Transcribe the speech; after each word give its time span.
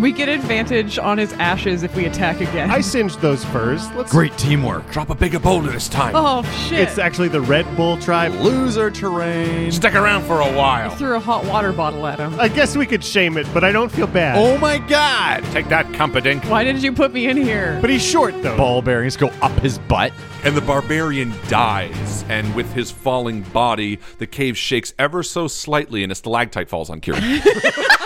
We 0.00 0.12
get 0.12 0.28
advantage 0.28 0.98
on 0.98 1.18
his 1.18 1.32
ashes 1.34 1.82
if 1.82 1.96
we 1.96 2.04
attack 2.06 2.40
again. 2.40 2.70
I 2.70 2.80
singed 2.80 3.20
those 3.20 3.44
furs. 3.46 3.90
Let's. 3.92 4.12
Great 4.12 4.36
teamwork. 4.38 4.88
Drop 4.92 5.10
a 5.10 5.14
bigger 5.14 5.40
boulder 5.40 5.70
this 5.70 5.88
time. 5.88 6.12
Oh 6.14 6.42
shit! 6.68 6.80
It's 6.80 6.98
actually 6.98 7.28
the 7.28 7.40
Red 7.40 7.66
Bull 7.76 7.96
tribe. 7.98 8.32
Loser 8.34 8.90
terrain. 8.90 9.72
Stick 9.72 9.94
around 9.94 10.22
for 10.24 10.40
a 10.40 10.52
while. 10.56 10.90
threw 10.90 11.16
a 11.16 11.20
hot 11.20 11.44
water 11.46 11.72
bottle 11.72 12.06
at 12.06 12.20
him. 12.20 12.38
I 12.38 12.48
guess 12.48 12.76
we 12.76 12.86
could 12.86 13.02
shame 13.02 13.36
it, 13.36 13.46
but 13.52 13.64
I 13.64 13.72
don't 13.72 13.90
feel 13.90 14.06
bad. 14.06 14.38
Oh 14.38 14.56
my 14.58 14.78
god! 14.78 15.42
Take 15.52 15.68
that, 15.68 15.86
Cumperdink. 15.86 16.48
Why 16.48 16.62
did 16.62 16.82
you 16.82 16.92
put 16.92 17.12
me 17.12 17.26
in 17.26 17.36
here? 17.36 17.78
But 17.80 17.90
he's 17.90 18.04
short 18.04 18.40
though. 18.42 18.56
Ball 18.56 18.82
bearings 18.82 19.16
go 19.16 19.28
up 19.42 19.58
his 19.60 19.78
butt. 19.78 20.12
And 20.44 20.56
the 20.56 20.60
barbarian 20.60 21.34
dies, 21.48 22.24
and 22.28 22.54
with 22.54 22.72
his 22.72 22.92
falling 22.92 23.42
body, 23.42 23.98
the 24.18 24.26
cave 24.26 24.56
shakes 24.56 24.94
ever 24.96 25.24
so 25.24 25.48
slightly, 25.48 26.04
and 26.04 26.12
a 26.12 26.14
stalactite 26.14 26.68
falls 26.68 26.90
on 26.90 27.00
Kieran. 27.00 27.22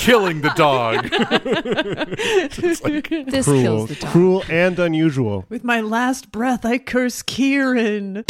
Killing 0.00 0.40
the 0.40 0.50
dog. 0.56 1.08
It's 1.12 2.82
like- 2.82 3.08
This 3.30 3.44
Cruel, 3.44 3.62
kills 3.62 3.88
the 3.90 3.94
dog. 3.96 4.10
cruel 4.10 4.44
and 4.48 4.78
unusual. 4.78 5.44
With 5.50 5.62
my 5.62 5.80
last 5.82 6.32
breath, 6.32 6.64
I 6.64 6.78
curse 6.78 7.20
Kieran. 7.22 8.24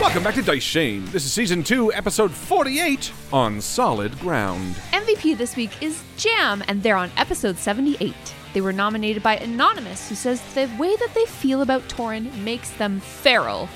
Welcome 0.00 0.24
back 0.24 0.34
to 0.34 0.42
Dice 0.42 0.62
Shame. 0.62 1.06
This 1.06 1.24
is 1.24 1.32
season 1.32 1.62
two, 1.62 1.90
episode 1.94 2.30
48 2.32 3.10
on 3.32 3.60
Solid 3.62 4.18
Ground. 4.18 4.74
MVP 4.92 5.38
this 5.38 5.56
week 5.56 5.70
is 5.82 6.02
Jam, 6.18 6.62
and 6.68 6.82
they're 6.82 6.96
on 6.96 7.10
episode 7.16 7.56
78. 7.56 8.12
They 8.52 8.60
were 8.60 8.72
nominated 8.72 9.22
by 9.22 9.36
Anonymous, 9.36 10.08
who 10.08 10.14
says 10.14 10.40
the 10.54 10.70
way 10.78 10.94
that 10.96 11.14
they 11.14 11.24
feel 11.24 11.62
about 11.62 11.82
Torin 11.88 12.32
makes 12.42 12.70
them 12.70 13.00
feral. 13.00 13.68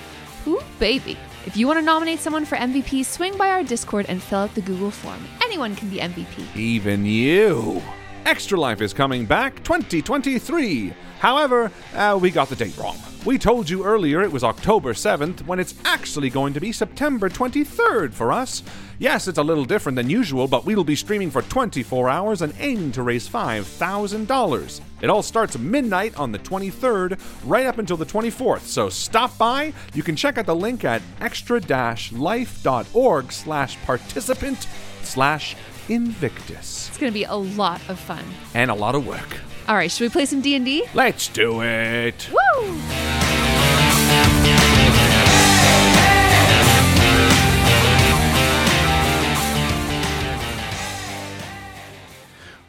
Ooh, 0.46 0.62
baby. 0.78 1.16
If 1.46 1.56
you 1.56 1.66
want 1.66 1.78
to 1.78 1.84
nominate 1.84 2.20
someone 2.20 2.44
for 2.44 2.56
MVP, 2.56 3.04
swing 3.04 3.36
by 3.38 3.50
our 3.50 3.62
Discord 3.62 4.06
and 4.08 4.22
fill 4.22 4.40
out 4.40 4.54
the 4.54 4.60
Google 4.60 4.90
form. 4.90 5.24
Anyone 5.44 5.76
can 5.76 5.88
be 5.88 5.98
MVP. 5.98 6.56
Even 6.56 7.04
you. 7.04 7.82
Extra 8.24 8.58
Life 8.58 8.80
is 8.80 8.92
coming 8.92 9.24
back 9.24 9.62
2023. 9.62 10.92
However, 11.20 11.70
uh, 11.94 12.18
we 12.20 12.30
got 12.30 12.48
the 12.48 12.56
date 12.56 12.76
wrong. 12.76 12.98
We 13.24 13.38
told 13.38 13.70
you 13.70 13.84
earlier 13.84 14.22
it 14.22 14.30
was 14.30 14.44
October 14.44 14.92
7th 14.92 15.46
when 15.46 15.58
it's 15.58 15.74
actually 15.84 16.30
going 16.30 16.52
to 16.54 16.60
be 16.60 16.72
September 16.72 17.28
23rd 17.28 18.12
for 18.12 18.32
us. 18.32 18.62
Yes, 18.98 19.28
it's 19.28 19.36
a 19.38 19.42
little 19.42 19.66
different 19.66 19.96
than 19.96 20.08
usual, 20.08 20.48
but 20.48 20.64
we'll 20.64 20.82
be 20.82 20.96
streaming 20.96 21.30
for 21.30 21.42
24 21.42 22.08
hours 22.08 22.40
and 22.40 22.54
aiming 22.58 22.92
to 22.92 23.02
raise 23.02 23.28
$5,000. 23.28 24.80
It 25.02 25.10
all 25.10 25.22
starts 25.22 25.58
midnight 25.58 26.18
on 26.18 26.32
the 26.32 26.38
23rd, 26.38 27.20
right 27.44 27.66
up 27.66 27.76
until 27.78 27.98
the 27.98 28.06
24th. 28.06 28.62
So 28.62 28.88
stop 28.88 29.36
by. 29.36 29.74
You 29.92 30.02
can 30.02 30.16
check 30.16 30.38
out 30.38 30.46
the 30.46 30.56
link 30.56 30.82
at 30.84 31.02
extra-life.org 31.20 33.32
slash 33.32 33.76
participant 33.84 34.66
slash 35.02 35.56
Invictus. 35.88 36.88
It's 36.88 36.98
going 36.98 37.12
to 37.12 37.14
be 37.14 37.24
a 37.24 37.34
lot 37.34 37.80
of 37.88 38.00
fun. 38.00 38.24
And 38.54 38.70
a 38.70 38.74
lot 38.74 38.94
of 38.94 39.06
work. 39.06 39.40
All 39.68 39.76
right, 39.76 39.90
should 39.90 40.04
we 40.04 40.08
play 40.08 40.24
some 40.24 40.40
D&D? 40.40 40.86
Let's 40.94 41.28
do 41.28 41.62
it. 41.62 42.30
Woo! 42.30 42.80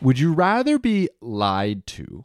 Would 0.08 0.20
you 0.20 0.32
rather 0.32 0.80
be 0.80 1.10
lied 1.20 1.86
to 1.88 2.24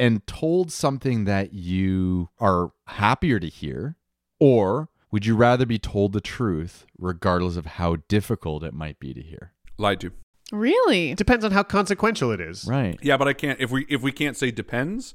and 0.00 0.26
told 0.26 0.72
something 0.72 1.26
that 1.26 1.52
you 1.52 2.28
are 2.40 2.72
happier 2.88 3.38
to 3.38 3.46
hear, 3.46 3.94
or 4.40 4.88
would 5.12 5.24
you 5.24 5.36
rather 5.36 5.64
be 5.64 5.78
told 5.78 6.12
the 6.12 6.20
truth 6.20 6.86
regardless 6.98 7.54
of 7.54 7.66
how 7.66 7.98
difficult 8.08 8.64
it 8.64 8.74
might 8.74 8.98
be 8.98 9.14
to 9.14 9.22
hear? 9.22 9.52
Lied 9.78 10.00
to. 10.00 10.10
Really? 10.50 11.14
Depends 11.14 11.44
on 11.44 11.52
how 11.52 11.62
consequential 11.62 12.32
it 12.32 12.40
is. 12.40 12.64
Right. 12.64 12.98
Yeah, 13.00 13.16
but 13.16 13.28
I 13.28 13.32
can't. 13.32 13.60
If 13.60 13.70
we 13.70 13.86
if 13.88 14.02
we 14.02 14.10
can't 14.10 14.36
say 14.36 14.50
depends, 14.50 15.14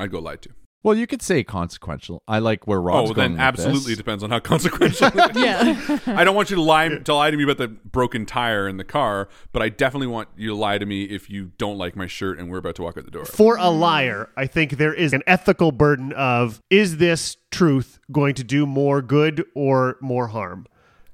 I'd 0.00 0.10
go 0.10 0.18
lied 0.18 0.42
to. 0.42 0.50
Well, 0.82 0.96
you 0.96 1.06
could 1.06 1.20
say 1.20 1.44
consequential. 1.44 2.22
I 2.26 2.38
like 2.38 2.66
where 2.66 2.80
Rob's 2.80 3.10
oh, 3.10 3.14
going 3.14 3.32
then 3.32 3.32
with 3.32 3.40
absolutely 3.40 3.92
this. 3.92 3.98
depends 3.98 4.24
on 4.24 4.30
how 4.30 4.38
consequential. 4.40 5.10
it 5.14 5.36
is. 5.36 5.40
Yeah. 5.40 5.98
I 6.06 6.24
don't 6.24 6.34
want 6.34 6.50
you 6.50 6.56
to 6.56 6.62
lie 6.62 6.88
to 6.88 7.14
lie 7.14 7.30
to 7.30 7.36
me 7.36 7.44
about 7.44 7.58
the 7.58 7.68
broken 7.68 8.24
tire 8.24 8.66
in 8.68 8.78
the 8.78 8.84
car, 8.84 9.28
but 9.52 9.62
I 9.62 9.68
definitely 9.68 10.06
want 10.06 10.28
you 10.36 10.48
to 10.48 10.54
lie 10.54 10.78
to 10.78 10.86
me 10.86 11.04
if 11.04 11.28
you 11.28 11.52
don't 11.58 11.76
like 11.76 11.96
my 11.96 12.06
shirt 12.06 12.38
and 12.38 12.50
we're 12.50 12.58
about 12.58 12.76
to 12.76 12.82
walk 12.82 12.96
out 12.96 13.04
the 13.04 13.10
door. 13.10 13.24
For 13.24 13.56
a 13.56 13.68
liar, 13.68 14.30
I 14.36 14.46
think 14.46 14.72
there 14.72 14.94
is 14.94 15.12
an 15.12 15.22
ethical 15.26 15.70
burden 15.72 16.12
of 16.14 16.62
is 16.70 16.96
this 16.96 17.36
truth 17.50 17.98
going 18.10 18.34
to 18.34 18.44
do 18.44 18.64
more 18.66 19.02
good 19.02 19.44
or 19.54 19.98
more 20.00 20.28
harm? 20.28 20.66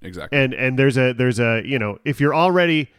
Exactly. 0.03 0.39
And 0.39 0.55
and 0.55 0.79
there's 0.79 0.97
a 0.97 1.13
there's 1.13 1.41
a 1.41 1.63
you 1.65 1.79
know 1.79 1.99
if 2.05 2.21
you're 2.21 2.35
already 2.35 2.91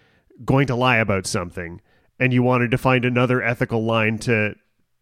going 0.44 0.68
to 0.68 0.76
lie 0.76 0.98
about 0.98 1.26
something 1.26 1.82
and 2.20 2.34
you 2.34 2.44
wanted 2.44 2.72
to 2.72 2.78
find 2.78 3.06
another 3.06 3.42
ethical 3.42 3.84
line 3.84 4.18
to 4.20 4.56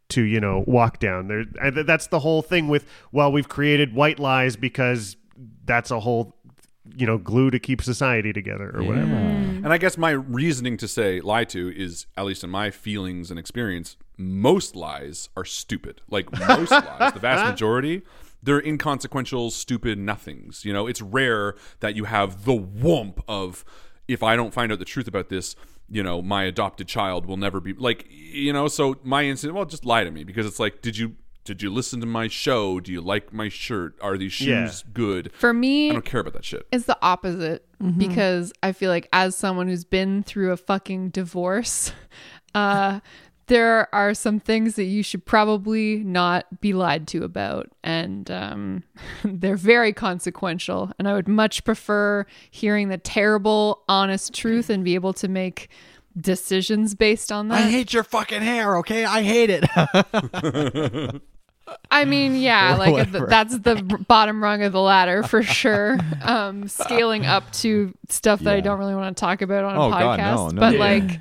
to 0.10 0.22
you 0.22 0.40
know 0.40 0.64
walk 0.68 1.00
down 1.00 1.28
there 1.28 1.46
and 1.62 1.78
that's 1.88 2.08
the 2.08 2.20
whole 2.20 2.42
thing 2.42 2.68
with 2.68 2.86
well 3.12 3.32
we've 3.32 3.50
created 3.50 3.94
white 3.94 4.20
lies 4.20 4.56
because 4.56 5.18
that's 5.66 5.90
a 5.90 6.00
whole 6.00 6.36
you 6.96 7.08
know 7.08 7.18
glue 7.18 7.50
to 7.50 7.58
keep 7.58 7.82
society 7.82 8.32
together 8.32 8.72
or 8.76 8.84
whatever 8.84 9.08
mm. 9.08 9.36
And 9.66 9.74
I 9.74 9.80
guess 9.80 9.98
my 9.98 10.12
reasoning 10.12 10.78
to 10.78 10.88
say 10.88 11.22
lie 11.22 11.44
to 11.46 11.76
is, 11.76 12.06
at 12.16 12.26
least 12.26 12.44
in 12.44 12.52
my 12.52 12.70
feelings 12.70 13.32
and 13.32 13.40
experience, 13.40 13.98
most 14.16 14.76
lies 14.76 15.28
are 15.36 15.44
stupid. 15.44 16.02
Like 16.08 16.32
most 16.48 16.70
lies, 16.72 17.14
the 17.14 17.20
vast 17.20 17.50
majority, 17.50 18.04
they're 18.44 18.62
inconsequential, 18.62 19.50
stupid 19.50 19.98
nothings. 19.98 20.66
You 20.66 20.72
know, 20.72 20.86
it's 20.86 21.02
rare 21.02 21.56
that 21.80 21.96
you 21.96 22.04
have 22.04 22.46
the 22.46 22.54
whomp 22.54 23.24
of, 23.28 23.66
if 24.08 24.22
I 24.22 24.36
don't 24.36 24.54
find 24.54 24.72
out 24.72 24.78
the 24.78 24.86
truth 24.86 25.08
about 25.08 25.30
this, 25.30 25.56
you 25.90 26.02
know, 26.04 26.22
my 26.22 26.44
adopted 26.44 26.88
child 26.88 27.26
will 27.26 27.38
never 27.38 27.60
be 27.60 27.74
like, 27.74 28.06
you 28.10 28.52
know. 28.54 28.68
So 28.68 28.98
my 29.04 29.24
instinct, 29.26 29.56
well, 29.56 29.66
just 29.66 29.86
lie 29.86 30.04
to 30.04 30.12
me 30.12 30.24
because 30.24 30.46
it's 30.46 30.60
like, 30.60 30.82
did 30.82 30.98
you 30.98 31.16
did 31.44 31.62
you 31.62 31.70
listen 31.70 32.00
to 32.00 32.08
my 32.08 32.28
show? 32.28 32.80
Do 32.80 32.92
you 32.92 33.02
like 33.02 33.32
my 33.32 33.50
shirt? 33.50 33.96
Are 34.02 34.18
these 34.18 34.34
shoes 34.34 34.84
Yeah. 34.86 34.92
good? 34.94 35.32
For 35.34 35.54
me, 35.54 35.92
I 35.92 35.94
don't 35.94 36.04
care 36.06 36.20
about 36.22 36.34
that 36.34 36.44
shit. 36.46 36.66
it's 36.72 36.86
the 36.86 36.98
opposite 37.04 37.68
because 37.98 38.52
I 38.64 38.72
feel 38.72 38.90
like 38.90 39.08
as 39.14 39.36
someone 39.36 39.68
who's 39.68 39.84
been 39.84 40.24
through 40.24 40.52
a 40.54 40.58
fucking 40.58 41.10
divorce, 41.10 41.92
uh, 42.56 43.00
there 43.48 43.94
are 43.94 44.14
some 44.14 44.40
things 44.40 44.76
that 44.76 44.86
you 44.86 45.04
should 45.04 45.26
probably 45.26 45.98
not 45.98 46.62
be 46.62 46.74
lied 46.74 47.08
to 47.10 47.24
about, 47.24 47.70
and 47.84 48.30
um, 48.32 48.84
they're 49.24 49.56
very 49.56 49.94
consequential. 49.94 50.92
And 50.98 51.08
I 51.08 51.14
would 51.14 51.28
much 51.28 51.64
prefer 51.64 52.26
hearing 52.50 52.90
the 52.90 52.98
terrible, 52.98 53.84
honest 53.88 54.34
truth 54.34 54.70
and 54.70 54.84
be 54.84 54.96
able 54.96 55.14
to 55.14 55.28
make 55.28 55.70
decisions 56.20 56.96
based 56.96 57.32
on 57.32 57.50
that. 57.50 57.56
I 57.66 57.70
hate 57.70 57.94
your 57.94 58.04
fucking 58.04 58.42
hair, 58.42 58.78
okay? 58.78 59.06
I 59.06 59.22
hate 59.22 59.50
it. 59.52 59.66
I 61.90 62.06
mean, 62.06 62.36
yeah, 62.36 62.76
like 62.80 62.94
whatever. 62.94 63.26
that's 63.28 63.58
the 63.58 63.76
bottom 64.08 64.42
rung 64.44 64.62
of 64.64 64.72
the 64.72 64.80
ladder 64.82 65.24
for 65.24 65.42
sure. 65.44 65.98
Um, 66.22 66.68
scaling 66.68 67.26
up 67.26 67.52
to 67.54 67.94
stuff 68.10 68.40
that 68.42 68.54
I 68.56 68.60
don't 68.60 68.78
really 68.80 68.94
want 68.96 69.16
to 69.18 69.20
talk 69.20 69.42
about 69.42 69.64
on 69.66 69.76
a 69.76 69.86
Oh, 69.86 69.90
God, 69.90 70.20
podcast, 70.20 70.36
no, 70.36 70.48
no. 70.50 70.60
but 70.60 70.74
Yeah. 70.74 70.80
like 70.80 71.20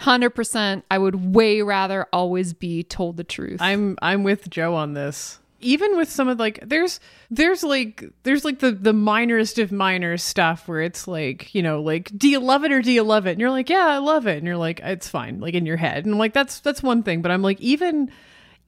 100%. 0.00 0.82
I 0.90 0.98
would 0.98 1.34
way 1.34 1.62
rather 1.62 2.06
always 2.12 2.52
be 2.52 2.82
told 2.82 3.16
the 3.16 3.24
truth. 3.24 3.60
I'm 3.60 3.96
I'm 4.02 4.24
with 4.24 4.48
Jo 4.50 4.74
on 4.74 4.94
this. 4.94 5.38
Even 5.60 5.96
with 5.96 6.10
some 6.10 6.28
of 6.28 6.38
like 6.38 6.60
there's 6.62 7.00
there's 7.30 7.64
like 7.64 8.04
there's 8.22 8.44
like 8.44 8.58
the 8.58 8.72
the 8.72 8.92
minorest 8.92 9.60
of 9.62 9.72
minor 9.72 10.16
stuff 10.18 10.68
where 10.68 10.82
it's 10.82 11.08
like, 11.08 11.54
you 11.54 11.62
know, 11.62 11.80
like 11.80 12.10
do 12.16 12.28
you 12.28 12.40
love 12.40 12.64
it 12.64 12.72
or 12.72 12.82
do 12.82 12.92
you 12.92 13.02
love 13.02 13.26
it? 13.26 13.32
And 13.32 13.40
you're 13.40 13.50
like, 13.50 13.70
yeah, 13.70 13.86
I 13.86 13.98
love 13.98 14.26
it. 14.26 14.36
And 14.36 14.46
you're 14.46 14.56
like, 14.56 14.80
it's 14.82 15.08
fine, 15.08 15.40
like 15.40 15.54
in 15.54 15.66
your 15.66 15.78
head. 15.78 16.04
And 16.04 16.14
I'm 16.14 16.18
like 16.18 16.34
that's 16.34 16.60
that's 16.60 16.82
one 16.82 17.02
thing, 17.02 17.22
but 17.22 17.30
I'm 17.30 17.42
like 17.42 17.60
even 17.60 18.10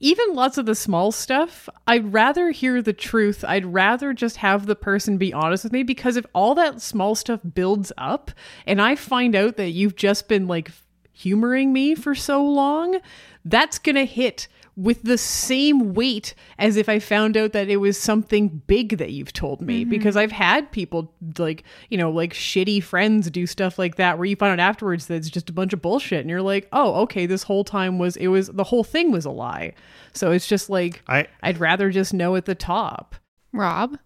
even 0.01 0.33
lots 0.33 0.57
of 0.57 0.65
the 0.65 0.75
small 0.75 1.11
stuff, 1.11 1.67
I'd 1.85 2.13
rather 2.13 2.51
hear 2.51 2.81
the 2.81 2.93
truth. 2.93 3.43
I'd 3.45 3.65
rather 3.65 4.13
just 4.13 4.37
have 4.37 4.65
the 4.65 4.75
person 4.75 5.17
be 5.17 5.33
honest 5.33 5.65
with 5.65 5.73
me 5.73 5.83
because 5.83 6.15
if 6.15 6.25
all 6.33 6.55
that 6.55 6.81
small 6.81 7.15
stuff 7.15 7.41
builds 7.53 7.91
up 7.97 8.31
and 8.65 8.81
I 8.81 8.95
find 8.95 9.35
out 9.35 9.57
that 9.57 9.71
you've 9.71 9.97
just 9.97 10.29
been 10.29 10.47
like 10.47 10.71
humoring 11.19 11.73
me 11.73 11.95
for 11.95 12.15
so 12.15 12.43
long, 12.43 12.99
that's 13.43 13.77
going 13.77 13.95
to 13.95 14.05
hit 14.05 14.47
with 14.77 15.03
the 15.03 15.17
same 15.17 15.93
weight 15.93 16.33
as 16.57 16.77
if 16.77 16.87
I 16.87 16.99
found 16.99 17.35
out 17.35 17.51
that 17.51 17.67
it 17.67 17.77
was 17.77 17.99
something 17.99 18.61
big 18.65 18.97
that 18.97 19.11
you've 19.11 19.33
told 19.33 19.59
me. 19.59 19.81
Mm-hmm. 19.81 19.89
Because 19.89 20.15
I've 20.15 20.31
had 20.31 20.71
people 20.71 21.13
like, 21.37 21.65
you 21.89 21.97
know, 21.97 22.09
like 22.09 22.33
shitty 22.33 22.81
friends 22.81 23.29
do 23.29 23.45
stuff 23.45 23.77
like 23.77 23.95
that 23.95 24.17
where 24.17 24.25
you 24.25 24.37
find 24.37 24.53
out 24.53 24.65
afterwards 24.65 25.07
that 25.07 25.15
it's 25.15 25.29
just 25.29 25.49
a 25.49 25.53
bunch 25.53 25.73
of 25.73 25.81
bullshit 25.81 26.21
and 26.21 26.29
you're 26.29 26.41
like, 26.41 26.69
oh, 26.71 27.01
okay, 27.01 27.25
this 27.25 27.43
whole 27.43 27.65
time 27.65 27.99
was, 27.99 28.15
it 28.15 28.27
was, 28.27 28.47
the 28.47 28.63
whole 28.63 28.85
thing 28.85 29.11
was 29.11 29.25
a 29.25 29.31
lie. 29.31 29.73
So 30.13 30.31
it's 30.31 30.47
just 30.47 30.69
like, 30.69 31.01
I 31.09 31.27
I'd 31.43 31.59
rather 31.59 31.89
just 31.89 32.13
know 32.13 32.37
at 32.37 32.45
the 32.45 32.55
top. 32.55 33.15
Rob? 33.51 33.97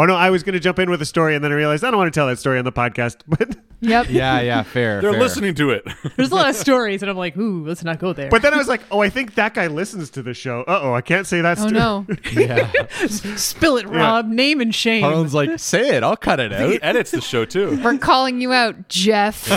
Oh 0.00 0.06
no, 0.06 0.14
I 0.16 0.30
was 0.30 0.42
going 0.42 0.54
to 0.54 0.60
jump 0.60 0.78
in 0.78 0.88
with 0.90 1.02
a 1.02 1.06
story 1.06 1.34
and 1.34 1.44
then 1.44 1.52
I 1.52 1.54
realized 1.54 1.84
I 1.84 1.90
don't 1.90 1.98
want 1.98 2.12
to 2.12 2.18
tell 2.18 2.26
that 2.28 2.38
story 2.38 2.58
on 2.58 2.64
the 2.64 2.72
podcast. 2.72 3.16
But 3.28 3.56
Yep. 3.82 4.10
Yeah, 4.10 4.40
yeah, 4.42 4.62
fair. 4.62 5.00
They're 5.00 5.12
fair. 5.12 5.20
listening 5.20 5.54
to 5.54 5.70
it. 5.70 5.86
There's 6.16 6.30
a 6.30 6.34
lot 6.34 6.50
of 6.50 6.54
stories 6.56 7.00
and 7.02 7.10
I'm 7.10 7.16
like, 7.16 7.34
ooh, 7.38 7.64
let's 7.66 7.82
not 7.82 7.98
go 7.98 8.12
there. 8.12 8.28
but 8.28 8.42
then 8.42 8.52
I 8.52 8.58
was 8.58 8.68
like, 8.68 8.82
oh, 8.90 9.00
I 9.00 9.08
think 9.08 9.36
that 9.36 9.54
guy 9.54 9.68
listens 9.68 10.10
to 10.10 10.22
the 10.22 10.34
show. 10.34 10.62
Uh 10.68 10.80
oh, 10.82 10.92
I 10.94 11.00
can't 11.00 11.26
say 11.26 11.40
that. 11.40 11.58
Oh 11.58 11.68
sto- 11.68 11.70
no. 11.70 12.06
Yeah. 12.32 12.70
Spill 13.06 13.78
it, 13.78 13.88
Rob. 13.88 14.26
Name 14.28 14.60
and 14.60 14.74
shame. 14.74 15.02
Harlan's 15.02 15.32
like, 15.32 15.58
say 15.58 15.96
it. 15.96 16.02
I'll 16.02 16.16
cut 16.16 16.40
it 16.40 16.52
out. 16.52 16.68
he 16.68 16.74
out. 16.76 16.80
edits 16.82 17.10
the 17.10 17.20
show 17.22 17.44
too. 17.46 17.80
We're 17.82 17.96
calling 17.98 18.40
you 18.42 18.52
out, 18.52 18.88
Jeff. 18.88 19.48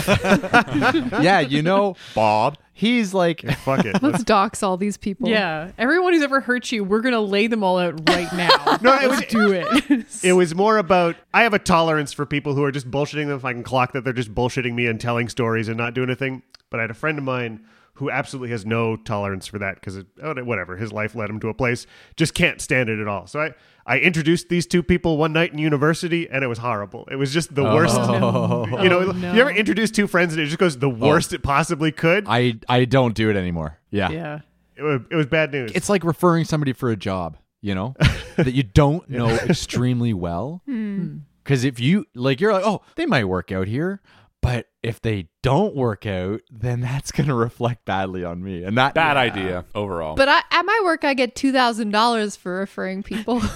yeah, 1.20 1.40
you 1.40 1.60
know, 1.62 1.96
Bob. 2.14 2.56
He's 2.76 3.14
like, 3.14 3.48
Fuck 3.58 3.84
it. 3.84 4.02
Let's 4.02 4.24
dox 4.24 4.62
all 4.62 4.76
these 4.76 4.96
people. 4.96 5.28
Yeah, 5.28 5.70
everyone 5.78 6.12
who's 6.12 6.22
ever 6.24 6.40
hurt 6.40 6.72
you, 6.72 6.82
we're 6.82 7.00
gonna 7.02 7.20
lay 7.20 7.46
them 7.46 7.62
all 7.62 7.78
out 7.78 8.08
right 8.10 8.30
now. 8.34 8.78
No, 8.82 8.92
it 8.96 9.08
was 9.08 9.20
Let's 9.20 9.32
do 9.32 9.52
it. 9.52 10.24
It 10.24 10.32
was 10.32 10.54
more 10.54 10.78
about 10.78 11.14
I 11.32 11.44
have 11.44 11.54
a 11.54 11.58
tolerance 11.60 12.12
for 12.12 12.26
people 12.26 12.54
who 12.54 12.64
are 12.64 12.72
just 12.72 12.90
bullshitting 12.90 13.28
them 13.28 13.36
if 13.36 13.44
I 13.44 13.52
can 13.52 13.62
clock 13.62 13.92
that 13.92 14.02
they're 14.02 14.12
just 14.12 14.34
bullshitting 14.34 14.74
me 14.74 14.86
and 14.86 15.00
telling 15.00 15.28
stories 15.28 15.68
and 15.68 15.78
not 15.78 15.94
doing 15.94 16.10
a 16.10 16.16
thing. 16.16 16.42
But 16.68 16.80
I 16.80 16.82
had 16.82 16.90
a 16.90 16.94
friend 16.94 17.16
of 17.16 17.24
mine 17.24 17.64
who 17.94 18.10
absolutely 18.10 18.50
has 18.50 18.66
no 18.66 18.96
tolerance 18.96 19.46
for 19.46 19.58
that 19.58 19.76
because 19.76 19.98
oh, 20.22 20.34
whatever 20.44 20.76
his 20.76 20.92
life 20.92 21.14
led 21.14 21.30
him 21.30 21.40
to 21.40 21.48
a 21.48 21.54
place 21.54 21.86
just 22.16 22.34
can't 22.34 22.60
stand 22.60 22.88
it 22.88 22.98
at 22.98 23.08
all. 23.08 23.26
So 23.26 23.40
I 23.40 23.54
I 23.86 23.98
introduced 23.98 24.48
these 24.48 24.66
two 24.66 24.82
people 24.82 25.16
one 25.16 25.32
night 25.32 25.52
in 25.52 25.58
university 25.58 26.28
and 26.28 26.42
it 26.42 26.46
was 26.46 26.58
horrible. 26.58 27.06
It 27.10 27.16
was 27.16 27.32
just 27.32 27.54
the 27.54 27.66
oh. 27.66 27.74
worst. 27.74 27.94
You 28.84 28.88
know, 28.90 28.98
Oh, 28.98 29.12
no. 29.12 29.32
you 29.32 29.40
ever 29.40 29.50
introduce 29.50 29.90
two 29.90 30.06
friends 30.06 30.32
and 30.32 30.42
it 30.42 30.46
just 30.46 30.58
goes 30.58 30.78
the 30.78 30.88
oh. 30.88 30.90
worst 30.90 31.32
it 31.32 31.42
possibly 31.42 31.92
could. 31.92 32.24
I, 32.28 32.58
I 32.68 32.84
don't 32.84 33.14
do 33.14 33.30
it 33.30 33.36
anymore. 33.36 33.78
Yeah. 33.90 34.10
yeah. 34.10 34.40
it, 34.76 34.82
was, 34.82 35.00
it 35.10 35.14
was 35.14 35.26
bad 35.26 35.52
news. 35.52 35.72
It's 35.74 35.88
like 35.88 36.02
referring 36.04 36.44
somebody 36.44 36.72
for 36.72 36.90
a 36.90 36.96
job, 36.96 37.36
you 37.60 37.74
know, 37.74 37.94
that 38.36 38.52
you 38.52 38.62
don't 38.62 39.08
know 39.08 39.28
extremely 39.28 40.12
well. 40.12 40.62
Hmm. 40.66 41.18
Because 41.42 41.64
if 41.64 41.78
you, 41.78 42.06
like, 42.14 42.40
you're 42.40 42.52
like, 42.52 42.64
oh, 42.64 42.82
they 42.96 43.04
might 43.04 43.24
work 43.24 43.52
out 43.52 43.68
here. 43.68 44.00
But 44.44 44.66
if 44.82 45.00
they 45.00 45.28
don't 45.42 45.74
work 45.74 46.04
out, 46.04 46.42
then 46.50 46.82
that's 46.82 47.10
going 47.10 47.28
to 47.28 47.34
reflect 47.34 47.86
badly 47.86 48.24
on 48.24 48.44
me. 48.44 48.62
And 48.62 48.76
that 48.76 48.92
Bad 48.92 49.14
yeah. 49.14 49.20
idea 49.20 49.64
overall. 49.74 50.16
But 50.16 50.28
I, 50.28 50.42
at 50.50 50.62
my 50.66 50.80
work, 50.84 51.02
I 51.02 51.14
get 51.14 51.34
$2,000 51.34 52.36
for 52.36 52.58
referring 52.58 53.02
people. 53.02 53.40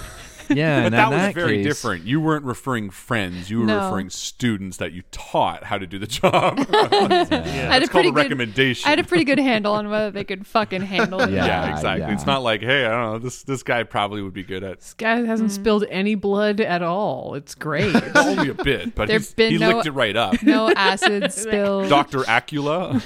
Yeah. 0.58 0.80
But 0.80 0.86
and 0.86 0.94
that 0.94 1.10
was 1.10 1.18
that 1.20 1.34
very 1.34 1.56
case- 1.58 1.66
different. 1.66 2.04
You 2.04 2.20
weren't 2.20 2.44
referring 2.44 2.90
friends. 2.90 3.50
You 3.50 3.60
were 3.60 3.66
No. 3.66 3.84
referring 3.84 4.10
students 4.10 4.78
that 4.78 4.92
you 4.92 5.02
taught 5.10 5.64
how 5.64 5.78
to 5.78 5.86
do 5.86 5.98
the 5.98 6.06
job. 6.06 6.58
I 6.72 7.24
had 7.24 7.82
It's 7.82 7.90
a 7.90 7.92
called 7.92 8.04
pretty 8.04 8.08
a 8.08 8.12
good 8.12 8.16
recommendation. 8.16 8.86
I 8.86 8.90
had 8.90 8.98
a 8.98 9.04
pretty 9.04 9.24
good 9.24 9.38
handle 9.38 9.74
on 9.74 9.88
whether 9.90 10.10
they 10.10 10.24
could 10.24 10.46
fucking 10.46 10.82
handle 10.82 11.20
it. 11.20 11.30
Yeah. 11.30 11.46
yeah, 11.46 11.74
exactly. 11.76 12.06
yeah. 12.06 12.12
It's 12.14 12.26
not 12.26 12.42
like, 12.42 12.60
hey, 12.62 12.86
I 12.86 12.88
don't 12.90 13.12
know, 13.12 13.18
this 13.18 13.42
this 13.42 13.62
guy 13.62 13.82
probably 13.82 14.22
would 14.22 14.32
be 14.34 14.42
good 14.42 14.64
at 14.64 14.80
This 14.80 14.94
guy 14.94 15.16
hasn't 15.20 15.50
hmm. 15.50 15.54
spilled 15.54 15.84
any 15.90 16.14
blood 16.14 16.60
at 16.60 16.82
all. 16.82 17.34
It's 17.34 17.54
great. 17.54 17.94
only 18.16 18.48
a 18.48 18.54
bit, 18.54 18.94
but 18.94 19.08
There's 19.08 19.26
he's, 19.26 19.34
been 19.34 19.52
he 19.52 19.58
no- 19.58 19.68
licked 19.76 19.86
it 19.86 19.92
right 19.92 20.16
up. 20.16 20.42
No 20.42 20.70
acid 20.70 21.32
spilled. 21.32 21.88
Doctor 21.88 22.20
Acula. 22.20 23.00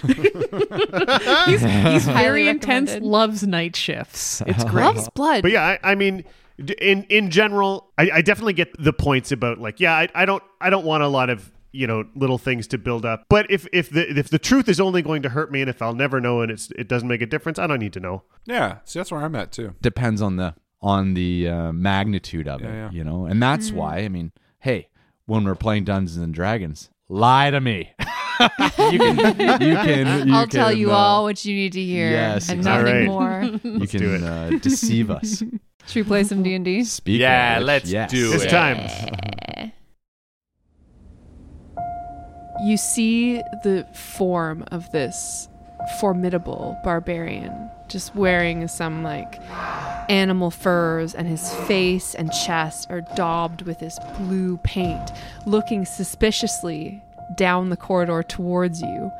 he's 1.46 1.60
he's 1.62 2.04
very 2.06 2.48
intense, 2.48 2.96
loves 3.00 3.46
night 3.46 3.76
shifts. 3.76 4.42
It's 4.46 4.64
great. 4.64 4.84
Loves 4.84 5.08
blood. 5.10 5.42
But 5.42 5.50
yeah, 5.52 5.78
I, 5.82 5.92
I 5.92 5.94
mean, 5.94 6.18
d- 6.18 6.24
in 6.58 7.04
in 7.04 7.30
general, 7.30 7.92
I, 7.98 8.10
I 8.14 8.22
definitely 8.22 8.52
get 8.54 8.70
the 8.82 8.92
points 8.92 9.32
about 9.32 9.58
like, 9.58 9.80
yeah, 9.80 9.94
I, 9.94 10.08
I 10.14 10.24
don't 10.26 10.42
I 10.60 10.70
don't 10.70 10.84
want 10.84 11.02
a 11.02 11.08
lot 11.08 11.30
of 11.30 11.50
you 11.72 11.86
know 11.86 12.04
little 12.14 12.38
things 12.38 12.66
to 12.68 12.78
build 12.78 13.04
up. 13.06 13.24
But 13.28 13.50
if 13.50 13.66
if 13.72 13.90
the 13.90 14.18
if 14.18 14.28
the 14.28 14.38
truth 14.38 14.68
is 14.68 14.78
only 14.80 15.02
going 15.02 15.22
to 15.22 15.30
hurt 15.30 15.50
me, 15.50 15.60
and 15.62 15.70
if 15.70 15.80
I'll 15.82 15.94
never 15.94 16.20
know, 16.20 16.40
and 16.42 16.50
it's 16.50 16.70
it 16.72 16.88
doesn't 16.88 17.08
make 17.08 17.22
a 17.22 17.26
difference, 17.26 17.58
I 17.58 17.66
don't 17.66 17.78
need 17.80 17.92
to 17.94 18.00
know. 18.00 18.22
yeah, 18.44 18.78
see, 18.84 18.98
that's 18.98 19.10
where 19.10 19.22
I'm 19.22 19.34
at 19.34 19.52
too. 19.52 19.74
depends 19.80 20.20
on 20.20 20.36
the 20.36 20.54
on 20.80 21.14
the 21.14 21.48
uh, 21.48 21.72
magnitude 21.72 22.48
of 22.48 22.60
it, 22.60 22.64
Yeah, 22.64 22.72
yeah. 22.74 22.90
you 22.90 23.04
know, 23.04 23.24
and 23.26 23.40
that's 23.42 23.70
why. 23.70 23.98
I 23.98 24.08
mean, 24.08 24.32
hey, 24.60 24.88
when 25.26 25.44
we're 25.44 25.54
playing 25.54 25.84
Dungeons 25.84 26.16
and 26.16 26.34
Dragons, 26.34 26.90
lie 27.08 27.50
to 27.50 27.60
me. 27.60 27.92
you 28.90 28.98
can, 28.98 29.16
you 29.60 29.76
can, 29.76 30.28
you 30.28 30.34
I'll 30.34 30.46
tell 30.46 30.72
you 30.72 30.90
uh, 30.92 30.96
all 30.96 31.24
what 31.24 31.44
you 31.44 31.54
need 31.54 31.72
to 31.72 31.82
hear 31.82 32.10
yes, 32.10 32.48
and 32.48 32.58
exactly. 32.60 32.92
nothing 32.92 33.08
Alright. 33.10 33.64
more. 33.64 33.78
You 33.80 33.86
can 33.88 34.00
do 34.00 34.14
it. 34.14 34.22
Uh, 34.22 34.50
deceive 34.58 35.10
us. 35.10 35.38
Should 35.86 35.96
we 35.96 36.02
play 36.04 36.24
some 36.24 36.42
D&D? 36.42 36.86
Yeah, 37.06 37.58
which, 37.58 37.66
let's 37.66 37.90
yes. 37.90 38.10
do 38.10 38.32
It's 38.32 38.44
it. 38.44 38.50
time. 38.50 39.72
You 42.64 42.76
see 42.76 43.38
the 43.64 43.86
form 44.14 44.64
of 44.70 44.90
this 44.92 45.48
formidable 46.00 46.78
barbarian 46.84 47.68
just 47.88 48.14
wearing 48.14 48.66
some 48.68 49.02
like 49.02 49.40
animal 50.08 50.50
furs 50.50 51.14
and 51.14 51.26
his 51.28 51.52
face 51.66 52.14
and 52.14 52.32
chest 52.32 52.86
are 52.90 53.02
daubed 53.16 53.62
with 53.62 53.80
this 53.80 53.98
blue 54.18 54.56
paint 54.58 55.10
looking 55.44 55.84
suspiciously 55.84 57.02
down 57.36 57.70
the 57.70 57.76
corridor 57.76 58.22
towards 58.22 58.80
you. 58.80 59.10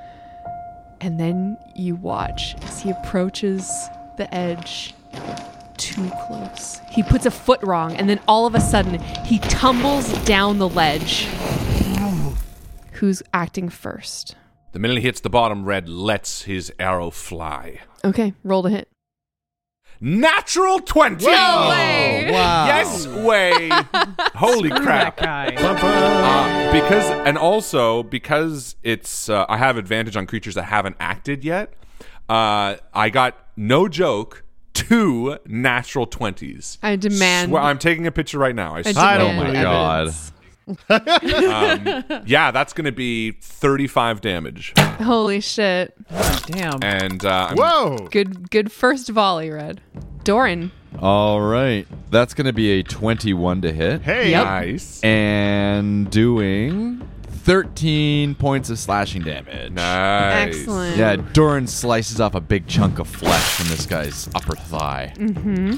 And 1.01 1.19
then 1.19 1.59
you 1.75 1.97
watch 1.97 2.55
as 2.63 2.81
he 2.83 2.91
approaches 2.91 3.69
the 4.17 4.33
edge 4.33 4.95
too 5.77 6.11
close. 6.27 6.81
He 6.91 7.03
puts 7.03 7.27
a 7.27 7.31
foot 7.31 7.61
wrong 7.63 7.97
and 7.97 8.09
then 8.09 8.21
all 8.29 8.47
of 8.47 8.55
a 8.55 8.61
sudden 8.61 9.01
he 9.25 9.39
tumbles 9.41 10.13
down 10.25 10.59
the 10.59 10.69
ledge. 10.69 11.27
Who's 12.93 13.23
acting 13.35 13.69
first? 13.69 14.37
The 14.71 14.79
minute 14.79 14.99
he 14.99 15.03
hits 15.03 15.21
the 15.21 15.29
bottom, 15.29 15.65
Red 15.65 15.89
lets 15.89 16.43
his 16.43 16.73
arrow 16.79 17.11
fly. 17.11 17.81
okay 18.05 18.33
roll 18.45 18.63
to 18.63 18.71
hit 18.71 18.89
Natural 20.05 20.81
20! 20.81 21.25
No 21.27 21.69
way! 21.71 22.29
Wow. 22.33 22.67
Yes 22.67 23.07
way! 23.07 23.71
Holy 24.35 24.69
crap. 24.71 25.21
Uh, 25.23 26.73
because 26.73 27.09
and 27.25 27.39
also 27.39 28.03
because 28.03 28.75
it's 28.83 29.29
uh, 29.29 29.47
I 29.49 29.59
have 29.59 29.77
advantage 29.77 30.17
on 30.17 30.27
creatures 30.27 30.57
that 30.57 30.65
haven't 30.65 30.97
acted 30.99 31.45
yet. 31.45 31.75
Uh, 32.29 32.77
I 32.93 33.11
got 33.11 33.47
no 33.57 33.87
joke 33.87 34.43
two 34.75 35.39
natural 35.47 36.07
twenties. 36.07 36.79
I 36.83 36.97
demand- 36.97 37.53
I'm 37.55 37.79
taking 37.79 38.09
a 38.09 38.13
picture 38.13 38.39
right 38.41 38.57
now. 38.57 38.75
I, 38.75 38.79
I 38.79 38.83
swear. 38.83 39.05
I 39.05 39.19
don't 39.19 39.37
demand 39.37 39.53
believe 39.53 39.63
it. 40.09 40.33
Evidence. 40.89 42.11
um, 42.11 42.23
yeah, 42.27 42.51
that's 42.51 42.73
going 42.73 42.85
to 42.85 42.93
be 42.93 43.33
35 43.33 44.21
damage, 44.21 44.73
Holy 45.01 45.41
shit. 45.41 45.95
Damn. 46.47 46.83
and 46.83 47.25
uh, 47.25 47.47
I'm- 47.51 47.57
Whoa! 47.57 48.09
Good 48.11 48.51
good 48.51 48.71
first 48.73 49.09
volley, 49.09 49.51
Red. 49.51 49.81
Doran. 50.25 50.71
All 51.01 51.41
right, 51.41 51.87
that's 52.11 52.35
going 52.35 52.47
to 52.47 52.53
be 52.53 52.71
a 52.79 52.83
twenty-one 52.83 53.63
to 53.63 53.73
hit, 53.73 54.03
Hey, 54.03 54.31
Yep. 54.31 54.45
nice, 54.45 55.03
and 55.03 56.11
doing 56.11 57.09
thirteen 57.27 58.35
points 58.35 58.71
of 58.71 58.79
slashing 58.79 59.23
damage. 59.23 59.73
nice, 59.73 60.49
Excellent. 60.59 60.97
Yeah, 60.97 61.17
Doran 61.17 61.67
slices 61.67 62.21
off 62.21 62.35
a 62.35 62.41
big 62.41 62.67
chunk 62.69 62.99
of 62.99 63.09
flesh 63.09 63.43
from 63.57 63.69
this 63.69 63.87
guy's 63.87 64.29
upper 64.35 64.55
thigh 64.55 65.13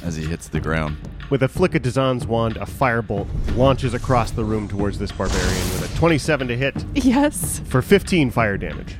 as 0.04 0.16
he 0.16 0.24
hits 0.24 0.48
the 0.48 0.60
ground. 0.60 0.96
With 1.30 1.42
a 1.42 1.48
flick 1.48 1.74
of 1.74 1.82
Dazan's 1.82 2.26
wand, 2.26 2.56
a 2.58 2.60
firebolt 2.66 3.26
launches 3.56 3.94
across 3.94 4.30
the 4.30 4.44
room 4.44 4.68
towards 4.68 4.98
this 4.98 5.10
barbarian 5.10 5.48
with 5.72 5.92
a 5.92 5.98
27 5.98 6.48
to 6.48 6.56
hit 6.56 6.84
Yes. 6.94 7.60
for 7.66 7.80
15 7.82 8.30
fire 8.30 8.56
damage. 8.58 8.96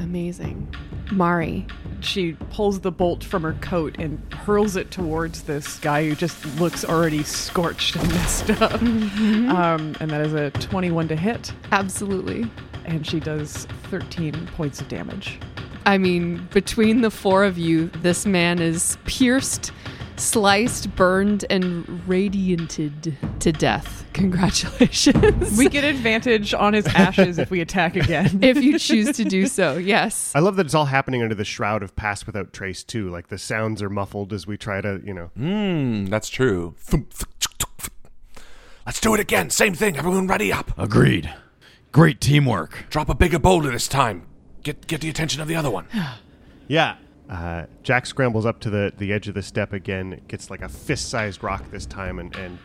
Amazing. 0.00 0.68
Mari. 1.10 1.66
She 2.00 2.32
pulls 2.50 2.80
the 2.80 2.92
bolt 2.92 3.24
from 3.24 3.42
her 3.42 3.54
coat 3.54 3.96
and 3.98 4.20
hurls 4.34 4.76
it 4.76 4.90
towards 4.90 5.42
this 5.44 5.78
guy 5.78 6.06
who 6.06 6.14
just 6.14 6.44
looks 6.60 6.84
already 6.84 7.22
scorched 7.22 7.96
and 7.96 8.08
messed 8.12 8.50
up. 8.50 8.74
Um, 8.82 9.94
and 10.00 10.10
that 10.10 10.20
is 10.20 10.34
a 10.34 10.50
21 10.52 11.08
to 11.08 11.16
hit. 11.16 11.52
Absolutely. 11.72 12.50
And 12.84 13.06
she 13.06 13.20
does 13.20 13.66
13 13.84 14.48
points 14.54 14.80
of 14.82 14.88
damage. 14.88 15.40
I 15.86 15.96
mean, 15.98 16.46
between 16.52 17.00
the 17.00 17.10
four 17.10 17.44
of 17.44 17.56
you, 17.58 17.88
this 18.02 18.26
man 18.26 18.58
is 18.60 18.96
pierced, 19.06 19.72
sliced, 20.16 20.94
burned, 20.96 21.44
and 21.50 22.08
radianted 22.08 23.16
to 23.40 23.52
death. 23.52 24.04
Congratulations. 24.12 25.58
We 25.58 25.68
get 25.68 25.84
advantage 25.84 26.54
on 26.54 26.72
his 26.72 26.86
ashes 26.86 27.38
if 27.38 27.50
we 27.50 27.60
attack 27.60 27.96
again. 27.96 28.38
if 28.42 28.62
you 28.62 28.78
choose 28.78 29.16
to 29.16 29.24
do 29.24 29.46
so, 29.46 29.76
yes. 29.76 30.32
I 30.34 30.40
love 30.40 30.56
that 30.56 30.66
it's 30.66 30.74
all 30.74 30.86
happening 30.86 31.22
under 31.22 31.34
the 31.34 31.44
shroud 31.44 31.82
of 31.82 31.96
Pass 31.96 32.26
Without 32.26 32.52
Trace 32.52 32.84
too. 32.84 33.10
Like 33.10 33.28
the 33.28 33.38
sounds 33.38 33.82
are 33.82 33.90
muffled 33.90 34.32
as 34.32 34.46
we 34.46 34.56
try 34.56 34.80
to, 34.80 35.00
you 35.04 35.14
know. 35.14 35.26
Hmm, 35.36 36.06
that's 36.06 36.28
true. 36.28 36.74
Let's 38.86 39.00
do 39.00 39.14
it 39.14 39.20
again. 39.20 39.50
Same 39.50 39.74
thing. 39.74 39.96
Everyone 39.96 40.26
ready 40.26 40.52
up. 40.52 40.78
Agreed. 40.78 41.32
Great 41.90 42.20
teamwork. 42.20 42.86
Drop 42.90 43.08
a 43.08 43.14
bigger 43.14 43.38
boulder 43.38 43.70
this 43.70 43.88
time. 43.88 44.26
Get 44.62 44.86
get 44.86 45.00
the 45.00 45.08
attention 45.08 45.40
of 45.40 45.48
the 45.48 45.56
other 45.56 45.70
one. 45.70 45.86
Yeah. 45.94 46.14
Yeah. 46.66 46.96
Uh, 47.28 47.64
Jack 47.82 48.06
scrambles 48.06 48.44
up 48.44 48.60
to 48.60 48.70
the, 48.70 48.92
the 48.98 49.12
edge 49.12 49.28
of 49.28 49.34
the 49.34 49.42
step 49.42 49.72
again, 49.72 50.20
gets 50.28 50.50
like 50.50 50.62
a 50.62 50.68
fist 50.68 51.08
sized 51.08 51.42
rock 51.42 51.70
this 51.70 51.86
time, 51.86 52.18
and, 52.18 52.34
and 52.36 52.58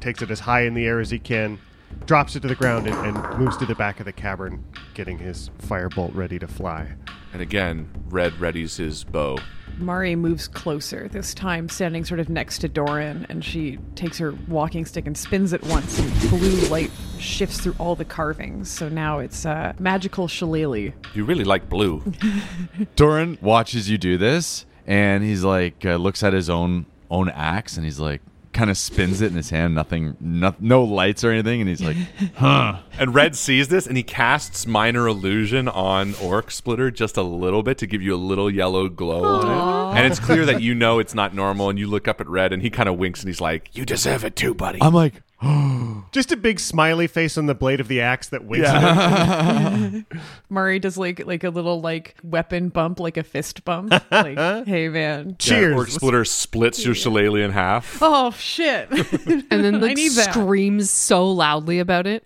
takes 0.00 0.22
it 0.22 0.30
as 0.30 0.40
high 0.40 0.62
in 0.62 0.74
the 0.74 0.84
air 0.84 1.00
as 1.00 1.10
he 1.10 1.18
can, 1.18 1.58
drops 2.04 2.36
it 2.36 2.40
to 2.40 2.48
the 2.48 2.54
ground, 2.54 2.86
and, 2.86 2.96
and 3.06 3.38
moves 3.38 3.56
to 3.56 3.66
the 3.66 3.74
back 3.74 3.98
of 3.98 4.06
the 4.06 4.12
cavern, 4.12 4.64
getting 4.94 5.18
his 5.18 5.50
firebolt 5.58 6.14
ready 6.14 6.38
to 6.38 6.46
fly. 6.46 6.94
And 7.32 7.42
again, 7.42 7.88
Red 8.08 8.34
readies 8.34 8.76
his 8.76 9.04
bow. 9.04 9.38
Mari 9.78 10.16
moves 10.16 10.48
closer, 10.48 11.08
this 11.08 11.34
time 11.34 11.68
standing 11.68 12.04
sort 12.04 12.20
of 12.20 12.28
next 12.28 12.58
to 12.58 12.68
Doran, 12.68 13.26
and 13.28 13.44
she 13.44 13.78
takes 13.94 14.18
her 14.18 14.34
walking 14.48 14.84
stick 14.84 15.06
and 15.06 15.16
spins 15.16 15.52
it 15.52 15.62
once, 15.64 15.98
and 15.98 16.30
blue 16.30 16.68
light 16.68 16.90
shifts 17.18 17.60
through 17.60 17.74
all 17.78 17.94
the 17.94 18.04
carvings. 18.04 18.70
So 18.70 18.88
now 18.88 19.18
it's 19.18 19.44
a 19.44 19.74
magical 19.78 20.28
shillelagh. 20.28 20.92
You 21.14 21.24
really 21.24 21.44
like 21.44 21.68
blue. 21.68 22.02
Doran 22.96 23.38
watches 23.40 23.88
you 23.88 23.98
do 23.98 24.18
this, 24.18 24.66
and 24.86 25.22
he's 25.22 25.44
like, 25.44 25.84
uh, 25.84 25.96
looks 25.96 26.22
at 26.22 26.32
his 26.32 26.50
own 26.50 26.86
own 27.10 27.28
axe, 27.30 27.76
and 27.76 27.84
he's 27.84 27.98
like, 27.98 28.20
kind 28.58 28.70
of 28.70 28.76
spins 28.76 29.20
it 29.20 29.30
in 29.30 29.36
his 29.36 29.50
hand. 29.50 29.76
Nothing, 29.76 30.16
no, 30.18 30.52
no 30.58 30.82
lights 30.82 31.22
or 31.22 31.30
anything, 31.30 31.60
and 31.60 31.70
he's 31.70 31.80
like, 31.80 31.96
huh. 32.34 32.80
And 32.98 33.14
Red 33.14 33.36
sees 33.36 33.68
this 33.68 33.86
and 33.86 33.96
he 33.96 34.02
casts 34.02 34.66
minor 34.66 35.06
illusion 35.06 35.68
on 35.68 36.16
Orc 36.20 36.50
Splitter 36.50 36.90
just 36.90 37.16
a 37.16 37.22
little 37.22 37.62
bit 37.62 37.78
to 37.78 37.86
give 37.86 38.02
you 38.02 38.16
a 38.16 38.16
little 38.16 38.50
yellow 38.50 38.88
glow 38.88 39.22
on 39.22 39.46
it. 39.46 39.77
And 39.96 40.06
it's 40.06 40.20
clear 40.20 40.44
that 40.46 40.60
you 40.62 40.74
know 40.74 40.98
it's 40.98 41.14
not 41.14 41.34
normal. 41.34 41.68
And 41.70 41.78
you 41.78 41.86
look 41.86 42.08
up 42.08 42.20
at 42.20 42.28
Red 42.28 42.52
and 42.52 42.62
he 42.62 42.70
kind 42.70 42.88
of 42.88 42.96
winks 42.98 43.20
and 43.20 43.28
he's 43.28 43.40
like, 43.40 43.70
You 43.76 43.84
deserve 43.84 44.24
it 44.24 44.36
too, 44.36 44.54
buddy. 44.54 44.78
I'm 44.82 44.94
like, 44.94 45.22
Just 46.12 46.32
a 46.32 46.36
big 46.36 46.58
smiley 46.58 47.06
face 47.06 47.38
on 47.38 47.46
the 47.46 47.54
blade 47.54 47.80
of 47.80 47.86
the 47.88 48.00
axe 48.00 48.28
that 48.30 48.44
winks 48.44 48.66
Yeah. 48.68 48.78
at 48.78 49.72
him. 49.76 50.06
Mari 50.50 50.78
does 50.78 50.96
like 50.98 51.24
like 51.26 51.44
a 51.44 51.50
little 51.50 51.80
like 51.80 52.16
weapon 52.22 52.70
bump, 52.70 52.98
like 52.98 53.16
a 53.16 53.22
fist 53.22 53.64
bump. 53.64 53.90
like, 54.10 54.36
hey 54.66 54.88
man. 54.88 55.28
Yeah, 55.28 55.34
Cheers. 55.38 55.74
Orc 55.76 55.88
Splitter 55.88 56.24
splits 56.24 56.84
your 56.84 56.94
shillelagh 56.94 57.44
in 57.44 57.50
half. 57.52 57.98
Oh 58.00 58.30
shit. 58.32 58.90
and 58.90 59.64
then 59.64 59.74
I 59.76 59.78
like 59.78 59.96
need 59.96 60.12
that. 60.12 60.32
screams 60.32 60.90
so 60.90 61.30
loudly 61.30 61.78
about 61.78 62.06
it. 62.06 62.24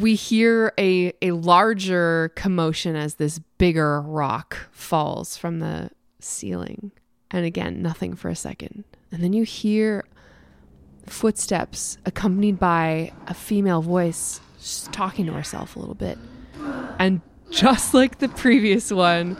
We 0.00 0.14
hear 0.14 0.72
a 0.78 1.12
a 1.20 1.32
larger 1.32 2.32
commotion 2.34 2.96
as 2.96 3.14
this 3.16 3.38
bigger 3.58 4.00
rock 4.00 4.56
falls 4.70 5.36
from 5.36 5.60
the 5.60 5.90
ceiling. 6.20 6.92
And 7.30 7.44
again, 7.44 7.82
nothing 7.82 8.14
for 8.14 8.28
a 8.28 8.36
second. 8.36 8.84
And 9.10 9.22
then 9.22 9.32
you 9.32 9.44
hear 9.44 10.04
footsteps 11.06 11.98
accompanied 12.06 12.58
by 12.58 13.12
a 13.26 13.34
female 13.34 13.82
voice 13.82 14.40
talking 14.92 15.26
to 15.26 15.32
herself 15.32 15.76
a 15.76 15.78
little 15.78 15.94
bit. 15.94 16.18
And 16.98 17.20
just 17.50 17.94
like 17.94 18.18
the 18.18 18.28
previous 18.28 18.90
one, 18.90 19.36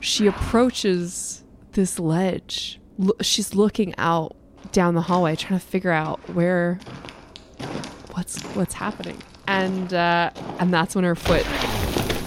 she 0.00 0.26
approaches 0.26 1.44
this 1.72 1.98
ledge. 1.98 2.80
She's 3.20 3.54
looking 3.54 3.94
out 3.98 4.36
down 4.72 4.94
the 4.94 5.02
hallway, 5.02 5.36
trying 5.36 5.58
to 5.58 5.66
figure 5.66 5.90
out 5.90 6.20
where 6.30 6.78
what's 8.12 8.42
what's 8.54 8.74
happening. 8.74 9.18
And 9.46 9.92
uh, 9.92 10.30
and 10.58 10.72
that's 10.72 10.94
when 10.94 11.04
her 11.04 11.14
foot 11.14 11.44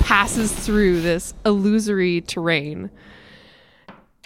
passes 0.01 0.51
through 0.51 1.01
this 1.01 1.33
illusory 1.45 2.21
terrain. 2.21 2.89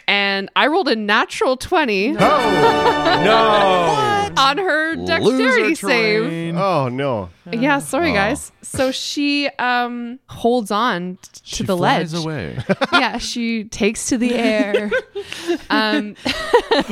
And 0.08 0.50
I 0.55 0.67
rolled 0.67 0.88
a 0.88 0.96
natural 0.96 1.55
twenty 1.55 2.12
No! 2.13 4.05
on 4.39 4.58
her 4.58 4.96
dexterity 4.96 5.75
save. 5.75 6.55
Oh, 6.55 6.89
no. 6.89 7.29
Yeah, 7.51 7.79
sorry 7.79 8.12
Oh. 8.12 8.13
guys. 8.13 8.51
So 8.62 8.91
she 8.91 9.48
um 9.58 10.19
holds 10.27 10.69
on 10.72 11.17
t- 11.22 11.29
to 11.34 11.41
She 11.43 11.63
the 11.63 11.75
flies 11.75 12.13
ledge. 12.13 12.24
away. 12.24 12.60
yeah, 12.93 13.17
she 13.17 13.63
takes 13.63 14.05
to 14.08 14.17
the 14.17 14.34
air. 14.36 14.91
um 15.69 16.15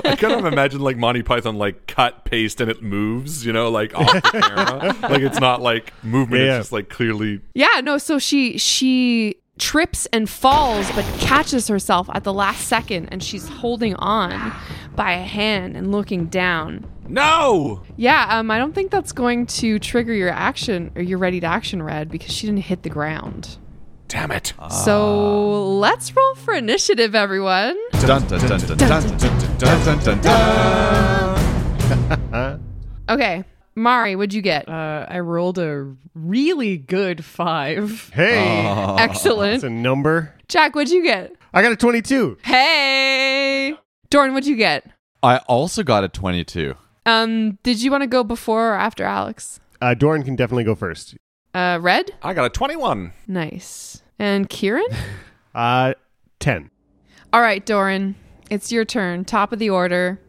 I 0.04 0.16
kind 0.18 0.34
of 0.34 0.46
imagine 0.46 0.82
like 0.82 0.98
Monty 0.98 1.22
Python 1.24 1.58
like 1.58 1.86
cut, 1.88 2.26
paste, 2.26 2.60
and 2.62 2.70
it 2.72 2.82
moves, 2.82 3.46
you 3.46 3.54
know, 3.54 3.70
like 3.70 3.94
off 3.96 4.12
the 4.14 4.22
camera. 4.22 4.96
like 5.10 5.22
it's 5.22 5.40
not 5.40 5.62
like 5.62 5.94
movement, 6.04 6.42
Yeah, 6.42 6.48
yeah. 6.48 6.56
it's 6.58 6.66
just 6.66 6.72
like 6.72 6.90
clearly. 6.90 7.42
yeah, 7.54 7.82
no, 7.84 7.98
so 7.98 8.18
she 8.20 8.58
she 8.58 9.36
trips 9.60 10.06
and 10.14 10.30
falls 10.30 10.90
but 10.92 11.04
catches 11.20 11.68
herself 11.68 12.08
at 12.14 12.24
the 12.24 12.32
last 12.34 12.68
second 12.68 13.08
and 13.10 13.24
she's 13.24 13.48
holding 13.48 13.96
on 13.96 14.54
by 14.96 15.14
a 15.14 15.24
hand 15.24 15.76
and 15.76 15.92
looking 15.92 16.26
down. 16.28 16.86
No. 17.10 17.84
Yeah, 17.96 18.26
um, 18.30 18.52
I 18.52 18.58
don't 18.58 18.74
think 18.74 18.92
that's 18.92 19.12
going 19.12 19.46
to 19.48 19.80
trigger 19.80 20.14
your 20.14 20.30
action 20.30 20.92
or 20.96 21.02
your 21.02 21.18
ready 21.18 21.40
to 21.40 21.48
action 21.48 21.82
red 21.82 22.10
because 22.10 22.32
she 22.34 22.48
didn't 22.48 22.64
hit 22.64 22.84
the 22.84 22.90
ground. 22.90 23.58
Damn 24.08 24.32
it. 24.32 24.54
So 24.72 25.78
let's 25.80 26.16
roll 26.16 26.36
for 26.36 26.54
initiative, 26.54 27.14
everyone. 27.14 27.78
Okay, 33.10 33.44
Mari, 33.76 34.16
what'd 34.16 34.34
you 34.34 34.42
get? 34.42 34.68
Uh, 34.68 35.06
I 35.10 35.20
rolled 35.20 35.58
a 35.60 35.94
really 36.14 36.78
good 36.78 37.24
five. 37.24 38.10
Hey, 38.14 38.66
Excellent. 38.98 39.62
that's 39.62 39.64
a 39.64 39.70
number. 39.70 40.34
Jack, 40.48 40.76
what'd 40.76 40.92
you 40.92 41.04
get? 41.04 41.34
I 41.54 41.62
got 41.62 41.72
a 41.72 41.76
22. 41.78 42.38
Hey. 42.44 43.76
Dorn, 44.10 44.34
what'd 44.34 44.48
you 44.48 44.56
get? 44.56 44.90
I 45.24 45.38
also 45.48 45.84
got 45.84 46.04
a 46.04 46.10
22. 46.10 46.76
Um, 47.08 47.58
did 47.64 47.82
you 47.82 47.90
want 47.90 48.04
to 48.04 48.08
go 48.08 48.24
before 48.24 48.74
or 48.74 48.76
after 48.76 49.04
Alex? 49.04 49.60
Uh, 49.82 49.94
Doran 49.94 50.24
can 50.24 50.36
definitely 50.36 50.64
go 50.66 50.76
first. 50.76 51.16
Uh, 51.54 51.80
Red. 51.82 52.12
I 52.22 52.34
got 52.34 52.46
a 52.46 52.50
21. 52.50 53.14
Nice. 53.28 54.04
And 54.20 54.50
Kieran. 54.50 54.86
Uh, 55.56 55.96
10. 56.40 56.70
All 57.34 57.42
right, 57.42 57.66
Doran, 57.66 58.14
it's 58.52 58.72
your 58.72 58.86
turn. 58.86 59.26
Top 59.26 59.52
of 59.52 59.58
the 59.58 59.72
order. 59.72 60.20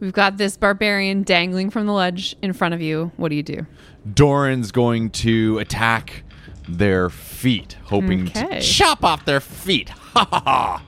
We've 0.00 0.12
got 0.12 0.38
this 0.38 0.56
barbarian 0.56 1.22
dangling 1.22 1.70
from 1.70 1.86
the 1.86 1.92
ledge 1.92 2.34
in 2.42 2.52
front 2.52 2.74
of 2.74 2.80
you. 2.82 3.12
What 3.16 3.28
do 3.28 3.36
you 3.36 3.44
do? 3.44 3.64
Doran's 4.12 4.72
going 4.72 5.10
to 5.10 5.58
attack 5.58 6.24
their 6.68 7.10
feet, 7.10 7.76
hoping 7.84 8.26
Okay. 8.26 8.58
to 8.58 8.60
chop 8.60 9.04
off 9.04 9.24
their 9.24 9.38
feet. 9.40 9.90
Ha 10.14 10.26
ha 10.28 10.42
ha. 10.44 10.82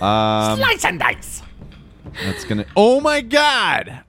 Um, 0.52 0.58
Slice 0.60 0.84
and 0.84 0.98
dice. 1.00 1.42
that's 2.24 2.44
gonna. 2.44 2.64
Oh 2.76 3.00
my 3.00 3.22
god! 3.22 4.04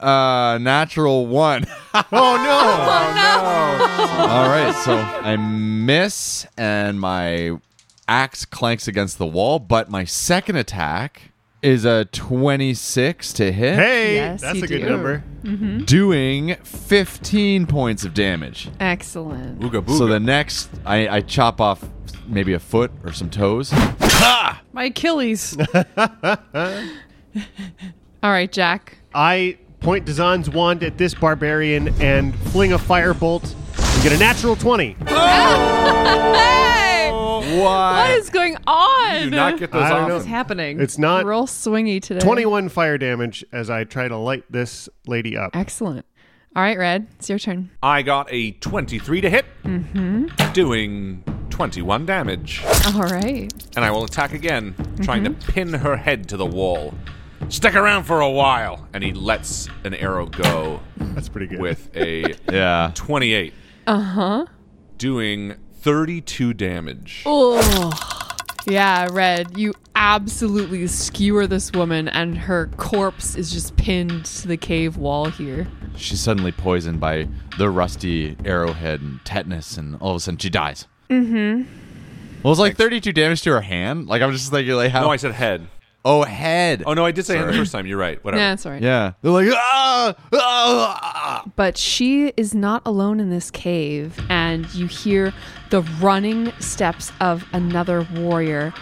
Uh, 0.00 0.58
natural 0.60 1.26
one. 1.26 1.64
Oh, 1.94 2.36
no. 2.36 2.60
Oh 2.96 3.14
no! 3.14 4.24
All 4.26 4.48
right, 4.48 4.74
so 4.84 4.96
I 4.96 5.36
miss, 5.36 6.46
and 6.56 6.98
my 7.00 7.52
axe 8.08 8.44
clanks 8.44 8.88
against 8.88 9.18
the 9.18 9.26
wall. 9.26 9.58
But 9.60 9.90
my 9.90 10.04
second 10.04 10.56
attack 10.56 11.30
is 11.62 11.84
a 11.84 12.04
twenty-six 12.06 13.32
to 13.34 13.52
hit, 13.52 13.76
Hey, 13.76 14.14
Yes, 14.16 14.40
that's 14.42 14.58
you 14.58 14.64
a 14.64 14.66
good 14.66 14.82
do. 14.82 14.90
number. 14.90 15.24
doing 15.84 16.56
fifteen 16.64 17.66
points 17.66 18.04
of 18.04 18.12
damage. 18.14 18.68
Excellent. 18.80 19.60
Booga 19.60 19.80
booga. 19.84 19.96
So 19.98 20.06
the 20.06 20.20
next, 20.20 20.68
I, 20.84 21.08
I 21.08 21.20
chop 21.20 21.60
off 21.60 21.84
maybe 22.26 22.52
a 22.54 22.58
foot 22.60 22.90
or 23.04 23.12
some 23.12 23.30
toes. 23.30 23.72
My 24.72 24.84
Achilles. 24.86 25.56
All 28.22 28.30
right, 28.30 28.50
Jack. 28.50 28.98
I 29.14 29.58
point 29.84 30.06
Dazan's 30.06 30.48
wand 30.48 30.82
at 30.82 30.96
this 30.96 31.14
barbarian 31.14 31.88
and 32.00 32.34
fling 32.34 32.72
a 32.72 32.78
firebolt 32.78 33.42
and 33.44 34.02
get 34.02 34.12
a 34.12 34.18
natural 34.18 34.56
20. 34.56 34.96
Hey! 37.04 37.10
What 37.60 38.10
is 38.12 38.30
going 38.30 38.56
on? 38.66 39.22
Do 39.24 39.30
not 39.30 39.58
get 39.58 39.70
those 39.70 39.82
I 39.82 39.90
don't 39.90 40.02
off. 40.02 40.08
know. 40.08 40.14
What's 40.14 40.26
happening? 40.26 40.80
It's 40.80 40.96
not 40.96 41.26
Roll 41.26 41.46
swingy 41.46 42.00
today. 42.00 42.20
21 42.20 42.70
fire 42.70 42.96
damage 42.96 43.44
as 43.52 43.68
I 43.68 43.84
try 43.84 44.08
to 44.08 44.16
light 44.16 44.44
this 44.50 44.88
lady 45.06 45.36
up. 45.36 45.54
Excellent. 45.54 46.06
All 46.56 46.62
right, 46.62 46.78
Red. 46.78 47.06
It's 47.18 47.28
your 47.28 47.38
turn. 47.38 47.70
I 47.82 48.02
got 48.02 48.28
a 48.30 48.52
23 48.52 49.20
to 49.20 49.30
hit, 49.30 49.44
mm-hmm. 49.64 50.52
doing 50.52 51.22
21 51.50 52.06
damage. 52.06 52.62
All 52.86 53.02
right. 53.02 53.52
And 53.76 53.84
I 53.84 53.90
will 53.90 54.04
attack 54.04 54.32
again, 54.32 54.74
trying 55.02 55.24
to 55.24 55.30
mm-hmm. 55.30 55.52
pin 55.52 55.72
her 55.74 55.96
head 55.96 56.28
to 56.30 56.36
the 56.36 56.46
wall. 56.46 56.94
Stick 57.48 57.74
around 57.74 58.04
for 58.04 58.20
a 58.20 58.30
while. 58.30 58.88
And 58.92 59.04
he 59.04 59.12
lets 59.12 59.68
an 59.84 59.94
arrow 59.94 60.26
go 60.26 60.80
That's 60.96 61.28
pretty 61.28 61.46
good. 61.46 61.60
with 61.60 61.94
a 61.96 62.34
Yeah. 62.52 62.90
28. 62.94 63.52
Uh 63.86 64.00
huh. 64.00 64.46
doing 64.98 65.54
32 65.80 66.54
damage. 66.54 67.22
Oh. 67.26 67.90
Yeah, 68.66 69.08
Red, 69.10 69.58
you 69.58 69.74
absolutely 69.94 70.86
skewer 70.86 71.46
this 71.46 71.70
woman, 71.72 72.08
and 72.08 72.38
her 72.38 72.68
corpse 72.78 73.34
is 73.36 73.52
just 73.52 73.76
pinned 73.76 74.24
to 74.24 74.48
the 74.48 74.56
cave 74.56 74.96
wall 74.96 75.26
here. 75.26 75.66
She's 75.96 76.20
suddenly 76.20 76.50
poisoned 76.50 76.98
by 76.98 77.28
the 77.58 77.68
rusty 77.68 78.38
arrowhead 78.46 79.02
and 79.02 79.20
tetanus, 79.26 79.76
and 79.76 79.96
all 79.96 80.12
of 80.12 80.16
a 80.16 80.20
sudden 80.20 80.38
she 80.38 80.48
dies. 80.48 80.86
Mm-hmm. 81.10 81.64
Well, 82.42 82.52
it's 82.52 82.60
like 82.60 82.78
32 82.78 83.12
damage 83.12 83.42
to 83.42 83.50
her 83.50 83.60
hand. 83.60 84.06
Like 84.06 84.22
I'm 84.22 84.32
just 84.32 84.50
thinking, 84.50 84.74
like 84.76 84.90
how? 84.90 85.02
No, 85.02 85.10
I 85.10 85.16
said 85.16 85.32
head. 85.32 85.66
Oh, 86.04 86.22
head. 86.22 86.82
Oh 86.86 86.94
no, 86.94 87.04
I 87.04 87.10
did 87.12 87.26
say 87.26 87.36
head 87.36 87.48
the 87.48 87.52
first 87.52 87.72
time. 87.72 87.86
You're 87.86 87.98
right. 87.98 88.22
Whatever. 88.24 88.42
Yeah, 88.42 88.50
that's 88.50 88.66
all 88.66 88.72
right. 88.72 88.82
Yeah, 88.82 89.12
they're 89.22 89.32
like 89.32 89.48
ah, 89.52 90.14
ah, 90.32 90.98
ah. 91.02 91.50
But 91.56 91.76
she 91.78 92.28
is 92.36 92.54
not 92.54 92.82
alone 92.84 93.20
in 93.20 93.30
this 93.30 93.50
cave, 93.50 94.18
and 94.28 94.72
you 94.74 94.86
hear 94.86 95.32
the 95.70 95.82
running 96.00 96.52
steps 96.60 97.12
of 97.20 97.46
another 97.52 98.06
warrior. 98.14 98.72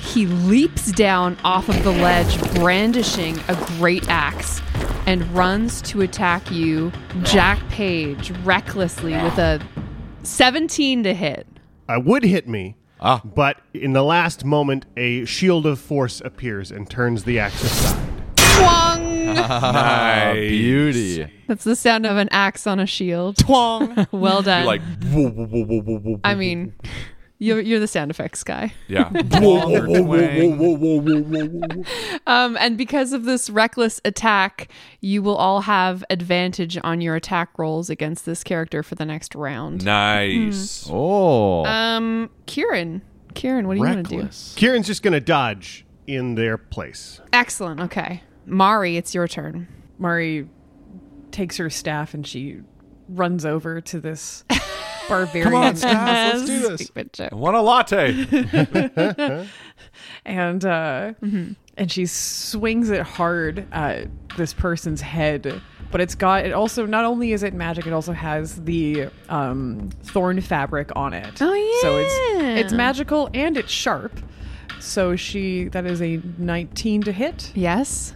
He 0.00 0.26
leaps 0.26 0.92
down 0.92 1.36
off 1.44 1.68
of 1.68 1.82
the 1.84 1.92
ledge, 1.92 2.38
brandishing 2.54 3.38
a 3.48 3.54
great 3.78 4.08
axe, 4.08 4.60
and 5.06 5.24
runs 5.34 5.80
to 5.82 6.00
attack 6.02 6.50
you, 6.50 6.92
Jack 7.22 7.60
Page, 7.68 8.30
recklessly 8.44 9.12
with 9.14 9.38
a 9.38 9.60
17 10.24 11.04
to 11.04 11.14
hit. 11.14 11.46
I 11.88 11.98
would 11.98 12.24
hit 12.24 12.48
me, 12.48 12.76
Ah. 13.04 13.20
but 13.24 13.58
in 13.74 13.92
the 13.94 14.02
last 14.04 14.44
moment, 14.44 14.86
a 14.96 15.24
shield 15.24 15.66
of 15.66 15.80
force 15.80 16.20
appears 16.24 16.70
and 16.70 16.88
turns 16.88 17.24
the 17.24 17.38
axe 17.40 17.62
aside. 17.64 18.08
Twong! 18.36 19.28
Ah, 19.38 20.32
Nice. 20.34 20.48
beauty. 20.50 21.32
That's 21.48 21.64
the 21.64 21.74
sound 21.74 22.06
of 22.06 22.16
an 22.16 22.28
axe 22.30 22.66
on 22.66 22.78
a 22.78 22.86
shield. 22.86 23.38
Twong! 23.38 24.06
well 24.12 24.42
done. 24.42 24.62
You're 24.64 24.66
like, 24.66 26.20
I 26.24 26.34
mean, 26.34 26.74
you're, 27.42 27.60
you're 27.60 27.80
the 27.80 27.88
sound 27.88 28.12
effects 28.12 28.44
guy. 28.44 28.72
Yeah. 28.86 29.08
um, 32.26 32.56
and 32.56 32.78
because 32.78 33.12
of 33.12 33.24
this 33.24 33.50
reckless 33.50 34.00
attack, 34.04 34.68
you 35.00 35.24
will 35.24 35.34
all 35.34 35.62
have 35.62 36.04
advantage 36.08 36.78
on 36.84 37.00
your 37.00 37.16
attack 37.16 37.58
rolls 37.58 37.90
against 37.90 38.26
this 38.26 38.44
character 38.44 38.84
for 38.84 38.94
the 38.94 39.04
next 39.04 39.34
round. 39.34 39.84
Nice. 39.84 40.86
Hmm. 40.86 40.94
Oh. 40.94 41.64
Um, 41.64 42.30
Kieran. 42.46 43.02
Kieran, 43.34 43.66
what 43.66 43.76
are 43.76 43.78
you 43.78 43.92
going 43.92 44.04
to 44.04 44.22
do? 44.22 44.28
Kieran's 44.54 44.86
just 44.86 45.02
going 45.02 45.14
to 45.14 45.20
dodge 45.20 45.84
in 46.06 46.36
their 46.36 46.56
place. 46.56 47.20
Excellent. 47.32 47.80
Okay. 47.80 48.22
Mari, 48.46 48.96
it's 48.96 49.16
your 49.16 49.26
turn. 49.26 49.66
Mari 49.98 50.48
takes 51.32 51.56
her 51.56 51.70
staff 51.70 52.14
and 52.14 52.24
she 52.24 52.60
runs 53.08 53.44
over 53.44 53.80
to 53.80 54.00
this 54.00 54.44
barbarian. 55.08 55.50
Come 55.50 55.54
on, 55.54 55.76
Staff, 55.76 56.34
let's 56.34 56.46
do 56.46 56.68
this. 56.68 56.80
Stupid 56.82 57.12
joke. 57.12 57.32
I 57.32 57.34
want 57.34 57.56
a 57.56 57.60
latte. 57.60 58.12
and 60.24 60.64
uh, 60.64 61.12
Mm-hmm. 61.22 61.52
and 61.76 61.90
she 61.92 62.06
swings 62.06 62.90
it 62.90 63.02
hard 63.02 63.66
at 63.72 64.08
this 64.36 64.52
person's 64.54 65.00
head. 65.00 65.60
But 65.90 66.00
it's 66.00 66.14
got 66.14 66.46
it 66.46 66.52
also 66.52 66.86
not 66.86 67.04
only 67.04 67.32
is 67.32 67.42
it 67.42 67.52
magic, 67.52 67.86
it 67.86 67.92
also 67.92 68.12
has 68.12 68.62
the 68.64 69.08
um, 69.28 69.90
thorn 70.04 70.40
fabric 70.40 70.90
on 70.96 71.12
it. 71.12 71.42
Oh, 71.42 71.52
yeah. 71.52 71.80
So 71.82 71.98
it's 71.98 72.62
it's 72.64 72.72
magical 72.72 73.28
and 73.34 73.56
it's 73.58 73.70
sharp. 73.70 74.18
So 74.80 75.16
she 75.16 75.64
that 75.68 75.84
is 75.86 76.00
a 76.02 76.20
19 76.38 77.02
to 77.02 77.12
hit, 77.12 77.52
Yes. 77.54 78.14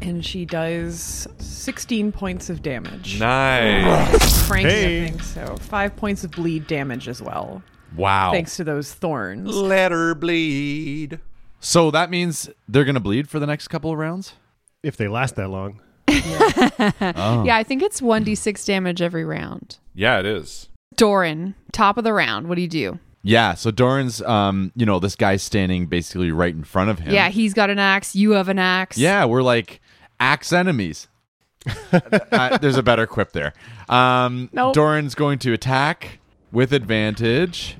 And 0.00 0.24
she 0.24 0.44
does 0.44 1.26
16 1.38 2.12
points 2.12 2.48
of 2.50 2.62
damage. 2.62 3.18
nice. 3.20 4.46
Cranking 4.48 4.70
Hey. 4.70 5.00
the 5.00 5.10
thing, 5.10 5.20
so 5.20 5.56
five 5.56 5.94
points 5.96 6.24
of 6.24 6.30
bleed 6.30 6.66
damage 6.66 7.08
as 7.08 7.20
well, 7.22 7.62
Wow. 7.96 8.32
thanks 8.32 8.56
to 8.56 8.64
those 8.64 8.92
thorns. 8.94 9.48
Let 9.54 9.92
her 9.92 10.14
bleed. 10.14 11.20
So 11.60 11.90
that 11.90 12.10
means 12.10 12.50
they're 12.68 12.84
gonna 12.84 13.00
bleed 13.00 13.28
for 13.28 13.38
the 13.38 13.46
next 13.46 13.68
couple 13.68 13.92
of 13.92 13.98
rounds. 13.98 14.34
If 14.82 14.96
they 14.96 15.08
last 15.08 15.36
that 15.36 15.48
long. 15.48 15.80
Oh. 16.08 17.44
Yeah, 17.44 17.56
I 17.56 17.62
think 17.62 17.82
it's 17.82 18.00
1d6 18.00 18.64
damage 18.66 19.00
every 19.02 19.24
round. 19.24 19.78
Yeah, 19.94 20.18
it 20.18 20.26
is. 20.26 20.68
Doran, 20.96 21.54
top 21.72 21.96
of 21.98 22.04
the 22.04 22.12
round. 22.12 22.48
What 22.48 22.56
do 22.56 22.62
you 22.62 22.68
do? 22.68 22.98
Yeah. 23.22 23.54
So 23.54 23.70
Doran's, 23.70 24.20
um, 24.22 24.72
you 24.74 24.84
know, 24.84 24.98
this 24.98 25.14
guy's 25.16 25.42
standing 25.42 25.86
basically 25.86 26.32
right 26.32 26.54
in 26.54 26.64
front 26.64 26.90
of 26.90 26.98
him. 26.98 27.14
Yeah, 27.14 27.28
he's 27.28 27.54
got 27.54 27.70
an 27.70 27.78
axe. 27.78 28.14
You 28.16 28.32
have 28.32 28.48
an 28.48 28.58
axe. 28.58 28.98
Yeah, 28.98 29.24
we're 29.26 29.42
like 29.42 29.80
axe 30.22 30.52
enemies. 30.52 31.08
uh, 31.92 32.58
there's 32.58 32.76
a 32.76 32.82
better 32.82 33.06
quip 33.06 33.32
there. 33.32 33.52
Um, 33.88 34.48
Nope. 34.52 34.74
Doran's 34.74 35.14
going 35.14 35.38
to 35.40 35.52
attack 35.52 36.20
with 36.52 36.72
advantage. 36.72 37.76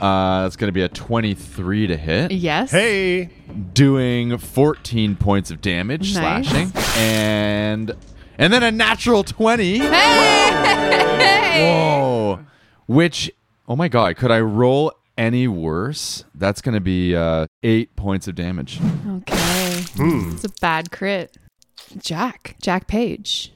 Uh, 0.00 0.44
it's 0.46 0.56
going 0.56 0.68
to 0.68 0.72
be 0.72 0.82
a 0.82 0.88
23 0.88 1.86
to 1.86 1.96
hit, 1.96 2.32
Yes. 2.32 2.70
Hey, 2.72 3.30
doing 3.72 4.36
14 4.38 5.14
points 5.16 5.50
of 5.52 5.60
damage, 5.60 6.14
Nice. 6.14 6.48
slashing, 6.48 6.72
and 6.96 7.92
and 8.36 8.52
then 8.52 8.64
a 8.64 8.72
natural 8.72 9.22
20. 9.22 9.78
Hey! 9.78 11.60
Whoa! 11.70 12.40
Which, 12.88 13.30
oh 13.68 13.76
my 13.76 13.86
god, 13.88 14.16
could 14.16 14.32
I 14.32 14.40
roll 14.40 14.92
any 15.16 15.46
worse? 15.46 16.24
That's 16.34 16.60
going 16.60 16.74
to 16.74 16.80
be 16.80 17.14
uh, 17.14 17.46
eight 17.62 17.94
points 17.94 18.26
of 18.26 18.34
damage. 18.34 18.80
Okay. 19.08 19.84
It's 19.96 20.44
a 20.44 20.48
bad 20.60 20.90
crit. 20.90 21.36
Jack. 21.98 22.56
Jack 22.60 22.86
Page. 22.86 23.52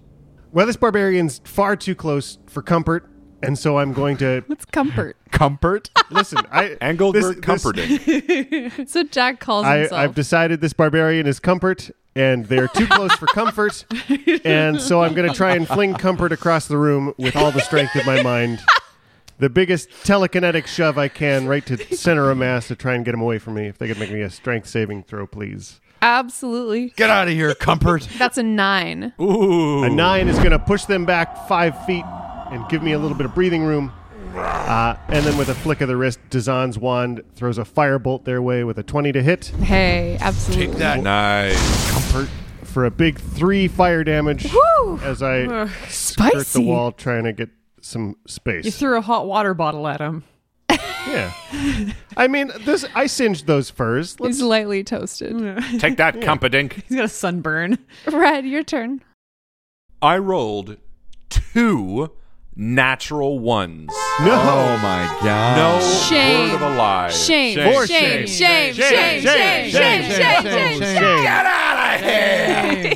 well, 0.52 0.66
this 0.66 0.76
barbarian's 0.76 1.40
far 1.44 1.76
too 1.76 1.94
close 1.94 2.38
for 2.46 2.62
comfort, 2.62 3.08
and 3.42 3.58
so 3.58 3.78
I'm 3.78 3.92
going 3.92 4.16
to 4.18 4.42
What's 4.46 4.64
comfort? 4.64 5.16
Comfort. 5.30 5.90
listen. 6.10 6.38
I 6.50 6.76
Engelbert 6.80 7.36
this- 7.36 7.40
comforting. 7.40 8.70
That's 8.76 8.94
what 8.96 9.10
Jack 9.10 9.40
calls 9.40 9.64
I, 9.66 9.78
himself. 9.78 9.98
I've 10.00 10.14
decided 10.14 10.60
this 10.60 10.72
barbarian 10.72 11.26
is 11.26 11.38
comfort, 11.38 11.90
and 12.16 12.46
they're 12.46 12.68
too 12.68 12.86
close 12.86 13.12
for 13.14 13.26
comfort, 13.26 13.84
and 14.44 14.80
so 14.80 15.02
I'm 15.02 15.14
going 15.14 15.28
to 15.28 15.34
try 15.36 15.54
and 15.54 15.66
fling 15.68 15.94
comfort 15.94 16.32
across 16.32 16.66
the 16.66 16.76
room 16.78 17.14
with 17.18 17.36
all 17.36 17.50
the 17.52 17.60
strength 17.60 17.94
of 17.96 18.06
my 18.06 18.22
mind. 18.22 18.60
The 19.38 19.48
biggest 19.48 19.90
telekinetic 20.02 20.66
shove 20.66 20.98
I 20.98 21.06
can 21.06 21.46
right 21.46 21.64
to 21.66 21.76
center 21.96 22.28
of 22.28 22.38
mass 22.38 22.66
to 22.68 22.74
try 22.74 22.94
and 22.94 23.04
get 23.04 23.14
him 23.14 23.20
away 23.20 23.38
from 23.38 23.54
me. 23.54 23.68
If 23.68 23.78
they 23.78 23.86
could 23.86 24.00
make 24.00 24.10
me 24.10 24.20
a 24.22 24.30
strength 24.30 24.66
saving 24.68 25.04
throw, 25.04 25.28
please. 25.28 25.80
Absolutely. 26.02 26.90
Get 26.90 27.10
out 27.10 27.28
of 27.28 27.34
here, 27.34 27.54
Comfort. 27.54 28.08
That's 28.18 28.38
a 28.38 28.42
nine. 28.42 29.12
Ooh. 29.20 29.82
A 29.84 29.90
nine 29.90 30.28
is 30.28 30.36
going 30.38 30.50
to 30.50 30.58
push 30.58 30.84
them 30.84 31.04
back 31.04 31.48
five 31.48 31.84
feet 31.86 32.04
and 32.50 32.66
give 32.68 32.82
me 32.82 32.92
a 32.92 32.98
little 32.98 33.16
bit 33.16 33.26
of 33.26 33.34
breathing 33.34 33.62
room. 33.64 33.92
Uh, 34.34 34.94
and 35.08 35.24
then 35.24 35.36
with 35.38 35.48
a 35.48 35.54
flick 35.54 35.80
of 35.80 35.88
the 35.88 35.96
wrist, 35.96 36.18
Dazan's 36.30 36.78
wand 36.78 37.22
throws 37.34 37.58
a 37.58 37.62
firebolt 37.64 38.24
their 38.24 38.40
way 38.42 38.62
with 38.62 38.78
a 38.78 38.82
20 38.82 39.10
to 39.12 39.22
hit 39.22 39.46
Hey, 39.46 40.16
absolutely. 40.20 40.66
Take 40.68 40.76
that. 40.76 41.02
Nice. 41.02 41.90
comfort 41.90 42.28
for 42.62 42.84
a 42.84 42.90
big 42.90 43.18
three 43.18 43.66
fire 43.66 44.04
damage 44.04 44.52
Woo! 44.52 44.98
as 45.02 45.22
I 45.22 45.66
skirt 45.88 46.32
the 46.34 46.44
Spicy. 46.44 46.64
wall 46.66 46.92
trying 46.92 47.24
to 47.24 47.32
get 47.32 47.48
some 47.80 48.16
space. 48.26 48.64
You 48.66 48.70
threw 48.70 48.98
a 48.98 49.00
hot 49.00 49.26
water 49.26 49.54
bottle 49.54 49.88
at 49.88 50.00
him. 50.00 50.24
Yeah. 51.08 51.92
I 52.16 52.28
mean, 52.28 52.50
this 52.64 52.84
I 52.94 53.06
singed 53.06 53.46
those 53.46 53.70
furs. 53.70 54.18
Let's, 54.20 54.36
He's 54.36 54.42
lightly 54.42 54.84
toasted. 54.84 55.36
Take 55.78 55.96
that, 55.96 56.16
Cumpadink. 56.16 56.84
He's 56.88 56.96
got 56.96 57.04
a 57.04 57.08
sunburn. 57.08 57.78
Red, 58.06 58.46
your 58.46 58.62
turn. 58.62 59.02
I 60.00 60.18
rolled 60.18 60.76
two 61.28 62.12
natural 62.58 63.38
ones. 63.38 63.88
no. 64.20 64.32
Oh 64.32 64.78
my 64.82 65.18
god. 65.22 65.56
No 65.56 65.88
Shame. 66.08 66.50
word 66.50 66.56
of 66.56 66.62
a 66.62 66.76
lie. 66.76 67.08
Shame. 67.10 67.56
For 67.56 67.86
Shame. 67.86 68.26
shame. 68.26 68.74
Shame. 68.74 68.74
Shame. 68.74 69.22
Shame. 69.22 69.22
Shame. 69.22 69.70
Shame. 69.70 70.42
Shame. 70.42 70.80
Shame. 70.80 71.22
Get 71.22 71.46
out 71.46 71.94
of 71.94 72.00
here! 72.04 72.94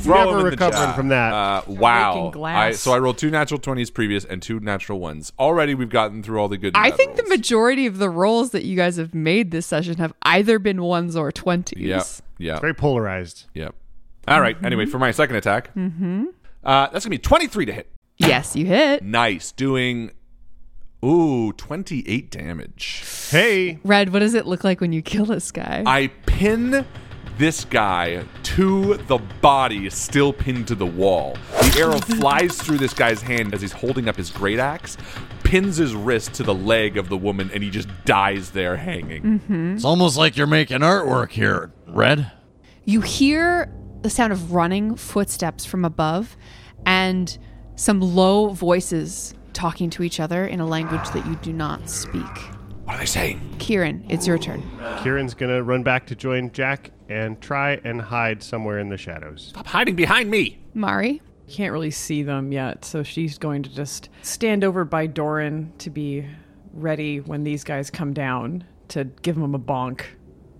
Throw 0.00 0.14
Never 0.14 0.30
him 0.30 0.36
in 0.38 0.44
the 0.44 0.50
recovering 0.50 0.82
jar. 0.82 0.94
from 0.94 1.08
that. 1.08 1.32
Uh, 1.32 1.62
wow. 1.66 2.12
Breaking 2.14 2.30
glass. 2.30 2.56
I, 2.56 2.70
so 2.72 2.92
I 2.92 2.98
rolled 2.98 3.18
two 3.18 3.30
natural 3.30 3.60
20s 3.60 3.92
previous 3.92 4.24
and 4.24 4.40
two 4.40 4.60
natural 4.60 5.00
ones. 5.00 5.32
Already 5.38 5.74
we've 5.74 5.90
gotten 5.90 6.22
through 6.22 6.38
all 6.40 6.48
the 6.48 6.56
good 6.56 6.74
and 6.74 6.76
I 6.76 6.90
bad 6.90 6.96
think 6.96 7.16
the 7.16 7.22
rolls. 7.24 7.30
majority 7.30 7.86
of 7.86 7.98
the 7.98 8.08
rolls 8.08 8.50
that 8.52 8.64
you 8.64 8.76
guys 8.76 8.96
have 8.96 9.14
made 9.14 9.50
this 9.50 9.66
session 9.66 9.96
have 9.96 10.14
either 10.22 10.58
been 10.60 10.82
ones 10.82 11.16
or 11.16 11.32
twenties. 11.32 11.78
Yep. 11.80 12.06
Yep. 12.38 12.60
Very 12.60 12.74
polarized. 12.74 13.46
Yep. 13.54 13.74
All 14.28 14.40
right. 14.40 14.56
Anyway, 14.64 14.86
for 14.86 14.98
my 14.98 15.10
second 15.10 15.36
attack, 15.36 15.74
mm-hmm. 15.74 16.26
uh, 16.64 16.86
that's 16.88 17.04
going 17.04 17.10
to 17.10 17.10
be 17.10 17.18
23 17.18 17.66
to 17.66 17.72
hit. 17.72 17.90
Yes, 18.28 18.54
you 18.56 18.66
hit. 18.66 19.02
Nice. 19.02 19.52
Doing, 19.52 20.10
ooh, 21.04 21.52
28 21.54 22.30
damage. 22.30 23.02
Hey, 23.30 23.78
Red, 23.84 24.12
what 24.12 24.18
does 24.20 24.34
it 24.34 24.46
look 24.46 24.62
like 24.64 24.80
when 24.80 24.92
you 24.92 25.02
kill 25.02 25.24
this 25.24 25.50
guy? 25.50 25.82
I 25.86 26.08
pin 26.26 26.84
this 27.38 27.64
guy 27.64 28.24
to 28.42 28.96
the 29.08 29.16
body, 29.40 29.88
still 29.88 30.32
pinned 30.32 30.68
to 30.68 30.74
the 30.74 30.84
wall. 30.84 31.36
The 31.72 31.80
arrow 31.80 31.98
flies 32.20 32.60
through 32.60 32.78
this 32.78 32.92
guy's 32.92 33.22
hand 33.22 33.54
as 33.54 33.62
he's 33.62 33.72
holding 33.72 34.08
up 34.08 34.16
his 34.16 34.30
great 34.30 34.58
axe, 34.58 34.98
pins 35.42 35.78
his 35.78 35.94
wrist 35.94 36.34
to 36.34 36.42
the 36.42 36.54
leg 36.54 36.98
of 36.98 37.08
the 37.08 37.16
woman, 37.16 37.50
and 37.54 37.62
he 37.62 37.70
just 37.70 37.88
dies 38.04 38.50
there 38.50 38.76
hanging. 38.76 39.22
Mm-hmm. 39.22 39.74
It's 39.76 39.84
almost 39.84 40.18
like 40.18 40.36
you're 40.36 40.46
making 40.46 40.80
artwork 40.80 41.30
here, 41.30 41.72
Red. 41.86 42.30
you 42.84 43.00
hear 43.00 43.72
the 44.02 44.10
sound 44.10 44.32
of 44.32 44.52
running 44.52 44.94
footsteps 44.96 45.64
from 45.64 45.84
above 45.84 46.36
and 46.84 47.38
some 47.80 48.02
low 48.02 48.48
voices 48.50 49.32
talking 49.54 49.88
to 49.88 50.02
each 50.02 50.20
other 50.20 50.46
in 50.46 50.60
a 50.60 50.66
language 50.66 51.08
that 51.12 51.24
you 51.26 51.34
do 51.36 51.50
not 51.50 51.88
speak. 51.88 52.22
What 52.84 52.96
are 52.96 52.98
they 52.98 53.06
saying? 53.06 53.56
Kieran, 53.58 54.04
it's 54.10 54.26
your 54.26 54.36
turn. 54.36 54.62
Kieran's 55.02 55.32
gonna 55.32 55.62
run 55.62 55.82
back 55.82 56.04
to 56.08 56.14
join 56.14 56.52
Jack 56.52 56.90
and 57.08 57.40
try 57.40 57.80
and 57.82 57.98
hide 57.98 58.42
somewhere 58.42 58.80
in 58.80 58.90
the 58.90 58.98
shadows. 58.98 59.46
Stop 59.48 59.66
hiding 59.66 59.96
behind 59.96 60.30
me. 60.30 60.58
Mari? 60.74 61.22
Can't 61.48 61.72
really 61.72 61.90
see 61.90 62.22
them 62.22 62.52
yet, 62.52 62.84
so 62.84 63.02
she's 63.02 63.38
going 63.38 63.62
to 63.62 63.74
just 63.74 64.10
stand 64.20 64.62
over 64.62 64.84
by 64.84 65.06
Doran 65.06 65.72
to 65.78 65.88
be 65.88 66.26
ready 66.74 67.20
when 67.20 67.44
these 67.44 67.64
guys 67.64 67.90
come 67.90 68.12
down 68.12 68.64
to 68.88 69.04
give 69.04 69.36
them 69.36 69.54
a 69.54 69.58
bonk 69.58 70.02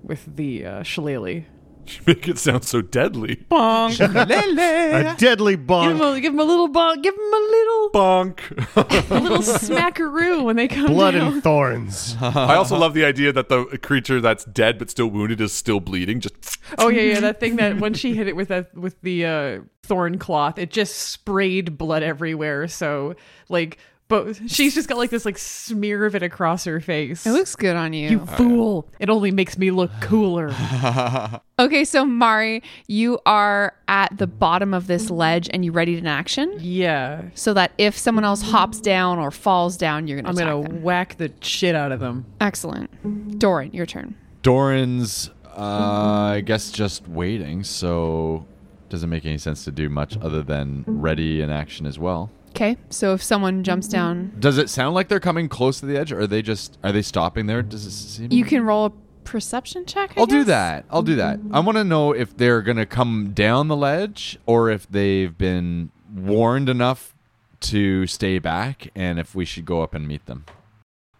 with 0.02 0.36
the 0.36 0.64
uh, 0.64 0.82
shillelagh. 0.82 1.44
You 2.00 2.02
make 2.06 2.28
it 2.28 2.38
sound 2.38 2.64
so 2.64 2.80
deadly. 2.80 3.44
Bonk. 3.50 3.98
A 4.00 5.16
deadly 5.16 5.56
give, 5.56 5.66
bonk. 5.66 5.90
him 5.90 6.00
a, 6.00 6.20
give 6.20 6.32
him 6.32 6.40
a 6.40 6.44
little 6.44 6.68
bonk. 6.68 7.02
Give 7.02 7.14
him 7.14 7.20
a 7.20 7.36
little, 7.36 7.90
Bonk. 7.90 9.10
a 9.10 9.20
little 9.20 9.38
smackaroo 9.42 10.44
when 10.44 10.56
they 10.56 10.68
come 10.68 10.86
Blood 10.86 11.12
down. 11.12 11.32
and 11.34 11.42
thorns. 11.42 12.16
I 12.20 12.54
also 12.54 12.78
love 12.78 12.94
the 12.94 13.04
idea 13.04 13.32
that 13.32 13.48
the 13.48 13.64
creature 13.82 14.20
that's 14.20 14.44
dead 14.44 14.78
but 14.78 14.90
still 14.90 15.08
wounded 15.08 15.40
is 15.40 15.52
still 15.52 15.80
bleeding. 15.80 16.20
Just 16.20 16.58
Oh 16.78 16.88
yeah, 16.88 17.02
yeah, 17.02 17.20
that 17.20 17.40
thing 17.40 17.56
that 17.56 17.78
when 17.80 17.94
she 17.94 18.14
hit 18.14 18.28
it 18.28 18.36
with 18.36 18.48
that 18.48 18.74
with 18.74 19.00
the 19.02 19.26
uh, 19.26 19.60
thorn 19.82 20.18
cloth, 20.18 20.58
it 20.58 20.70
just 20.70 20.94
sprayed 20.96 21.76
blood 21.76 22.02
everywhere. 22.02 22.68
So 22.68 23.14
like, 23.48 23.78
but 24.10 24.36
she's 24.48 24.74
just 24.74 24.88
got 24.88 24.98
like 24.98 25.08
this 25.08 25.24
like 25.24 25.38
smear 25.38 26.04
of 26.04 26.14
it 26.16 26.22
across 26.22 26.64
her 26.64 26.80
face. 26.80 27.24
It 27.24 27.30
looks 27.30 27.54
good 27.54 27.76
on 27.76 27.92
you. 27.92 28.10
you 28.10 28.26
fool! 28.26 28.86
It 28.98 29.08
only 29.08 29.30
makes 29.30 29.56
me 29.56 29.70
look 29.70 29.90
cooler. 30.02 30.50
Okay, 31.60 31.84
so 31.84 32.06
Mari, 32.06 32.62
you 32.86 33.18
are 33.26 33.74
at 33.86 34.16
the 34.16 34.26
bottom 34.26 34.72
of 34.72 34.86
this 34.86 35.10
ledge 35.10 35.46
and 35.52 35.62
you 35.62 35.72
ready 35.72 36.00
to 36.00 36.08
action 36.08 36.56
yeah, 36.58 37.24
so 37.34 37.52
that 37.52 37.72
if 37.76 37.98
someone 37.98 38.24
else 38.24 38.40
hops 38.40 38.80
down 38.80 39.18
or 39.18 39.30
falls 39.30 39.76
down, 39.76 40.08
you're 40.08 40.22
gonna 40.22 40.30
I'm 40.30 40.34
gonna 40.36 40.66
them. 40.66 40.82
whack 40.82 41.18
the 41.18 41.30
shit 41.42 41.74
out 41.74 41.92
of 41.92 42.00
them. 42.00 42.24
Excellent. 42.40 43.38
Doran, 43.38 43.72
your 43.72 43.84
turn. 43.84 44.14
Doran's, 44.40 45.28
uh, 45.54 46.32
I 46.32 46.42
guess, 46.46 46.70
just 46.70 47.06
waiting, 47.06 47.62
so 47.62 48.46
doesn't 48.88 49.10
make 49.10 49.26
any 49.26 49.36
sense 49.36 49.62
to 49.64 49.70
do 49.70 49.90
much 49.90 50.16
other 50.22 50.42
than 50.42 50.84
ready 50.86 51.42
in 51.42 51.50
action 51.50 51.84
as 51.84 51.98
well. 51.98 52.30
Okay, 52.60 52.76
so 52.90 53.14
if 53.14 53.22
someone 53.22 53.64
jumps 53.64 53.86
mm-hmm. 53.86 53.96
down, 53.96 54.32
Does 54.38 54.58
it 54.58 54.68
sound 54.68 54.94
like 54.94 55.08
they're 55.08 55.18
coming 55.18 55.48
close 55.48 55.80
to 55.80 55.86
the 55.86 55.96
edge, 55.96 56.12
or 56.12 56.20
are 56.20 56.26
they 56.26 56.42
just 56.42 56.76
are 56.84 56.92
they 56.92 57.00
stopping 57.00 57.46
there? 57.46 57.62
Does 57.62 57.86
it 57.86 57.90
seem? 57.90 58.30
you 58.30 58.44
can 58.44 58.64
roll 58.64 58.86
a 58.86 58.92
perception 59.24 59.86
check. 59.86 60.12
I 60.14 60.20
I'll 60.20 60.26
do 60.26 60.40
guess? 60.40 60.46
that. 60.48 60.84
I'll 60.90 61.02
do 61.02 61.16
that. 61.16 61.40
I 61.52 61.60
want 61.60 61.78
to 61.78 61.84
know 61.84 62.12
if 62.12 62.36
they're 62.36 62.60
gonna 62.60 62.84
come 62.84 63.32
down 63.32 63.68
the 63.68 63.76
ledge, 63.76 64.38
or 64.44 64.68
if 64.68 64.86
they've 64.90 65.36
been 65.38 65.90
warned 66.14 66.68
enough 66.68 67.14
to 67.60 68.06
stay 68.06 68.38
back, 68.38 68.90
and 68.94 69.18
if 69.18 69.34
we 69.34 69.46
should 69.46 69.64
go 69.64 69.82
up 69.82 69.94
and 69.94 70.06
meet 70.06 70.26
them. 70.26 70.44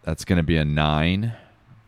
That's 0.03 0.27
gonna 0.27 0.43
be 0.43 0.59
a 0.59 0.65
nine. 0.67 1.33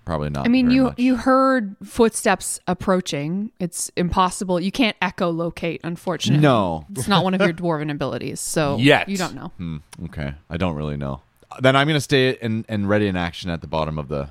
Probably 0.05 0.31
not. 0.31 0.45
I 0.47 0.49
mean, 0.49 0.67
very 0.67 0.75
you 0.77 0.83
much. 0.85 0.99
you 0.99 1.17
heard 1.17 1.77
footsteps 1.85 2.59
approaching. 2.67 3.53
It's 3.61 3.91
impossible. 3.97 4.59
You 4.59 4.73
can't 4.73 4.99
echolocate, 5.01 5.79
unfortunately. 5.85 6.43
No. 6.43 6.87
it's 6.91 7.07
not 7.09 7.23
one 7.23 7.35
of 7.35 7.41
your 7.41 7.53
dwarven 7.53 7.91
abilities, 7.91 8.41
so 8.41 8.77
Yet. 8.81 9.09
you 9.09 9.17
don't 9.17 9.35
know. 9.35 9.53
Hmm, 9.59 9.77
okay, 10.07 10.35
I 10.51 10.57
don't 10.57 10.75
really 10.75 10.97
know. 10.97 11.23
Then 11.61 11.77
I'm 11.77 11.87
gonna 11.87 12.01
stay 12.01 12.37
and 12.43 12.65
and 12.69 12.89
ready 12.89 13.07
in 13.07 13.17
action 13.17 13.51
at 13.51 13.61
the 13.61 13.67
bottom 13.67 13.99
of 13.99 14.09
the 14.09 14.31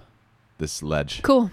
this 0.57 0.81
ledge. 0.83 1.21
Cool, 1.23 1.51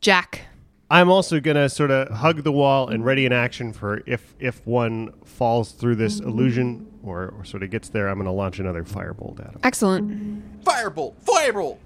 Jack. 0.00 0.42
I'm 0.90 1.10
also 1.10 1.40
gonna 1.40 1.68
sort 1.68 1.90
of 1.90 2.10
hug 2.10 2.44
the 2.44 2.52
wall 2.52 2.88
and 2.88 3.04
ready 3.04 3.24
in 3.26 3.32
action 3.32 3.72
for 3.72 4.02
if 4.06 4.34
if 4.38 4.64
one 4.66 5.12
falls 5.24 5.72
through 5.72 5.96
this 5.96 6.20
illusion 6.20 6.86
or, 7.02 7.28
or 7.38 7.44
sort 7.44 7.62
of 7.62 7.70
gets 7.70 7.88
there. 7.88 8.08
I'm 8.08 8.18
gonna 8.18 8.32
launch 8.32 8.58
another 8.60 8.84
firebolt 8.84 9.40
at 9.40 9.52
him. 9.54 9.60
Excellent. 9.64 10.64
Firebolt! 10.64 11.14
Firebolt! 11.24 11.78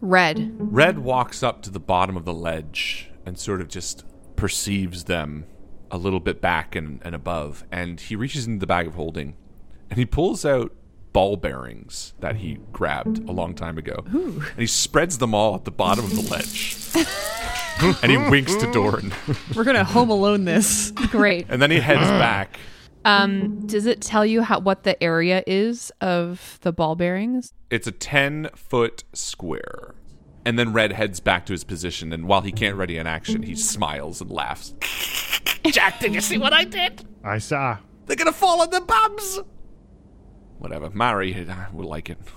Red. 0.00 0.54
Red 0.58 0.98
walks 1.00 1.42
up 1.42 1.62
to 1.62 1.70
the 1.70 1.80
bottom 1.80 2.16
of 2.16 2.24
the 2.24 2.34
ledge 2.34 3.10
and 3.26 3.38
sort 3.38 3.60
of 3.60 3.68
just 3.68 4.04
perceives 4.36 5.04
them 5.04 5.46
a 5.90 5.98
little 5.98 6.20
bit 6.20 6.40
back 6.40 6.74
and, 6.74 7.00
and 7.04 7.14
above. 7.14 7.64
And 7.70 8.00
he 8.00 8.16
reaches 8.16 8.46
into 8.46 8.60
the 8.60 8.66
bag 8.66 8.86
of 8.86 8.94
holding 8.94 9.36
and 9.90 9.98
he 9.98 10.06
pulls 10.06 10.44
out 10.44 10.72
ball 11.12 11.36
bearings 11.36 12.14
that 12.20 12.36
he 12.36 12.58
grabbed 12.72 13.28
a 13.28 13.32
long 13.32 13.54
time 13.54 13.76
ago. 13.76 14.04
And 14.06 14.42
he 14.56 14.66
spreads 14.66 15.18
them 15.18 15.34
all 15.34 15.56
at 15.56 15.64
the 15.64 15.70
bottom 15.72 16.04
of 16.04 16.14
the 16.14 16.30
ledge. 16.30 16.76
and 18.02 18.10
he 18.10 18.16
winks 18.30 18.54
to 18.56 18.70
Doran. 18.72 19.12
We're 19.56 19.64
gonna 19.64 19.84
home 19.84 20.10
alone 20.10 20.44
this. 20.44 20.92
Great. 21.10 21.46
And 21.48 21.60
then 21.60 21.70
he 21.70 21.80
heads 21.80 22.00
back. 22.10 22.58
Um, 23.04 23.66
does 23.66 23.86
it 23.86 24.00
tell 24.00 24.26
you 24.26 24.42
how 24.42 24.60
what 24.60 24.82
the 24.82 25.02
area 25.02 25.42
is 25.46 25.90
of 26.00 26.58
the 26.62 26.72
ball 26.72 26.96
bearings? 26.96 27.52
It's 27.70 27.86
a 27.86 27.92
10 27.92 28.50
foot 28.54 29.04
square. 29.12 29.94
And 30.44 30.58
then 30.58 30.72
Red 30.72 30.92
heads 30.92 31.20
back 31.20 31.44
to 31.46 31.52
his 31.52 31.64
position, 31.64 32.12
and 32.12 32.26
while 32.26 32.40
he 32.40 32.50
can't 32.50 32.76
ready 32.76 32.96
an 32.96 33.06
action, 33.06 33.42
he 33.42 33.54
smiles 33.54 34.20
and 34.20 34.30
laughs. 34.30 34.74
Jack, 35.66 36.00
did 36.00 36.14
you 36.14 36.20
see 36.22 36.38
what 36.38 36.52
I 36.54 36.64
did? 36.64 37.04
I 37.22 37.38
saw. 37.38 37.78
They're 38.06 38.16
gonna 38.16 38.32
fall 38.32 38.62
on 38.62 38.70
the 38.70 38.80
bums. 38.80 39.40
Whatever, 40.58 40.90
Mari 40.90 41.46
will 41.72 41.88
like 41.88 42.10
it. 42.10 42.18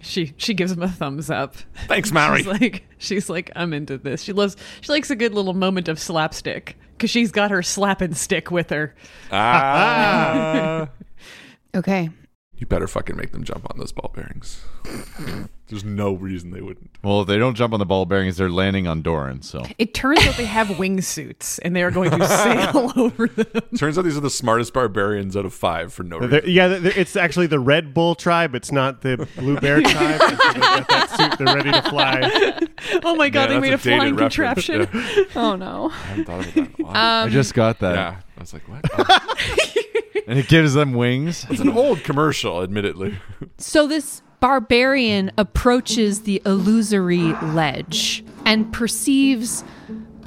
She 0.00 0.34
she 0.36 0.54
gives 0.54 0.70
him 0.70 0.82
a 0.82 0.88
thumbs 0.88 1.30
up. 1.30 1.56
Thanks, 1.88 2.12
Mari. 2.12 2.38
She's 2.38 2.46
like 2.46 2.84
she's 2.98 3.28
like 3.28 3.50
I'm 3.56 3.72
into 3.72 3.98
this. 3.98 4.22
She 4.22 4.32
loves 4.32 4.56
she 4.80 4.92
likes 4.92 5.10
a 5.10 5.16
good 5.16 5.34
little 5.34 5.52
moment 5.52 5.88
of 5.88 5.98
slapstick 5.98 6.78
because 7.04 7.10
she's 7.10 7.32
got 7.32 7.50
her 7.50 7.62
slapping 7.62 8.14
stick 8.14 8.50
with 8.50 8.70
her. 8.70 8.94
Ah, 9.30 10.88
Okay. 11.74 12.08
You 12.56 12.66
better 12.66 12.86
fucking 12.86 13.16
make 13.16 13.32
them 13.32 13.42
jump 13.44 13.66
on 13.70 13.78
those 13.78 13.92
ball 13.92 14.10
bearings. 14.14 14.64
There's 15.68 15.82
no 15.84 16.12
reason 16.12 16.50
they 16.50 16.60
wouldn't. 16.60 16.90
Well, 17.02 17.22
if 17.22 17.26
they 17.26 17.38
don't 17.38 17.54
jump 17.54 17.72
on 17.72 17.78
the 17.80 17.86
ball 17.86 18.04
bearings, 18.04 18.36
they're 18.36 18.50
landing 18.50 18.86
on 18.86 19.00
Doran. 19.00 19.40
So 19.42 19.62
It 19.78 19.94
turns 19.94 20.24
out 20.26 20.36
they 20.36 20.44
have 20.44 20.66
wingsuits 20.68 21.58
and 21.62 21.74
they 21.74 21.82
are 21.82 21.90
going 21.90 22.10
to 22.10 22.28
sail 22.28 22.92
over 22.96 23.26
them. 23.28 23.62
Turns 23.76 23.96
out 23.98 24.02
these 24.04 24.16
are 24.16 24.20
the 24.20 24.28
smartest 24.30 24.74
barbarians 24.74 25.36
out 25.36 25.46
of 25.46 25.54
five 25.54 25.92
for 25.92 26.02
no 26.02 26.18
reason. 26.18 26.30
They're- 26.30 26.46
yeah, 26.48 26.68
they're- 26.68 26.92
it's 26.94 27.16
actually 27.16 27.46
the 27.46 27.58
Red 27.58 27.94
Bull 27.94 28.14
tribe. 28.14 28.54
It's 28.54 28.70
not 28.70 29.00
the 29.00 29.26
Blue 29.36 29.58
Bear 29.58 29.80
tribe. 29.80 30.20
And 30.20 30.38
so 30.38 30.52
they've 30.52 30.60
got 30.62 30.88
that 30.88 31.10
suit. 31.10 31.38
They're 31.38 31.56
ready 31.56 31.72
to 31.72 31.82
fly. 31.82 32.58
Oh 33.02 33.16
my 33.16 33.30
god, 33.30 33.48
Yeah, 33.50 33.54
they 33.54 33.60
made 33.60 33.68
a 33.68 33.70
that's 33.72 33.82
dated 33.84 33.98
flying 33.98 34.14
reference. 34.16 34.66
contraption. 34.66 34.88
Yeah. 34.92 35.24
Oh 35.34 35.56
no. 35.56 35.90
I 35.90 35.96
hadn't 35.96 36.24
thought 36.26 36.46
of 36.46 36.54
that. 36.54 36.78
Wow. 36.78 37.24
I 37.24 37.28
just 37.30 37.54
got 37.54 37.78
that, 37.80 37.94
yeah, 37.94 38.16
I 38.36 38.40
was 38.40 38.52
like, 38.52 38.68
what? 38.68 38.84
Oh, 38.98 40.13
and 40.28 40.38
it 40.38 40.48
gives 40.48 40.74
them 40.74 40.92
wings. 40.92 41.46
it's 41.50 41.60
an 41.60 41.70
old 41.70 42.02
commercial, 42.04 42.62
admittedly. 42.62 43.18
So 43.58 43.86
this 43.86 44.22
barbarian 44.40 45.32
approaches 45.38 46.22
the 46.22 46.42
illusory 46.44 47.32
ledge 47.54 48.24
and 48.44 48.70
perceives 48.72 49.64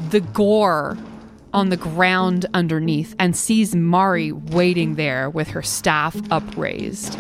the 0.10 0.22
gore 0.22 0.98
on 1.54 1.70
the 1.70 1.78
ground 1.78 2.46
underneath 2.54 3.16
and 3.20 3.36
sees 3.36 3.76
Mari 3.76 4.32
waiting 4.32 4.96
there 4.96 5.30
with 5.30 5.48
her 5.50 5.62
staff 5.62 6.16
upraised 6.32 7.18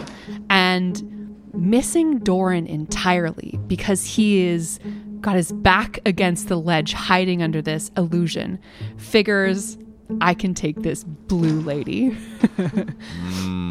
and 0.50 1.36
missing 1.54 2.20
Doran 2.20 2.68
entirely 2.68 3.60
because 3.68 4.06
he 4.06 4.46
is 4.46 4.80
got 5.22 5.36
his 5.36 5.52
back 5.52 6.00
against 6.06 6.48
the 6.48 6.58
ledge 6.58 6.94
hiding 6.94 7.42
under 7.42 7.62
this 7.62 7.90
illusion 7.98 8.60
figures 8.98 9.78
I 10.22 10.34
can 10.34 10.54
take 10.54 10.82
this 10.84 11.04
blue 11.04 11.60
lady. 11.62 12.15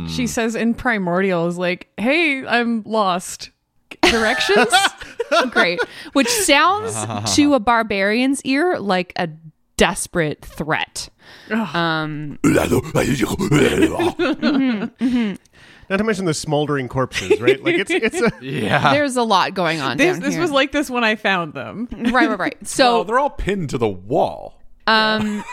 She 0.09 0.27
says 0.27 0.55
in 0.55 0.75
primordial 0.75 1.47
is 1.47 1.59
like, 1.59 1.89
"Hey, 1.97 2.47
I'm 2.47 2.83
lost. 2.85 3.51
Directions?" 4.03 4.73
Great. 5.51 5.81
Which 6.13 6.29
sounds 6.29 6.95
to 7.37 7.55
a 7.55 7.61
barbarian's 7.61 8.43
ear 8.43 8.79
like 8.79 9.13
a 9.17 9.29
desperate 9.77 10.45
threat. 10.45 11.09
Um, 11.51 12.39
Not 15.89 15.99
to 15.99 16.05
mention 16.05 16.25
the 16.25 16.35
smoldering 16.35 16.89
corpses, 16.89 17.41
right? 17.41 17.63
Like 17.63 17.77
it's 17.77 17.91
it's 17.91 18.21
a 18.21 18.33
Yeah. 18.41 18.93
there's 18.93 19.17
a 19.17 19.23
lot 19.23 19.55
going 19.55 19.81
on. 19.81 19.97
this 19.97 20.15
down 20.17 20.23
this 20.23 20.35
here. 20.35 20.43
was 20.43 20.51
like 20.51 20.73
this 20.73 20.91
when 20.91 21.05
I 21.05 21.15
found 21.15 21.55
them. 21.55 21.89
right, 21.93 22.29
right, 22.29 22.39
right. 22.39 22.57
So 22.67 23.01
So, 23.01 23.05
they're 23.05 23.19
all 23.21 23.31
pinned 23.31 23.71
to 23.71 23.79
the 23.79 23.89
wall. 23.89 24.61
um, 24.89 25.45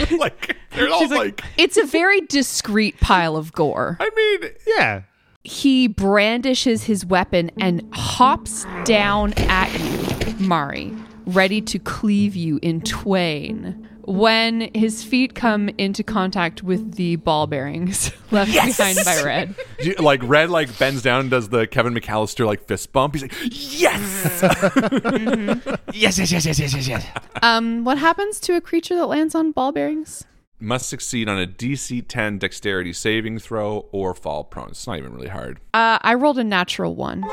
like 0.18 0.56
they're 0.70 0.88
all 0.88 1.08
like, 1.08 1.42
it's 1.56 1.76
a 1.76 1.84
very 1.84 2.20
discreet 2.22 2.98
pile 3.00 3.36
of 3.36 3.52
gore. 3.52 3.96
I 4.00 4.10
mean, 4.14 4.52
yeah. 4.66 5.02
He 5.44 5.88
brandishes 5.88 6.84
his 6.84 7.04
weapon 7.04 7.50
and 7.58 7.88
hops 7.92 8.64
down 8.84 9.32
at 9.34 9.68
you, 9.78 10.46
Mari, 10.46 10.92
ready 11.26 11.60
to 11.62 11.78
cleave 11.80 12.36
you 12.36 12.60
in 12.62 12.80
twain. 12.82 13.88
When 14.04 14.70
his 14.74 15.04
feet 15.04 15.34
come 15.34 15.68
into 15.78 16.02
contact 16.02 16.62
with 16.62 16.94
the 16.94 17.16
ball 17.16 17.46
bearings 17.46 18.10
left 18.30 18.52
behind 18.52 18.98
by 19.04 19.22
Red. 19.22 19.54
you- 19.80 19.94
like 19.94 20.20
Red 20.24 20.50
like 20.50 20.76
bends 20.78 21.02
down 21.02 21.20
and 21.20 21.30
does 21.30 21.48
the 21.50 21.66
Kevin 21.66 21.94
McCallister 21.94 22.44
like 22.46 22.66
fist 22.66 22.92
bump. 22.92 23.14
He's 23.14 23.22
like, 23.22 23.34
yes. 23.44 24.42
yes, 25.92 26.18
yes, 26.18 26.32
yes, 26.32 26.46
yes, 26.46 26.58
yes, 26.58 26.74
yes, 26.74 26.88
yes. 26.88 27.06
Um, 27.42 27.84
what 27.84 27.98
happens 27.98 28.40
to 28.40 28.54
a 28.56 28.60
creature 28.60 28.94
that 28.96 29.06
lands 29.06 29.34
on 29.34 29.52
ball 29.52 29.72
bearings? 29.72 30.24
Must 30.62 30.88
succeed 30.88 31.28
on 31.28 31.38
a 31.40 31.46
DC 31.46 32.04
10 32.06 32.38
dexterity 32.38 32.92
saving 32.92 33.38
throw 33.38 33.86
or 33.92 34.14
fall 34.14 34.44
prone. 34.44 34.68
It's 34.70 34.86
not 34.86 34.98
even 34.98 35.12
really 35.12 35.28
hard. 35.28 35.58
Uh, 35.74 35.98
I 36.02 36.14
rolled 36.14 36.38
a 36.38 36.44
natural 36.44 36.94
one. 36.94 37.24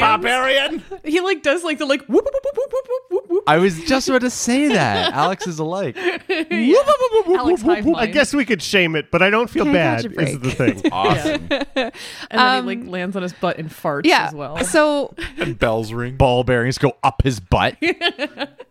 barbarian! 0.00 0.82
He 1.04 1.20
like 1.20 1.42
does 1.42 1.62
like 1.64 1.78
the 1.78 1.86
like 1.86 2.02
whoop 2.06 2.24
whoop 2.24 2.34
whoop 2.44 2.56
whoop 2.56 2.72
whoop 2.72 3.04
whoop 3.10 3.30
whoop. 3.30 3.44
I 3.46 3.58
was 3.58 3.82
just 3.84 4.08
about 4.08 4.20
to 4.22 4.30
say 4.30 4.68
that. 4.68 5.12
Alex 5.12 5.46
is 5.46 5.58
alike. 5.58 5.96
Alex 5.98 7.62
hive 7.62 7.86
I 7.86 7.90
mind. 7.90 8.12
guess 8.12 8.34
we 8.34 8.44
could 8.44 8.62
shame 8.62 8.96
it, 8.96 9.10
but 9.10 9.22
I 9.22 9.30
don't 9.30 9.48
feel 9.50 9.62
Okay, 9.62 9.72
bad. 9.72 10.14
gotcha 10.14 10.30
Is 10.30 10.38
the 10.40 10.50
thing? 10.50 10.82
Awesome. 10.92 11.48
and 11.50 11.92
then 12.30 12.64
he 12.68 12.76
like 12.76 12.88
lands 12.88 13.16
on 13.16 13.22
his 13.22 13.32
butt 13.32 13.58
and 13.58 13.70
farts 13.70 14.02
Yeah. 14.04 14.26
as 14.26 14.34
well. 14.34 14.58
So 14.64 15.14
and 15.38 15.58
bells 15.58 15.92
ring. 15.92 16.16
Ball 16.16 16.44
bearings 16.44 16.78
go 16.78 16.96
up 17.02 17.22
his 17.22 17.40
butt. 17.40 17.76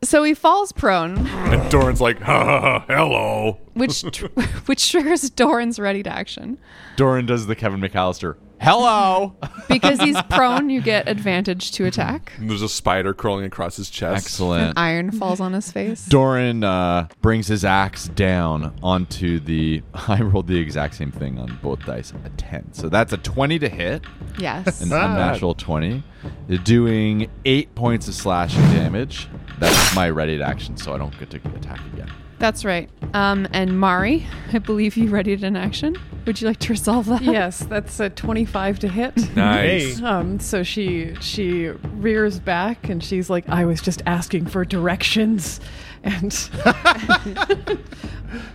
so 0.03 0.23
he 0.23 0.33
falls 0.33 0.71
prone, 0.71 1.17
And 1.31 1.69
Doran's 1.71 2.01
like, 2.01 2.19
ha, 2.21 2.43
ha, 2.45 2.59
ha, 2.61 2.85
hello. 2.87 3.57
which 3.73 4.01
tr- 4.11 4.25
which 4.65 4.91
triggers 4.91 5.29
Doran's 5.29 5.79
ready 5.79 6.03
to 6.03 6.09
action. 6.09 6.57
Doran 6.95 7.25
does 7.25 7.47
the 7.47 7.55
Kevin 7.55 7.79
McCallister. 7.79 8.35
Hello. 8.61 9.35
Because 9.69 10.01
he's 10.01 10.21
prone, 10.29 10.69
you 10.69 10.81
get 10.81 11.07
advantage 11.07 11.71
to 11.71 11.85
attack. 11.85 12.33
And 12.37 12.49
there's 12.49 12.61
a 12.61 12.67
spider 12.67 13.13
crawling 13.13 13.45
across 13.45 13.77
his 13.77 13.89
chest. 13.89 14.25
Excellent. 14.25 14.77
Iron 14.77 15.11
falls 15.11 15.39
on 15.39 15.53
his 15.53 15.71
face. 15.71 16.05
Doran 16.07 16.65
uh, 16.65 17.07
brings 17.21 17.47
his 17.47 17.63
axe 17.63 18.09
down 18.09 18.77
onto 18.83 19.39
the. 19.39 19.81
I 19.93 20.21
rolled 20.21 20.47
the 20.47 20.59
exact 20.59 20.95
same 20.95 21.11
thing 21.11 21.39
on 21.39 21.57
both 21.63 21.85
dice, 21.85 22.11
a 22.25 22.29
10. 22.31 22.73
So 22.73 22.89
that's 22.89 23.13
a 23.13 23.17
20 23.17 23.59
to 23.59 23.69
hit, 23.69 24.03
Yes. 24.37 24.81
an 24.81 24.91
unnatural 24.91 25.55
20. 25.55 26.03
They're 26.49 26.57
doing 26.57 27.31
8 27.45 27.75
points 27.75 28.09
of 28.09 28.13
slashing 28.13 28.61
damage. 28.73 29.29
That's 29.59 29.95
my 29.95 30.09
ready 30.09 30.37
to 30.37 30.43
action, 30.43 30.77
so 30.77 30.93
I 30.93 30.97
don't 30.97 31.17
get 31.19 31.29
to 31.31 31.37
attack 31.55 31.81
again. 31.93 32.09
That's 32.39 32.63
right. 32.65 32.89
Um, 33.13 33.47
and 33.53 33.77
Mari, 33.79 34.25
I 34.53 34.59
believe 34.59 34.95
you 34.95 35.09
readied 35.09 35.43
an 35.43 35.55
action. 35.57 35.97
Would 36.25 36.41
you 36.41 36.47
like 36.47 36.59
to 36.59 36.69
resolve 36.71 37.07
that? 37.07 37.21
yes, 37.21 37.59
that's 37.59 37.99
a 37.99 38.09
twenty-five 38.09 38.79
to 38.79 38.87
hit. 38.87 39.13
Nice. 39.35 40.01
Um, 40.01 40.39
so 40.39 40.63
she 40.63 41.15
she 41.21 41.67
rears 41.67 42.39
back 42.39 42.87
and 42.89 43.03
she's 43.03 43.29
like, 43.29 43.47
"I 43.49 43.65
was 43.65 43.81
just 43.81 44.01
asking 44.05 44.45
for 44.47 44.63
directions," 44.63 45.59
and 46.03 46.31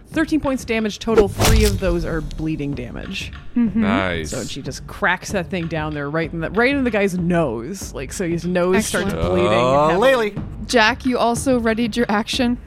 thirteen 0.08 0.40
points 0.40 0.64
damage 0.64 0.98
total. 0.98 1.28
Three 1.28 1.64
of 1.64 1.80
those 1.80 2.04
are 2.04 2.20
bleeding 2.20 2.74
damage. 2.74 3.32
Nice. 3.54 4.30
So 4.30 4.44
she 4.44 4.62
just 4.62 4.86
cracks 4.86 5.32
that 5.32 5.50
thing 5.50 5.66
down 5.66 5.94
there, 5.94 6.08
right 6.08 6.32
in 6.32 6.40
the 6.40 6.50
right 6.50 6.74
in 6.74 6.84
the 6.84 6.90
guy's 6.90 7.16
nose, 7.18 7.92
like 7.92 8.12
so 8.12 8.28
his 8.28 8.44
nose 8.44 8.76
Excellent. 8.76 9.10
starts 9.10 9.28
bleeding. 9.28 9.52
Uh, 9.52 9.88
heavily. 9.88 10.34
Jack, 10.66 11.04
you 11.06 11.18
also 11.18 11.58
readied 11.60 11.96
your 11.96 12.06
action. 12.08 12.58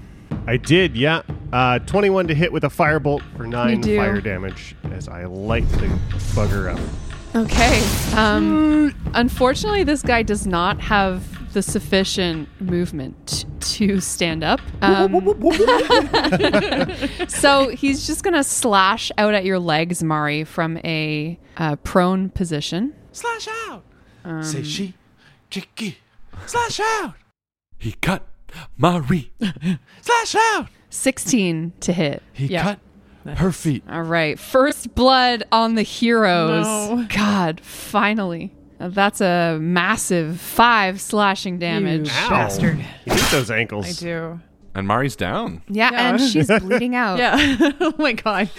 I 0.47 0.55
did, 0.55 0.95
yeah. 0.95 1.23
Uh, 1.51 1.79
21 1.79 2.27
to 2.27 2.33
hit 2.33 2.53
with 2.53 2.63
a 2.63 2.69
firebolt 2.69 3.21
for 3.35 3.45
9 3.45 3.81
do. 3.81 3.97
fire 3.97 4.21
damage 4.21 4.75
as 4.91 5.09
I 5.09 5.25
light 5.25 5.67
the 5.71 5.87
bugger 6.33 6.73
up. 6.73 6.79
Okay. 7.35 7.83
Um, 8.15 8.95
unfortunately, 9.13 9.83
this 9.83 10.01
guy 10.01 10.23
does 10.23 10.47
not 10.47 10.79
have 10.79 11.53
the 11.53 11.61
sufficient 11.61 12.47
movement 12.61 13.45
t- 13.59 13.59
to 13.59 13.99
stand 13.99 14.43
up. 14.43 14.61
Um, 14.81 15.13
so 17.27 17.69
he's 17.69 18.07
just 18.07 18.23
going 18.23 18.33
to 18.33 18.43
slash 18.43 19.11
out 19.17 19.33
at 19.33 19.43
your 19.43 19.59
legs, 19.59 20.01
Mari, 20.01 20.45
from 20.45 20.77
a 20.77 21.37
uh, 21.57 21.75
prone 21.77 22.29
position. 22.29 22.93
Slash 23.11 23.49
out. 23.67 23.83
Um, 24.23 24.43
Say 24.43 24.63
she. 24.63 24.93
Kiki. 25.49 25.97
Slash 26.45 26.79
out. 26.79 27.15
He 27.77 27.91
cut 27.91 28.25
Marie. 28.77 29.31
Slash 30.01 30.35
out. 30.35 30.67
16 30.89 31.73
to 31.81 31.93
hit. 31.93 32.23
He 32.33 32.47
Yeah. 32.47 32.63
cut 33.25 33.37
her 33.37 33.51
feet. 33.51 33.83
All 33.89 34.03
right. 34.03 34.39
First 34.39 34.95
blood 34.95 35.43
on 35.51 35.75
the 35.75 35.81
heroes. 35.83 36.65
No. 36.65 37.05
God, 37.09 37.59
finally. 37.61 38.53
Uh, 38.79 38.87
That's 38.89 39.21
a 39.21 39.57
massive 39.59 40.39
five 40.39 41.01
slashing 41.01 41.59
damage. 41.59 42.07
You 42.07 42.29
bastard. 42.29 42.77
You 43.05 43.13
need 43.13 43.23
those 43.31 43.49
ankles. 43.51 43.87
I 43.87 43.91
do. 44.05 44.39
And 44.77 44.87
Mari's 44.87 45.15
down. 45.15 45.63
Yeah, 45.67 45.89
Yeah. 45.91 46.09
and 46.11 46.21
she's 46.21 46.47
bleeding 46.61 46.95
out. 46.95 47.17
Yeah. 47.17 47.35
oh 47.81 47.93
my 47.97 48.13
god. 48.13 48.49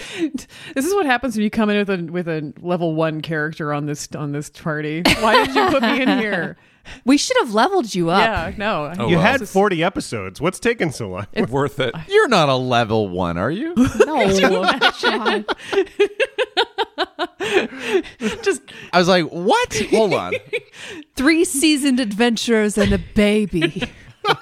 This 0.74 0.84
is 0.84 0.92
what 0.92 1.06
happens 1.06 1.36
when 1.36 1.44
you 1.44 1.50
come 1.50 1.70
in 1.70 1.78
with 1.78 1.88
a 1.90 2.10
with 2.10 2.26
a 2.28 2.52
level 2.60 2.94
one 2.96 3.20
character 3.20 3.72
on 3.72 3.86
this 3.86 4.08
on 4.16 4.32
this 4.32 4.50
party. 4.50 5.02
Why 5.20 5.46
did 5.46 5.54
you 5.54 5.66
put 5.68 5.82
me 5.82 6.02
in 6.02 6.08
here? 6.18 6.56
We 7.04 7.18
should 7.18 7.36
have 7.40 7.52
leveled 7.54 7.94
you 7.94 8.10
up. 8.10 8.20
Yeah, 8.20 8.52
no. 8.56 8.92
Oh, 8.98 9.08
you 9.08 9.16
well. 9.16 9.24
had 9.26 9.46
40 9.48 9.84
episodes. 9.84 10.40
What's 10.40 10.58
taking 10.58 10.90
so 10.90 11.10
long? 11.10 11.26
It's 11.34 11.52
Worth 11.52 11.78
it. 11.80 11.94
You're 12.08 12.28
not 12.28 12.48
a 12.48 12.56
level 12.56 13.08
one, 13.08 13.36
are 13.38 13.50
you? 13.50 13.74
No. 13.76 14.16
Oh, 14.16 14.78
god. 15.02 15.44
Just 18.42 18.62
I 18.92 18.98
was 18.98 19.06
like, 19.08 19.26
what? 19.26 19.74
Hold 19.90 20.14
on. 20.14 20.32
Three 21.14 21.44
seasoned 21.44 22.00
adventurers 22.00 22.76
and 22.78 22.92
a 22.92 22.98
baby. 23.14 23.82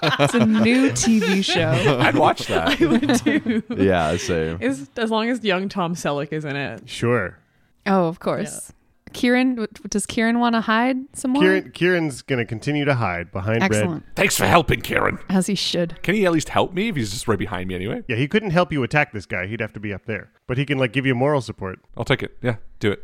It's 0.02 0.34
a 0.34 0.46
new 0.46 0.90
TV 0.90 1.44
show. 1.44 1.98
I'd 2.00 2.16
watch 2.16 2.46
that. 2.46 2.80
I 2.80 2.86
would 2.86 3.22
do. 3.24 3.62
yeah, 3.82 4.16
same. 4.16 4.58
Is 4.60 4.88
as 4.96 5.10
long 5.10 5.28
as 5.28 5.44
young 5.44 5.68
Tom 5.68 5.94
Selleck 5.94 6.32
is 6.32 6.44
in 6.44 6.56
it. 6.56 6.88
Sure. 6.88 7.38
Oh, 7.86 8.06
of 8.06 8.18
course. 8.20 8.72
Kieran, 9.12 9.66
does 9.88 10.04
Kieran 10.04 10.40
want 10.40 10.56
to 10.56 10.60
hide 10.60 10.96
some 11.14 11.30
more? 11.30 11.42
Kieran, 11.42 11.70
Kieran's 11.70 12.20
going 12.20 12.38
to 12.38 12.44
continue 12.44 12.84
to 12.84 12.94
hide 12.94 13.32
behind 13.32 13.62
Excellent. 13.62 14.04
Thanks 14.14 14.36
for 14.36 14.44
helping, 14.46 14.82
Kieran. 14.82 15.18
As 15.30 15.46
he 15.46 15.54
should. 15.54 16.02
Can 16.02 16.14
he 16.14 16.26
at 16.26 16.32
least 16.32 16.50
help 16.50 16.74
me 16.74 16.88
if 16.88 16.96
he's 16.96 17.12
just 17.12 17.26
right 17.26 17.38
behind 17.38 17.68
me 17.68 17.74
anyway? 17.74 18.02
Yeah, 18.08 18.16
he 18.16 18.28
couldn't 18.28 18.50
help 18.50 18.72
you 18.72 18.82
attack 18.82 19.12
this 19.12 19.24
guy. 19.24 19.46
He'd 19.46 19.60
have 19.60 19.72
to 19.72 19.80
be 19.80 19.94
up 19.94 20.04
there. 20.04 20.30
But 20.46 20.58
he 20.58 20.66
can 20.66 20.76
like 20.76 20.92
give 20.92 21.06
you 21.06 21.14
moral 21.14 21.40
support. 21.40 21.78
I'll 21.96 22.04
take 22.04 22.22
it. 22.22 22.36
Yeah, 22.42 22.56
do 22.78 22.92
it. 22.92 23.02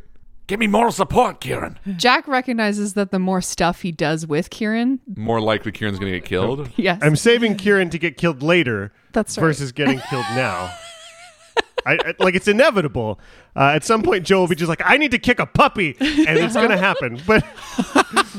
Give 0.49 0.59
me 0.59 0.67
moral 0.67 0.93
support, 0.93 1.41
Kieran. 1.41 1.79
Jack 1.97 2.27
recognizes 2.27 2.95
that 2.95 3.11
the 3.11 3.19
more 3.19 3.41
stuff 3.41 3.83
he 3.83 3.93
does 3.93 4.27
with 4.27 4.51
Kieran, 4.51 5.01
More 5.17 5.41
likely 5.41 5.73
Kieran's 5.73 5.99
going 5.99 6.13
to 6.13 6.19
get 6.19 6.27
killed. 6.29 6.69
yes, 6.77 6.99
I'm 7.03 7.17
saving 7.17 7.57
Kieran 7.57 7.91
to 7.91 7.99
get 7.99 8.17
killed 8.17 8.43
later 8.43 8.93
That's 9.13 9.39
right. 9.39 9.45
versus 9.45 9.73
getting 9.73 10.01
killed 10.11 10.27
now. 10.35 10.75
I, 11.87 11.93
I- 11.95 12.15
like 12.19 12.35
it's 12.35 12.49
inevitable. 12.49 13.19
Uh, 13.55 13.73
at 13.75 13.85
some 13.85 14.03
point, 14.03 14.25
Jo 14.25 14.41
will 14.41 14.49
be 14.49 14.55
just 14.55 14.69
like, 14.71 14.81
"I 14.85 14.97
need 14.97 15.11
to 15.11 15.19
kick 15.19 15.39
a 15.39 15.45
puppy," 15.47 15.95
and 16.01 16.39
it's 16.39 16.55
going 16.55 16.71
to 16.79 16.79
happen. 16.79 17.21
But 17.27 17.45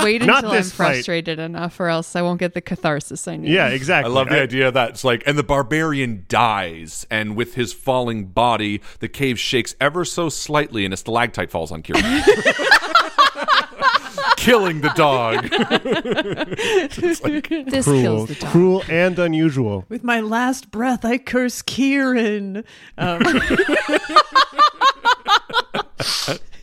wait 0.03 0.21
Not 0.25 0.37
until 0.37 0.51
I'm 0.51 0.57
this 0.57 0.71
fight. 0.71 0.93
frustrated 0.95 1.37
enough, 1.37 1.79
or 1.79 1.87
else 1.87 2.15
I 2.15 2.21
won't 2.23 2.39
get 2.39 2.53
the 2.55 2.61
catharsis 2.61 3.27
I 3.27 3.37
need. 3.37 3.51
yeah, 3.51 3.67
exactly. 3.67 4.11
I 4.11 4.15
love 4.15 4.29
the 4.29 4.41
idea 4.41 4.71
that 4.71 4.89
it's 4.91 5.03
like, 5.03 5.21
and 5.27 5.37
the 5.37 5.43
barbarian 5.43 6.25
dies, 6.29 7.05
and 7.11 7.35
with 7.35 7.53
his 7.53 7.73
falling 7.73 8.25
body, 8.25 8.81
the 8.99 9.07
cave 9.07 9.39
shakes 9.39 9.75
ever 9.79 10.03
so 10.03 10.29
slightly, 10.29 10.83
and 10.83 10.93
a 10.93 10.97
stalactite 10.97 11.51
falls 11.51 11.71
on 11.71 11.83
Kieran. 11.83 12.03
Killing 14.43 14.81
the 14.81 14.89
dog. 14.89 15.49
Like, 17.23 17.49
This 17.49 17.85
Cruel, 17.85 18.01
kills 18.01 18.29
the 18.29 18.35
dog. 18.35 18.51
cruel, 18.51 18.83
and 18.89 19.17
unusual. 19.19 19.85
With 19.89 20.03
my 20.03 20.19
last 20.19 20.71
breath, 20.71 21.05
I 21.05 21.17
curse 21.17 21.61
Kieran. 21.61 22.63
Um, 22.97 23.21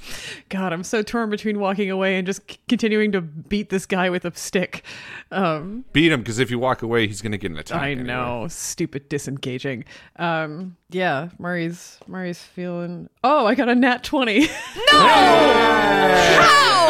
God, 0.50 0.72
I'm 0.72 0.82
so 0.82 1.00
torn 1.02 1.30
between 1.30 1.58
walking 1.60 1.90
away 1.90 2.16
and 2.16 2.26
just 2.26 2.42
c- 2.50 2.58
continuing 2.68 3.12
to 3.12 3.20
beat 3.20 3.70
this 3.70 3.86
guy 3.86 4.10
with 4.10 4.24
a 4.24 4.36
stick. 4.36 4.82
Um, 5.30 5.84
beat 5.92 6.10
him, 6.12 6.20
because 6.20 6.40
if 6.40 6.50
you 6.50 6.58
walk 6.58 6.82
away, 6.82 7.06
he's 7.06 7.22
going 7.22 7.32
to 7.32 7.38
get 7.38 7.52
an 7.52 7.56
attack. 7.58 7.80
I 7.80 7.92
anyway. 7.92 8.08
know, 8.08 8.46
stupid 8.48 9.08
disengaging. 9.08 9.84
Um, 10.16 10.76
yeah, 10.90 11.28
Murray's 11.38 11.98
Murray's 12.08 12.42
feeling. 12.42 13.08
Oh, 13.22 13.46
I 13.46 13.54
got 13.54 13.68
a 13.68 13.74
nat 13.74 14.02
twenty. 14.04 14.48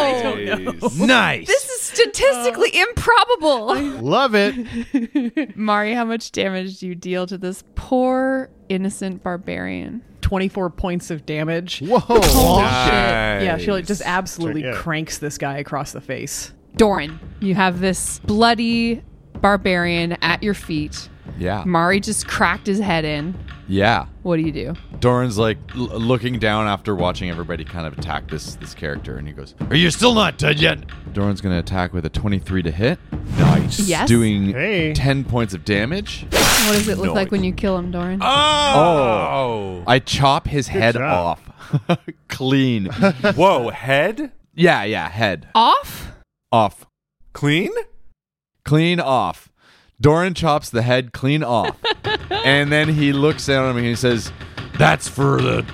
Nice. 0.01 0.97
Nice. 0.97 1.47
This 1.47 1.69
is 1.69 1.81
statistically 1.81 2.71
improbable. 2.79 3.75
Love 4.01 4.33
it. 4.35 5.55
Mari, 5.57 5.93
how 5.93 6.05
much 6.05 6.31
damage 6.31 6.79
do 6.79 6.87
you 6.87 6.95
deal 6.95 7.27
to 7.27 7.37
this 7.37 7.63
poor 7.75 8.49
innocent 8.69 9.23
barbarian? 9.23 10.01
24 10.31 10.69
points 10.69 11.11
of 11.11 11.25
damage. 11.25 11.81
Whoa. 11.81 11.99
Nice. 12.61 13.43
Yeah, 13.43 13.57
she 13.57 13.69
like 13.69 13.85
just 13.85 14.01
absolutely 14.05 14.63
Yeah. 14.63 14.75
cranks 14.75 15.17
this 15.17 15.37
guy 15.37 15.57
across 15.57 15.91
the 15.91 15.99
face. 15.99 16.53
Doran, 16.77 17.19
you 17.41 17.53
have 17.55 17.81
this 17.81 18.19
bloody 18.19 19.03
barbarian 19.41 20.13
at 20.21 20.41
your 20.41 20.53
feet. 20.53 21.09
yeah. 21.37 21.63
Mari 21.65 21.99
just 21.99 22.29
cracked 22.29 22.65
his 22.65 22.79
head 22.79 23.03
in. 23.03 23.37
Yeah. 23.67 24.05
What 24.23 24.37
do 24.37 24.43
you 24.43 24.51
do? 24.53 24.73
Doran's 24.99 25.37
like 25.37 25.57
l- 25.75 25.81
looking 25.99 26.39
down 26.39 26.67
after 26.67 26.95
watching 26.95 27.29
everybody 27.29 27.63
kind 27.65 27.85
of 27.87 27.97
attack 27.97 28.29
this 28.29 28.55
this 28.55 28.73
character, 28.73 29.17
and 29.17 29.25
he 29.27 29.33
goes, 29.33 29.55
"Are 29.69 29.75
you 29.75 29.89
still 29.91 30.13
not 30.13 30.37
dead 30.37 30.59
yet?" 30.59 30.79
Doran's 31.13 31.39
gonna 31.41 31.59
attack 31.59 31.93
with 31.93 32.05
a 32.05 32.09
23 32.09 32.63
to 32.63 32.71
hit, 32.71 32.99
Nice. 33.37 33.79
Yes. 33.79 34.07
doing 34.09 34.51
Hey. 34.53 34.93
10 34.93 35.23
points 35.23 35.53
of 35.53 35.63
damage. 35.65 36.25
What 36.31 36.73
does 36.73 36.87
it 36.89 36.97
look 36.99 37.15
like 37.15 37.31
when 37.31 37.43
you 37.45 37.53
kill 37.53 37.77
him, 37.77 37.91
Doran? 37.91 38.19
Oh. 38.21 39.80
oh. 39.80 39.80
I 39.87 39.99
chop 39.99 40.47
his 40.47 40.67
head 40.67 40.95
job. 40.95 41.39
off, 41.89 41.99
clean. 42.27 42.85
Whoa, 43.35 43.69
head? 43.69 44.31
yeah, 44.53 44.83
yeah, 44.83 45.09
head 45.09 45.47
Off? 45.55 46.11
off, 46.51 46.85
Clean? 47.33 47.71
clean 48.65 48.99
off. 48.99 49.49
Doran 49.99 50.33
chops 50.33 50.69
the 50.69 50.81
head 50.81 51.13
clean 51.13 51.43
off. 51.43 51.77
and 52.29 52.71
then 52.71 52.89
he 52.89 53.13
looks 53.13 53.45
down 53.45 53.69
at 53.69 53.73
me 53.75 53.79
and 53.81 53.87
he 53.89 53.95
says, 53.95 54.31
That's 54.77 55.07
for 55.07 55.41
the 55.41 55.65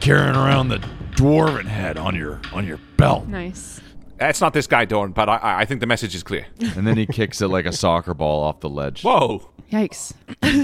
carrying 0.00 0.34
around 0.36 0.68
the 0.68 0.78
dwarven 1.12 1.64
head 1.66 1.96
on 1.96 2.14
your 2.14 2.40
on 2.52 2.66
your 2.66 2.78
belt. 2.96 3.26
Nice. 3.28 3.80
That's 4.18 4.40
not 4.40 4.52
this 4.54 4.66
guy, 4.66 4.86
Dorn, 4.86 5.12
but 5.12 5.28
I, 5.28 5.60
I 5.60 5.64
think 5.66 5.80
the 5.80 5.86
message 5.86 6.14
is 6.14 6.22
clear. 6.22 6.46
And 6.74 6.86
then 6.86 6.96
he 6.96 7.04
kicks 7.06 7.40
it 7.42 7.48
like 7.48 7.66
a 7.66 7.72
soccer 7.72 8.14
ball 8.14 8.42
off 8.44 8.60
the 8.60 8.68
ledge. 8.70 9.02
Whoa. 9.02 9.50
Yikes. 9.70 10.14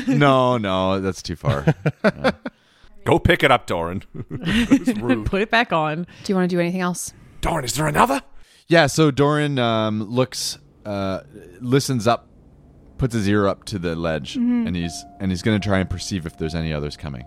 No, 0.08 0.56
no, 0.58 1.00
that's 1.00 1.20
too 1.22 1.36
far. 1.36 1.66
Go 3.04 3.18
pick 3.18 3.42
it 3.42 3.50
up, 3.50 3.66
Doran. 3.66 4.02
it's 4.30 4.98
rude. 5.00 5.26
Put 5.26 5.42
it 5.42 5.50
back 5.50 5.72
on. 5.72 6.06
Do 6.24 6.32
you 6.32 6.36
want 6.36 6.48
to 6.48 6.56
do 6.56 6.60
anything 6.60 6.80
else? 6.80 7.12
Doran, 7.40 7.64
is 7.64 7.74
there 7.74 7.86
another? 7.86 8.22
Yeah, 8.68 8.86
so 8.86 9.10
Doran 9.10 9.58
um, 9.58 10.02
looks, 10.04 10.58
uh, 10.86 11.20
listens 11.60 12.06
up, 12.06 12.28
puts 12.98 13.14
his 13.14 13.28
ear 13.28 13.46
up 13.48 13.64
to 13.64 13.78
the 13.78 13.96
ledge, 13.96 14.36
and 14.36 14.74
he's 14.76 15.04
and 15.18 15.30
he's 15.32 15.42
gonna 15.42 15.58
try 15.58 15.78
and 15.80 15.90
perceive 15.90 16.24
if 16.24 16.38
there's 16.38 16.54
any 16.54 16.72
others 16.72 16.96
coming. 16.96 17.24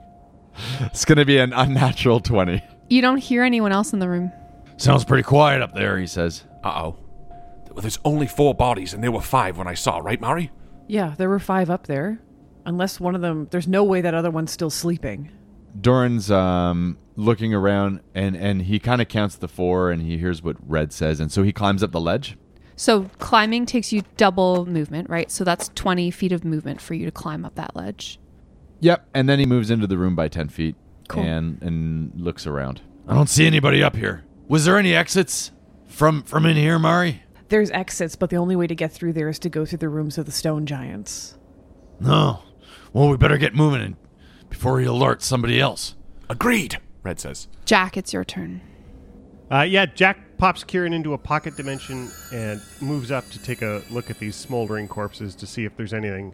It's 0.80 1.04
gonna 1.04 1.26
be 1.26 1.38
an 1.38 1.52
unnatural 1.52 2.22
twenty. 2.22 2.64
You 2.90 3.02
don't 3.02 3.18
hear 3.18 3.44
anyone 3.44 3.74
else 3.74 3.92
in 3.92 4.00
the 4.00 4.08
room. 4.08 4.32
Sounds 4.78 5.04
pretty 5.04 5.24
quiet 5.24 5.62
up 5.62 5.74
there, 5.74 6.00
he 6.00 6.08
says. 6.08 6.46
Uh 6.64 6.70
oh. 6.86 6.98
Well, 7.72 7.82
there's 7.82 8.00
only 8.06 8.26
four 8.26 8.56
bodies, 8.56 8.94
and 8.94 9.04
there 9.04 9.12
were 9.12 9.20
five 9.22 9.58
when 9.58 9.68
I 9.68 9.74
saw, 9.74 9.98
right, 9.98 10.20
Mari? 10.22 10.52
Yeah, 10.88 11.14
there 11.18 11.28
were 11.28 11.40
five 11.40 11.70
up 11.70 11.88
there. 11.88 12.22
Unless 12.66 13.02
one 13.02 13.16
of 13.16 13.22
them, 13.22 13.50
there's 13.52 13.68
no 13.68 13.84
way 13.84 14.00
that 14.00 14.14
other 14.14 14.32
one's 14.32 14.52
still 14.52 14.70
sleeping. 14.70 15.30
Doran's 15.80 16.32
um, 16.32 16.98
looking 17.16 17.54
around, 17.54 18.02
and 18.14 18.36
and 18.36 18.64
he 18.64 18.80
kind 18.80 19.02
of 19.02 19.08
counts 19.08 19.36
the 19.36 19.48
four, 19.48 19.92
and 19.92 20.02
he 20.02 20.18
hears 20.18 20.42
what 20.44 20.58
Red 20.66 20.94
says, 20.94 21.20
and 21.20 21.32
so 21.32 21.44
he 21.44 21.52
climbs 21.52 21.84
up 21.84 21.92
the 21.92 22.00
ledge. 22.00 22.38
So 22.76 23.10
climbing 23.20 23.66
takes 23.66 23.94
you 23.94 24.04
double 24.18 24.66
movement, 24.66 25.10
right? 25.10 25.32
So 25.32 25.46
that's 25.46 25.70
20 25.76 26.12
feet 26.12 26.34
of 26.34 26.44
movement 26.44 26.82
for 26.82 26.94
you 26.94 27.06
to 27.06 27.12
climb 27.12 27.46
up 27.46 27.56
that 27.56 27.74
ledge. 27.74 28.20
Yep, 28.82 29.08
and 29.14 29.30
then 29.30 29.40
he 29.40 29.46
moves 29.46 29.72
into 29.72 29.88
the 29.88 29.98
room 29.98 30.16
by 30.16 30.28
ten 30.28 30.50
feet, 30.50 30.76
Cool. 31.08 31.24
and 31.24 31.62
and 31.62 32.12
looks 32.20 32.46
around. 32.46 32.82
I 33.08 33.14
don't 33.14 33.30
see 33.30 33.46
anybody 33.48 33.82
up 33.84 33.96
here. 33.96 34.24
Was 34.48 34.66
there 34.66 34.78
any 34.78 34.94
exits 34.94 35.52
from 35.88 36.24
from 36.24 36.46
in 36.46 36.58
here, 36.58 36.78
Mari? 36.78 37.24
There's 37.50 37.70
exits, 37.72 38.16
but 38.16 38.30
the 38.32 38.38
only 38.38 38.56
way 38.56 38.68
to 38.68 38.76
get 38.76 38.92
through 38.92 39.14
there 39.14 39.30
is 39.30 39.38
to 39.40 39.50
go 39.50 39.66
through 39.66 39.78
the 39.78 39.90
rooms 39.90 40.18
of 40.18 40.26
the 40.26 40.32
stone 40.32 40.66
giants. 40.66 41.38
No. 42.00 42.40
Well, 42.92 43.10
we 43.10 43.18
better 43.18 43.38
get 43.38 43.54
moving 43.56 43.82
and 43.82 43.96
before 44.56 44.80
he 44.80 44.86
alerts 44.86 45.24
somebody 45.24 45.60
else. 45.60 45.96
Agreed, 46.30 46.78
Red 47.04 47.20
says. 47.20 47.50
Jack, 47.66 47.98
it's 47.98 48.14
your 48.14 48.24
turn. 48.24 48.62
Uh, 49.52 49.62
yeah, 49.62 49.86
Jack 49.86 50.38
pops 50.38 50.64
Kieran 50.64 50.94
into 50.94 51.14
a 51.14 51.18
pocket 51.18 51.58
dimension 51.58 52.10
and 52.34 52.62
moves 52.82 53.12
up 53.12 53.30
to 53.32 53.44
take 53.44 53.62
a 53.62 53.84
look 53.92 54.10
at 54.10 54.18
these 54.18 54.34
smoldering 54.36 54.88
corpses 54.88 55.36
to 55.36 55.46
see 55.46 55.66
if 55.66 55.76
there's 55.76 55.94
anything 55.94 56.34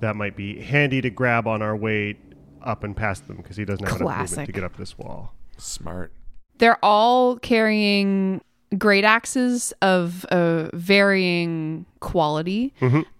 that 0.00 0.16
might 0.16 0.36
be 0.36 0.60
handy 0.60 1.00
to 1.00 1.10
grab 1.10 1.46
on 1.46 1.62
our 1.62 1.76
way 1.76 2.18
up 2.60 2.82
and 2.82 2.96
past 2.96 3.28
them 3.28 3.36
because 3.36 3.56
he 3.56 3.64
doesn't 3.64 3.86
have 3.86 4.00
enough 4.00 4.18
movement 4.18 4.46
to 4.46 4.52
get 4.52 4.64
up 4.64 4.76
this 4.76 4.98
wall. 4.98 5.34
Smart. 5.56 6.12
They're 6.58 6.84
all 6.84 7.36
carrying 7.38 8.42
great 8.76 9.04
axes 9.04 9.72
of 9.80 10.24
uh, 10.26 10.70
varying 10.74 11.86
quality. 12.00 12.74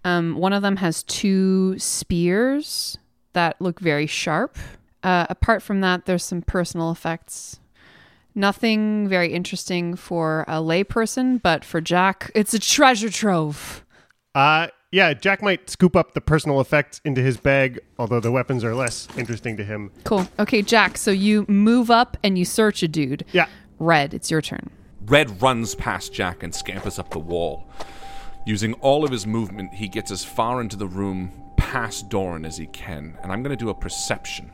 Um, 0.05 0.35
one 0.35 0.53
of 0.53 0.63
them 0.63 0.77
has 0.77 1.05
two 1.05 1.79
spears 1.79 2.99
that 3.33 3.61
look 3.61 3.81
very 3.81 4.07
sharp. 4.07 4.57
Uh, 5.03 5.27
apart 5.29 5.63
from 5.63 5.81
that, 5.81 6.07
there's 6.07 6.25
some 6.25 6.43
personal 6.43 6.91
effects. 6.91 7.61
Nothing 8.35 9.09
very 9.09 9.33
interesting 9.33 9.97
for 9.97 10.45
a 10.47 10.55
layperson, 10.55 11.43
but 11.43 11.65
for 11.65 11.81
Jack, 11.81 12.31
it's 12.35 12.55
a 12.55 12.59
treasure 12.59 13.11
trove. 13.11 13.85
Uh, 14.35 14.69
yeah, 14.93 15.15
Jack 15.15 15.43
might 15.43 15.71
scoop 15.71 15.97
up 15.97 16.15
the 16.15 16.21
personal 16.21 16.61
effects 16.61 17.01
into 17.05 17.23
his 17.23 17.37
bag, 17.37 17.81
although 17.99 18.21
the 18.21 18.31
weapons 18.31 18.65
are 18.65 18.75
less 18.75 19.09
interesting 19.17 19.57
to 19.57 19.65
him. 19.65 19.91
Cool. 20.05 20.29
Okay, 20.39 20.63
Jack, 20.63 20.97
so 20.97 21.11
you 21.11 21.45
move 21.49 21.91
up 21.91 22.17
and 22.23 22.39
you 22.39 22.45
search 22.45 22.83
a 22.83 22.89
dude. 22.89 23.25
Yeah. 23.33 23.47
Red, 23.79 24.15
it's 24.15 24.31
your 24.31 24.43
turn. 24.43 24.71
Red 25.07 25.41
runs 25.43 25.75
past 25.75 26.13
Jack 26.13 26.43
and 26.43 26.55
scampers 26.55 26.99
up 26.99 27.11
the 27.11 27.19
wall. 27.19 27.69
Using 28.47 28.75
all 28.75 29.05
of 29.05 29.11
his 29.11 29.27
movement, 29.27 29.75
he 29.75 29.89
gets 29.89 30.11
as 30.11 30.25
far 30.25 30.61
into 30.61 30.77
the 30.77 30.87
room 30.87 31.33
past 31.71 32.09
Doran 32.09 32.45
as 32.45 32.57
he 32.57 32.67
can, 32.67 33.17
and 33.23 33.31
I'm 33.31 33.45
going 33.45 33.57
to 33.57 33.65
do 33.65 33.71
a 33.71 33.75
perception. 33.75 34.51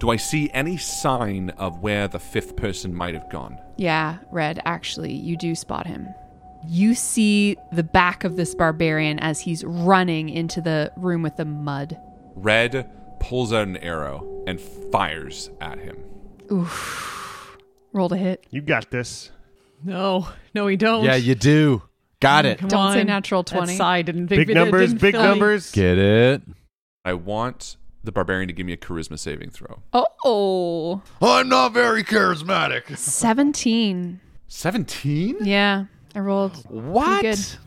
Do 0.00 0.10
I 0.10 0.16
see 0.16 0.50
any 0.52 0.76
sign 0.76 1.50
of 1.50 1.78
where 1.78 2.08
the 2.08 2.18
fifth 2.18 2.56
person 2.56 2.92
might 2.92 3.14
have 3.14 3.30
gone? 3.30 3.56
Yeah, 3.76 4.18
Red, 4.32 4.60
actually, 4.64 5.12
you 5.12 5.36
do 5.36 5.54
spot 5.54 5.86
him. 5.86 6.08
You 6.66 6.96
see 6.96 7.56
the 7.70 7.84
back 7.84 8.24
of 8.24 8.34
this 8.34 8.56
barbarian 8.56 9.20
as 9.20 9.38
he's 9.40 9.62
running 9.62 10.28
into 10.28 10.60
the 10.60 10.90
room 10.96 11.22
with 11.22 11.36
the 11.36 11.44
mud. 11.44 11.96
Red 12.34 12.90
pulls 13.20 13.52
out 13.52 13.68
an 13.68 13.76
arrow 13.76 14.42
and 14.48 14.60
fires 14.60 15.50
at 15.60 15.78
him. 15.78 15.98
Oof. 16.50 17.58
Roll 17.92 18.08
to 18.08 18.16
hit. 18.16 18.44
You 18.50 18.60
got 18.60 18.90
this. 18.90 19.30
No, 19.84 20.26
no, 20.52 20.64
we 20.64 20.76
don't. 20.76 21.04
Yeah, 21.04 21.14
you 21.14 21.36
do. 21.36 21.82
Got 22.20 22.44
mm, 22.44 22.48
it. 22.48 22.58
Come 22.58 22.68
Don't 22.68 22.92
say 22.92 23.04
natural 23.04 23.42
20. 23.44 23.76
side 23.76 24.06
didn't 24.06 24.26
Big 24.26 24.50
it 24.50 24.54
numbers, 24.54 24.90
didn't 24.90 25.00
big 25.00 25.14
fill 25.14 25.22
numbers. 25.22 25.70
Get 25.72 25.98
it? 25.98 26.42
I 27.04 27.14
want 27.14 27.76
the 28.04 28.12
barbarian 28.12 28.48
to 28.48 28.52
give 28.54 28.66
me 28.66 28.72
a 28.72 28.76
charisma 28.76 29.18
saving 29.18 29.50
throw. 29.50 29.82
Oh, 29.92 31.02
I'm 31.22 31.48
not 31.48 31.72
very 31.72 32.04
charismatic. 32.04 32.96
17. 32.96 34.20
17? 34.48 35.38
Yeah, 35.42 35.84
I 36.14 36.18
rolled 36.18 36.56
What? 36.68 37.20
pretty 37.20 37.36
good. 37.36 37.58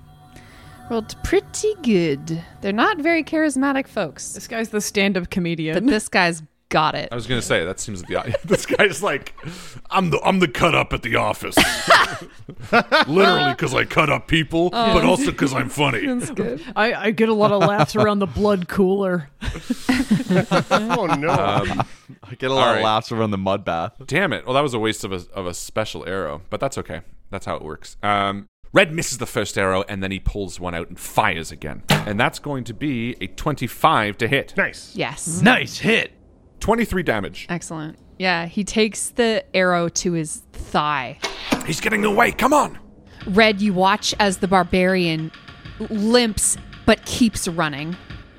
Rolled 0.89 1.15
pretty 1.23 1.73
good. 1.81 2.43
They're 2.61 2.73
not 2.73 2.97
very 2.99 3.23
charismatic 3.23 3.87
folks, 3.87 4.33
This 4.33 4.47
guy's 4.47 4.69
the 4.69 4.81
stand-up 4.81 5.29
comedian. 5.29 5.75
but 5.75 5.85
this 5.87 6.09
guy's 6.09 6.43
got 6.73 6.95
it. 6.95 7.09
I 7.11 7.15
was 7.15 7.27
gonna 7.27 7.41
say 7.41 7.63
that 7.63 7.79
seems 7.79 8.01
like 8.09 8.41
the 8.41 8.47
this 8.47 8.65
guy's 8.65 9.03
like 9.03 9.33
I'm 9.91 10.09
the 10.09 10.19
I'm 10.21 10.39
the 10.39 10.47
cut 10.47 10.73
up 10.73 10.91
at 10.91 11.03
the 11.03 11.15
office, 11.15 11.55
literally 13.07 13.51
because 13.51 13.73
I 13.75 13.85
cut 13.85 14.09
up 14.09 14.27
people, 14.27 14.71
but 14.71 15.05
also 15.05 15.31
because 15.31 15.53
I'm 15.53 15.69
funny. 15.69 16.05
That's 16.05 16.31
good. 16.31 16.63
I, 16.75 16.93
I 16.93 17.11
get 17.11 17.29
a 17.29 17.33
lot 17.33 17.51
of 17.51 17.61
laughs 17.61 17.95
around 17.95 18.19
the 18.19 18.27
blood 18.27 18.67
cooler. 18.67 19.29
Oh 20.95 21.05
no! 21.05 21.29
I 21.29 22.35
get 22.37 22.49
a 22.49 22.53
lot 22.53 22.69
All 22.69 22.75
of 22.75 22.81
laughs 22.83 23.11
around 23.11 23.31
the 23.31 23.37
mud 23.37 23.63
bath. 23.63 23.93
Damn 24.07 24.33
it! 24.33 24.45
Well, 24.45 24.53
that 24.55 24.61
was 24.61 24.73
a 24.73 24.79
waste 24.79 25.03
of 25.03 25.11
a 25.11 25.21
of 25.33 25.45
a 25.45 25.53
special 25.53 26.05
arrow, 26.07 26.41
but 26.49 26.59
that's 26.59 26.77
okay. 26.77 27.01
That's 27.29 27.45
how 27.45 27.55
it 27.55 27.61
works. 27.61 27.97
Um, 28.01 28.47
Red 28.71 28.91
misses 28.91 29.19
the 29.19 29.27
first 29.27 29.57
arrow 29.57 29.83
and 29.87 30.01
then 30.01 30.09
he 30.11 30.19
pulls 30.19 30.59
one 30.59 30.73
out 30.73 30.89
and 30.89 30.99
fires 30.99 31.51
again, 31.51 31.83
and 31.89 32.19
that's 32.19 32.39
going 32.39 32.63
to 32.65 32.73
be 32.73 33.15
a 33.21 33.27
25 33.27 34.17
to 34.17 34.27
hit. 34.27 34.55
nice. 34.57 34.95
Yes. 34.95 35.41
Nice 35.41 35.77
hit. 35.79 36.11
23 36.63 37.03
damage. 37.03 37.45
Excellent. 37.49 37.97
Yeah, 38.17 38.45
he 38.45 38.63
takes 38.63 39.09
the 39.09 39.43
arrow 39.53 39.89
to 39.89 40.13
his 40.13 40.43
thigh. 40.53 41.19
He's 41.65 41.81
getting 41.81 42.05
away. 42.05 42.31
Come 42.31 42.53
on. 42.53 42.79
Red, 43.27 43.61
you 43.61 43.73
watch 43.73 44.15
as 44.17 44.37
the 44.37 44.47
barbarian 44.47 45.29
limps 45.89 46.57
but 46.85 47.05
keeps 47.05 47.49
running. 47.49 47.97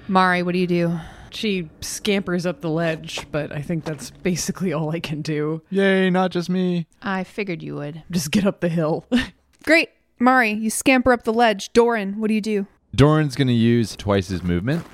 Mari, 0.08 0.42
what 0.42 0.52
do 0.52 0.58
you 0.58 0.66
do? 0.66 0.98
She 1.32 1.68
scampers 1.82 2.46
up 2.46 2.62
the 2.62 2.70
ledge, 2.70 3.26
but 3.30 3.52
I 3.52 3.60
think 3.60 3.84
that's 3.84 4.10
basically 4.10 4.72
all 4.72 4.88
I 4.88 5.00
can 5.00 5.20
do. 5.20 5.60
Yay, 5.68 6.08
not 6.08 6.30
just 6.30 6.48
me. 6.48 6.86
I 7.02 7.24
figured 7.24 7.62
you 7.62 7.74
would. 7.74 8.04
Just 8.10 8.30
get 8.30 8.46
up 8.46 8.60
the 8.60 8.70
hill. 8.70 9.04
Great. 9.64 9.90
Mari, 10.18 10.50
you 10.52 10.70
scamper 10.70 11.12
up 11.12 11.24
the 11.24 11.32
ledge. 11.32 11.74
Doran, 11.74 12.18
what 12.20 12.28
do 12.28 12.34
you 12.34 12.40
do? 12.40 12.66
Doran's 12.94 13.36
going 13.36 13.48
to 13.48 13.52
use 13.54 13.96
twice 13.96 14.28
his 14.28 14.42
movement 14.42 14.86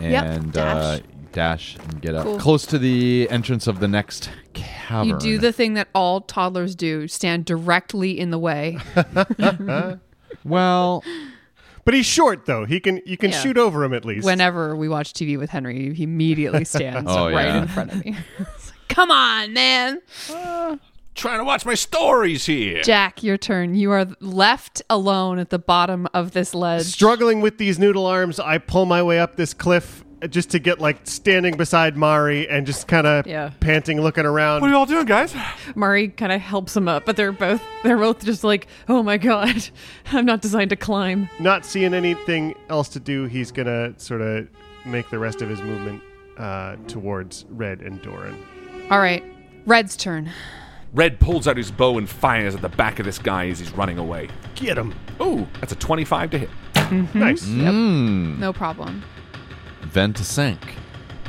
Yep, 0.00 0.24
and 0.24 0.52
dash. 0.52 1.00
Uh, 1.00 1.02
dash 1.32 1.76
and 1.76 2.00
get 2.00 2.14
up 2.14 2.24
Cool. 2.24 2.38
close 2.38 2.66
to 2.66 2.78
the 2.78 3.28
entrance 3.30 3.66
of 3.66 3.80
the 3.80 3.88
next 3.88 4.30
cavern. 4.54 5.08
You 5.08 5.18
do 5.18 5.38
the 5.38 5.52
thing 5.52 5.74
that 5.74 5.88
all 5.94 6.20
toddlers 6.22 6.74
do 6.74 7.06
stand 7.08 7.44
directly 7.44 8.18
in 8.18 8.30
the 8.30 8.38
way. 8.38 8.78
well. 10.44 11.04
But 11.84 11.94
he's 11.94 12.06
short 12.06 12.44
though. 12.44 12.66
He 12.66 12.80
can 12.80 13.00
you 13.06 13.16
can 13.16 13.30
Yeah. 13.30 13.40
shoot 13.40 13.56
over 13.56 13.82
him 13.82 13.94
at 13.94 14.04
least. 14.04 14.26
Whenever 14.26 14.76
we 14.76 14.88
watch 14.88 15.12
TV 15.14 15.38
with 15.38 15.50
Henry, 15.50 15.94
he 15.94 16.02
immediately 16.02 16.64
stands 16.66 17.10
Oh, 17.10 17.30
right 17.32 17.46
yeah. 17.46 17.62
in 17.62 17.68
front 17.68 17.92
of 17.92 18.04
me. 18.04 18.16
Like, 18.38 18.46
Come 18.88 19.10
on, 19.10 19.52
man. 19.52 20.00
Uh, 20.30 20.76
trying 21.14 21.38
to 21.38 21.44
watch 21.44 21.64
my 21.66 21.74
stories 21.74 22.46
here. 22.46 22.82
Jack, 22.82 23.22
your 23.22 23.36
turn. 23.36 23.74
You 23.74 23.90
are 23.92 24.06
left 24.20 24.82
alone 24.90 25.38
at 25.38 25.50
the 25.50 25.58
bottom 25.58 26.08
of 26.14 26.32
this 26.32 26.52
ledge. 26.54 26.84
Struggling 26.86 27.40
with 27.40 27.58
these 27.58 27.78
noodle 27.78 28.06
arms, 28.06 28.40
I 28.40 28.58
pull 28.58 28.86
my 28.86 29.02
way 29.02 29.20
up 29.20 29.36
this 29.36 29.52
cliff 29.54 30.04
just 30.30 30.50
to 30.50 30.58
get 30.58 30.80
like 30.80 30.98
standing 31.04 31.56
beside 31.56 31.96
Mari 31.96 32.48
and 32.48 32.66
just 32.66 32.88
kind 32.88 33.06
of 33.06 33.26
Yeah. 33.26 33.50
panting, 33.60 34.00
looking 34.00 34.26
around. 34.26 34.60
What 34.60 34.68
are 34.68 34.70
you 34.70 34.76
all 34.76 34.86
doing, 34.86 35.06
guys? 35.06 35.34
Mari 35.74 36.08
kind 36.08 36.32
of 36.32 36.40
helps 36.40 36.76
him 36.76 36.88
up, 36.88 37.04
but 37.06 37.16
they're 37.16 37.32
both 37.32 37.62
they're 37.84 37.96
both 37.98 38.24
just 38.24 38.42
like, 38.44 38.66
"Oh 38.88 39.02
my 39.02 39.16
god, 39.18 39.68
I'm 40.12 40.24
not 40.26 40.40
designed 40.40 40.70
to 40.70 40.76
climb." 40.76 41.28
Not 41.38 41.64
seeing 41.64 41.94
anything 41.94 42.54
else 42.68 42.88
to 42.90 43.00
do, 43.00 43.24
he's 43.26 43.52
gonna 43.52 43.94
sort 43.98 44.20
of 44.20 44.48
make 44.84 45.08
the 45.10 45.18
rest 45.18 45.42
of 45.42 45.48
his 45.48 45.60
movement 45.62 46.02
uh, 46.38 46.76
towards 46.86 47.44
Red 47.50 47.80
and 47.80 48.00
Doran. 48.02 48.36
All 48.90 48.98
right. 49.00 49.22
Red's 49.66 49.96
turn. 49.96 50.30
Red 50.94 51.20
pulls 51.20 51.46
out 51.46 51.58
his 51.58 51.70
bow 51.70 51.98
and 51.98 52.08
fires 52.08 52.54
at 52.54 52.62
the 52.62 52.70
back 52.70 52.98
of 52.98 53.04
this 53.04 53.18
guy 53.18 53.48
as 53.48 53.58
he's 53.58 53.70
running 53.72 53.98
away. 53.98 54.28
Get 54.54 54.78
him! 54.78 54.94
Ooh, 55.20 55.46
that's 55.60 55.72
a 55.72 55.76
25 55.76 56.30
to 56.30 56.38
hit. 56.38 56.50
Nice. 57.14 57.44
Mm. 57.44 58.38
No 58.38 58.52
problem. 58.54 59.04
25. 59.98 60.58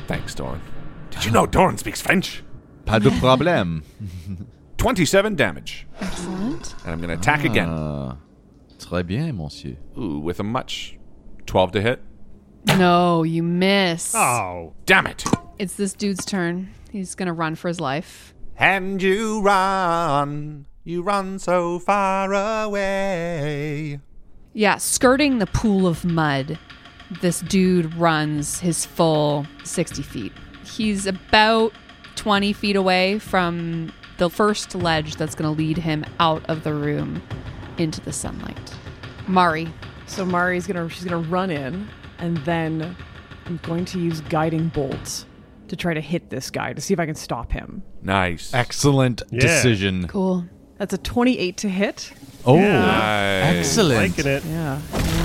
Thanks, 0.06 0.36
Doran. 0.36 0.62
Did 1.10 1.26
you 1.26 1.32
know 1.32 1.48
Doran 1.48 1.80
speaks 1.80 2.02
French? 2.04 2.44
Pas 2.86 3.00
de 3.00 3.10
problème. 3.10 3.82
27 4.78 5.36
damage. 5.36 5.88
Excellent. 6.00 6.76
And 6.84 6.92
I'm 6.94 7.00
going 7.02 7.10
to 7.10 7.16
attack 7.16 7.46
again. 7.46 7.68
Ah, 7.68 8.18
très 8.78 9.04
bien, 9.04 9.36
monsieur. 9.36 9.76
Ooh, 9.98 10.20
with 10.20 10.40
a 10.40 10.44
much. 10.44 11.00
12 11.48 11.72
to 11.72 11.82
hit. 11.82 12.04
No, 12.78 13.24
you 13.24 13.42
miss. 13.42 14.14
Oh, 14.14 14.74
Damn 14.86 15.08
it. 15.08 15.24
It's 15.58 15.74
this 15.74 15.94
dude's 15.94 16.24
turn. 16.24 16.70
He's 16.92 17.16
gonna 17.16 17.34
run 17.34 17.56
for 17.56 17.70
his 17.70 17.80
life. 17.80 18.36
And 18.56 19.02
you 19.02 19.42
run. 19.42 20.68
You 20.84 21.02
run 21.02 21.40
so 21.40 21.80
far 21.80 22.32
away. 22.66 24.00
Yeah, 24.54 24.78
skirting 24.78 25.40
the 25.40 25.48
pool 25.48 25.88
of 25.88 26.06
mud, 26.06 26.60
this 27.22 27.42
dude 27.42 27.94
runs 27.96 28.60
his 28.60 28.86
full 28.86 29.46
60 29.64 30.02
feet. 30.04 30.34
He's 30.64 31.06
about 31.06 31.74
20 32.16 32.54
feet 32.54 32.76
away 32.76 33.20
from 33.20 33.92
the 34.18 34.30
first 34.30 34.76
ledge 34.76 35.16
that's 35.16 35.34
going 35.36 35.54
to 35.54 35.58
lead 35.58 35.78
him 35.78 36.06
out 36.20 36.44
of 36.50 36.64
the 36.64 36.74
room 36.74 37.22
into 37.78 38.02
the 38.02 38.12
sunlight. 38.14 38.76
Mari, 39.28 39.72
So 40.08 40.26
Mari's 40.26 40.66
gonna 40.68 40.90
she's 40.90 41.04
gonna 41.06 41.28
run 41.30 41.50
in, 41.52 41.88
and 42.18 42.38
then 42.40 42.96
I'm 43.46 43.58
going 43.64 43.86
to 43.86 44.00
use 44.00 44.22
guiding 44.22 44.68
bolts 44.70 45.26
to 45.68 45.76
try 45.76 45.94
to 45.94 46.02
hit 46.02 46.30
this 46.30 46.50
guy 46.50 46.74
to 46.74 46.82
see 46.82 46.94
if 46.94 47.00
I 47.00 47.06
can 47.06 47.16
stop 47.16 47.52
him. 47.52 47.84
Nice. 48.02 48.54
Excellent 48.54 49.22
Yeah. 49.30 49.40
decision. 49.42 50.08
cool. 50.08 50.46
That's 50.80 50.94
a 50.94 50.98
28 50.98 51.58
to 51.58 51.70
hit. 51.70 52.12
Oh, 52.46 52.58
Nice. 52.58 53.58
excellent. 53.58 54.18
liking 54.18 54.32
it. 54.32 54.44
Yeah. 54.46 54.80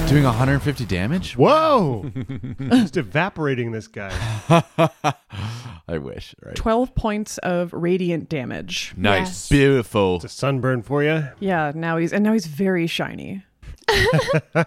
Doing 0.08 0.24
150 0.24 0.84
damage? 0.84 1.36
Whoa! 1.38 2.10
Just 2.60 2.96
evaporating 2.96 3.70
this 3.72 3.86
guy. 3.86 4.12
I 5.88 5.98
wish, 5.98 6.34
right? 6.44 6.56
12 6.56 6.94
points 6.94 7.38
of 7.38 7.72
radiant 7.72 8.28
damage. 8.28 8.92
Nice. 8.96 9.48
Beautiful. 9.48 10.16
It's 10.16 10.24
a 10.24 10.28
sunburn 10.28 10.82
for 10.82 11.02
you. 11.04 11.28
Yeah, 11.40 11.72
now 11.74 11.96
he's 11.98 12.12
and 12.12 12.24
now 12.24 12.32
he's 12.32 12.46
very 12.46 12.86
shiny. 12.86 13.44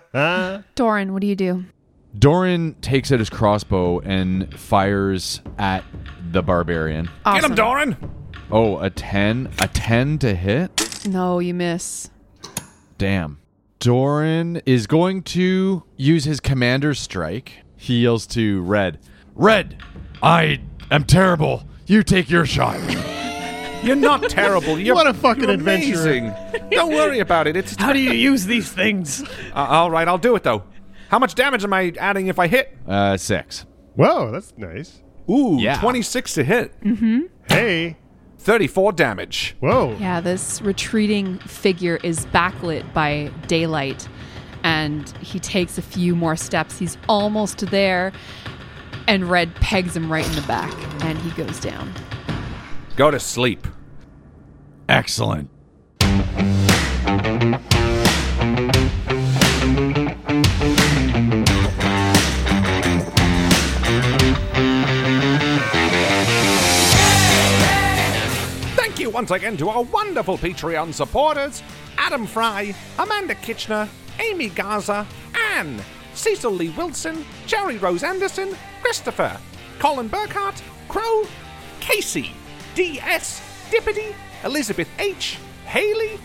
Doran, 0.75 1.13
what 1.13 1.21
do 1.21 1.27
you 1.27 1.35
do? 1.35 1.65
Doran 2.17 2.75
takes 2.81 3.11
out 3.11 3.19
his 3.19 3.29
crossbow 3.29 3.99
and 3.99 4.57
fires 4.57 5.41
at 5.59 5.83
the 6.31 6.41
barbarian. 6.41 7.09
Get 7.25 7.43
him, 7.43 7.55
Doran. 7.55 7.97
Oh, 8.51 8.79
a 8.79 8.89
10? 8.89 9.51
A 9.59 9.67
10 9.67 10.19
to 10.19 10.33
hit? 10.35 11.05
No, 11.07 11.39
you 11.39 11.53
miss. 11.53 12.09
Damn. 12.97 13.39
Doran 13.79 14.61
is 14.65 14.87
going 14.87 15.21
to 15.23 15.83
use 15.97 16.23
his 16.23 16.39
commander's 16.39 16.99
strike. 16.99 17.51
He 17.75 18.03
yells 18.03 18.25
to 18.27 18.61
Red, 18.61 18.99
Red, 19.35 19.77
I 20.23 20.61
am 20.89 21.03
terrible. 21.03 21.63
You 21.85 22.01
take 22.03 22.29
your 22.29 22.45
shot. 22.45 22.79
You're 23.83 23.95
not 23.95 24.23
terrible. 24.29 24.79
You're, 24.79 24.95
What 24.95 25.05
a 25.07 25.13
fucking 25.13 25.43
you're 25.43 25.51
adventurer. 25.53 26.35
Don't 26.71 26.91
worry 26.91 27.19
about 27.19 27.45
it. 27.45 27.55
It's 27.55 27.75
How 27.75 27.93
do 27.93 27.99
you 27.99 28.11
use 28.13 28.45
these 28.45 28.71
things? 28.71 29.23
Uh, 29.53 29.65
all 29.69 29.89
right. 29.91 30.07
I'll 30.07 30.17
do 30.19 30.35
it 30.35 30.43
though. 30.43 30.63
How 31.09 31.17
much 31.19 31.33
damage 31.33 31.63
am 31.63 31.73
I 31.73 31.91
adding 31.99 32.27
if 32.27 32.37
I 32.37 32.47
hit? 32.47 32.75
Uh, 32.87 33.17
six. 33.17 33.65
Whoa, 33.95 34.31
that's 34.31 34.53
nice. 34.57 35.01
Ooh, 35.29 35.57
Yeah. 35.59 35.79
26 35.79 36.33
to 36.35 36.43
hit. 36.43 36.73
Hmm. 36.83 37.21
Hey, 37.49 37.97
34 38.47 38.93
damage. 38.93 39.57
whoa. 39.59 39.93
Yeah, 39.99 40.21
this 40.21 40.61
retreating 40.61 41.37
figure 41.39 41.99
is 42.01 42.25
backlit 42.27 42.93
by 42.93 43.29
daylight, 43.47 44.07
and 44.63 45.09
he 45.19 45.37
takes 45.37 45.77
a 45.77 45.81
few 45.81 46.15
more 46.15 46.37
steps. 46.37 46.79
He's 46.79 46.97
almost 47.09 47.59
there, 47.71 48.13
and 49.05 49.29
Red 49.29 49.53
pegs 49.55 49.97
him 49.97 50.09
right 50.09 50.25
in 50.25 50.33
the 50.35 50.47
back, 50.47 50.73
and 51.03 51.17
he 51.17 51.31
goes 51.31 51.59
down. 51.59 51.91
Go 52.95 53.11
to 53.11 53.19
sleep. 53.19 53.67
Excellent. 54.87 55.49
Once 69.29 69.41
again 69.41 69.57
to 69.57 69.67
our 69.67 69.83
wonderful 69.83 70.37
Patreon 70.37 70.93
supporters 70.93 71.61
Adam 71.97 72.25
Fry, 72.25 72.73
Amanda 72.97 73.35
Kitchener, 73.35 73.89
Amy 74.21 74.47
Gaza, 74.47 75.05
Anne, 75.51 75.83
Cecil 76.13 76.51
Lee 76.51 76.69
Wilson, 76.69 77.25
Jerry 77.45 77.77
Rose 77.77 78.03
Anderson, 78.03 78.55
Christopher, 78.81 79.37
Colin 79.79 80.09
Burkhart, 80.09 80.61
Crow, 80.87 81.25
Casey, 81.81 82.31
D.S., 82.73 83.41
Dippity, 83.69 84.15
Elizabeth 84.45 84.87
H., 84.97 85.37
Haley, 85.65 86.17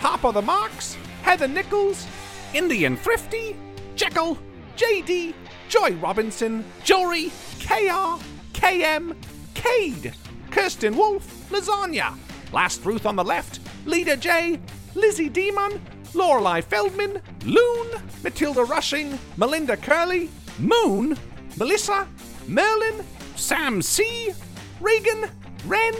Harper 0.00 0.32
the 0.32 0.42
Marks, 0.42 0.98
Heather 1.22 1.48
Nichols, 1.48 2.06
Indian 2.52 2.94
Thrifty, 2.94 3.56
Jekyll, 3.96 4.36
JD, 4.76 5.32
Joy 5.70 5.94
Robinson, 5.94 6.62
Jory, 6.84 7.30
KR, 7.58 8.20
KM, 8.52 9.16
Cade, 9.54 10.12
Kirsten 10.50 10.94
Wolf, 10.94 11.48
Lasagna, 11.48 12.18
Last 12.52 12.84
Ruth 12.84 13.06
on 13.06 13.16
the 13.16 13.24
left, 13.24 13.60
Leader 13.86 14.16
J, 14.16 14.58
Lizzie 14.94 15.28
Demon, 15.28 15.80
Lorelei 16.14 16.60
Feldman, 16.60 17.20
Loon, 17.44 17.88
Matilda 18.22 18.64
Rushing, 18.64 19.18
Melinda 19.36 19.76
Curley, 19.76 20.28
Moon, 20.58 21.16
Melissa, 21.56 22.06
Merlin, 22.48 23.04
Sam 23.36 23.80
C, 23.80 24.32
Regan, 24.80 25.30
Ren, 25.66 25.94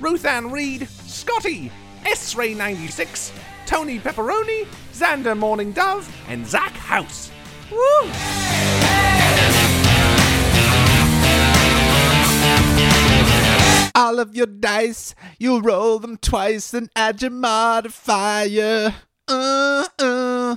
Ruth 0.00 0.24
Ann 0.24 0.50
Reed, 0.50 0.88
Scotty, 0.88 1.70
S 2.06 2.34
Ray 2.34 2.54
96, 2.54 3.32
Tony 3.66 3.98
Pepperoni, 3.98 4.66
Xander 4.92 5.36
Morning 5.36 5.72
Dove, 5.72 6.10
and 6.28 6.46
Zach 6.46 6.72
House. 6.72 7.30
Woo! 7.70 9.23
All 13.96 14.18
of 14.18 14.34
your 14.34 14.46
dice, 14.46 15.14
you 15.38 15.60
roll 15.60 16.00
them 16.00 16.16
twice 16.16 16.74
and 16.74 16.90
add 16.96 17.22
your 17.22 17.30
modifier. 17.30 18.92
Uh, 19.28 19.86
uh. 20.00 20.56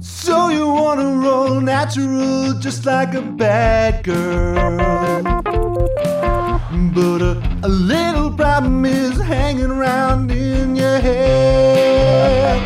So 0.00 0.48
you 0.48 0.66
wanna 0.66 1.12
roll 1.22 1.60
natural 1.60 2.58
just 2.58 2.84
like 2.84 3.14
a 3.14 3.22
bad 3.22 4.02
girl. 4.02 5.22
But 6.92 7.22
a, 7.22 7.60
a 7.62 7.68
little 7.68 8.32
problem 8.32 8.84
is 8.84 9.16
hanging 9.20 9.70
around 9.70 10.32
in 10.32 10.74
your 10.74 10.98
head. 10.98 12.57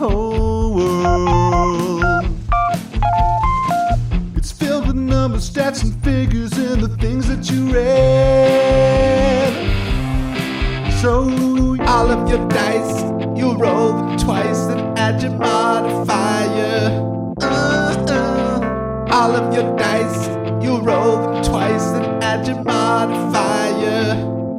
Whole 0.00 0.72
world. 0.76 2.24
It's 4.34 4.50
filled 4.50 4.86
with 4.86 4.96
numbers, 4.96 5.50
stats, 5.50 5.82
and 5.84 5.92
figures, 6.02 6.52
and 6.52 6.80
the 6.82 6.88
things 6.96 7.28
that 7.28 7.50
you 7.50 7.70
read. 7.70 9.52
So 11.02 11.12
all 11.86 12.10
of 12.10 12.30
your 12.30 12.48
dice, 12.48 13.02
you 13.38 13.52
roll 13.56 13.92
them 13.92 14.16
twice 14.16 14.60
and 14.72 14.98
add 14.98 15.20
your 15.22 15.32
modifier. 15.32 16.78
Uh, 17.42 18.06
uh. 18.08 19.08
All 19.12 19.32
of 19.36 19.52
your 19.54 19.76
dice, 19.76 20.28
you 20.64 20.78
roll 20.80 21.16
them 21.24 21.44
twice 21.44 21.88
and 21.98 22.24
add 22.24 22.46
your 22.48 22.64
modifier. 22.64 24.16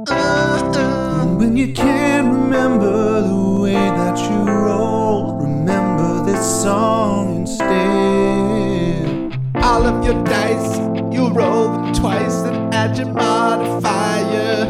Uh, 0.08 0.72
uh. 0.76 1.26
When 1.36 1.58
you 1.58 1.74
can't 1.74 2.32
remember 2.32 3.22
the 3.24 3.60
way 3.64 3.74
that 3.74 4.20
you 4.20 4.38
roll, 4.46 5.01
song 6.42 7.42
instead. 7.42 9.06
All 9.56 9.86
of 9.86 10.04
your 10.04 10.24
dice, 10.24 10.78
you 11.14 11.30
roll 11.30 11.70
them 11.72 11.94
twice 11.94 12.42
and 12.44 12.74
add 12.74 12.98
your 12.98 13.10
modifier. 13.14 14.66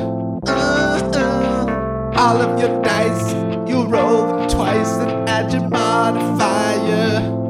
Uh, 0.47 1.11
uh. 1.15 2.13
All 2.17 2.41
of 2.41 2.59
your 2.59 2.81
dice, 2.81 3.33
you 3.69 3.83
roll 3.85 4.27
them 4.27 4.49
twice 4.49 4.91
and 4.97 5.29
add 5.29 5.53
your 5.53 5.67
modifier. 5.69 7.40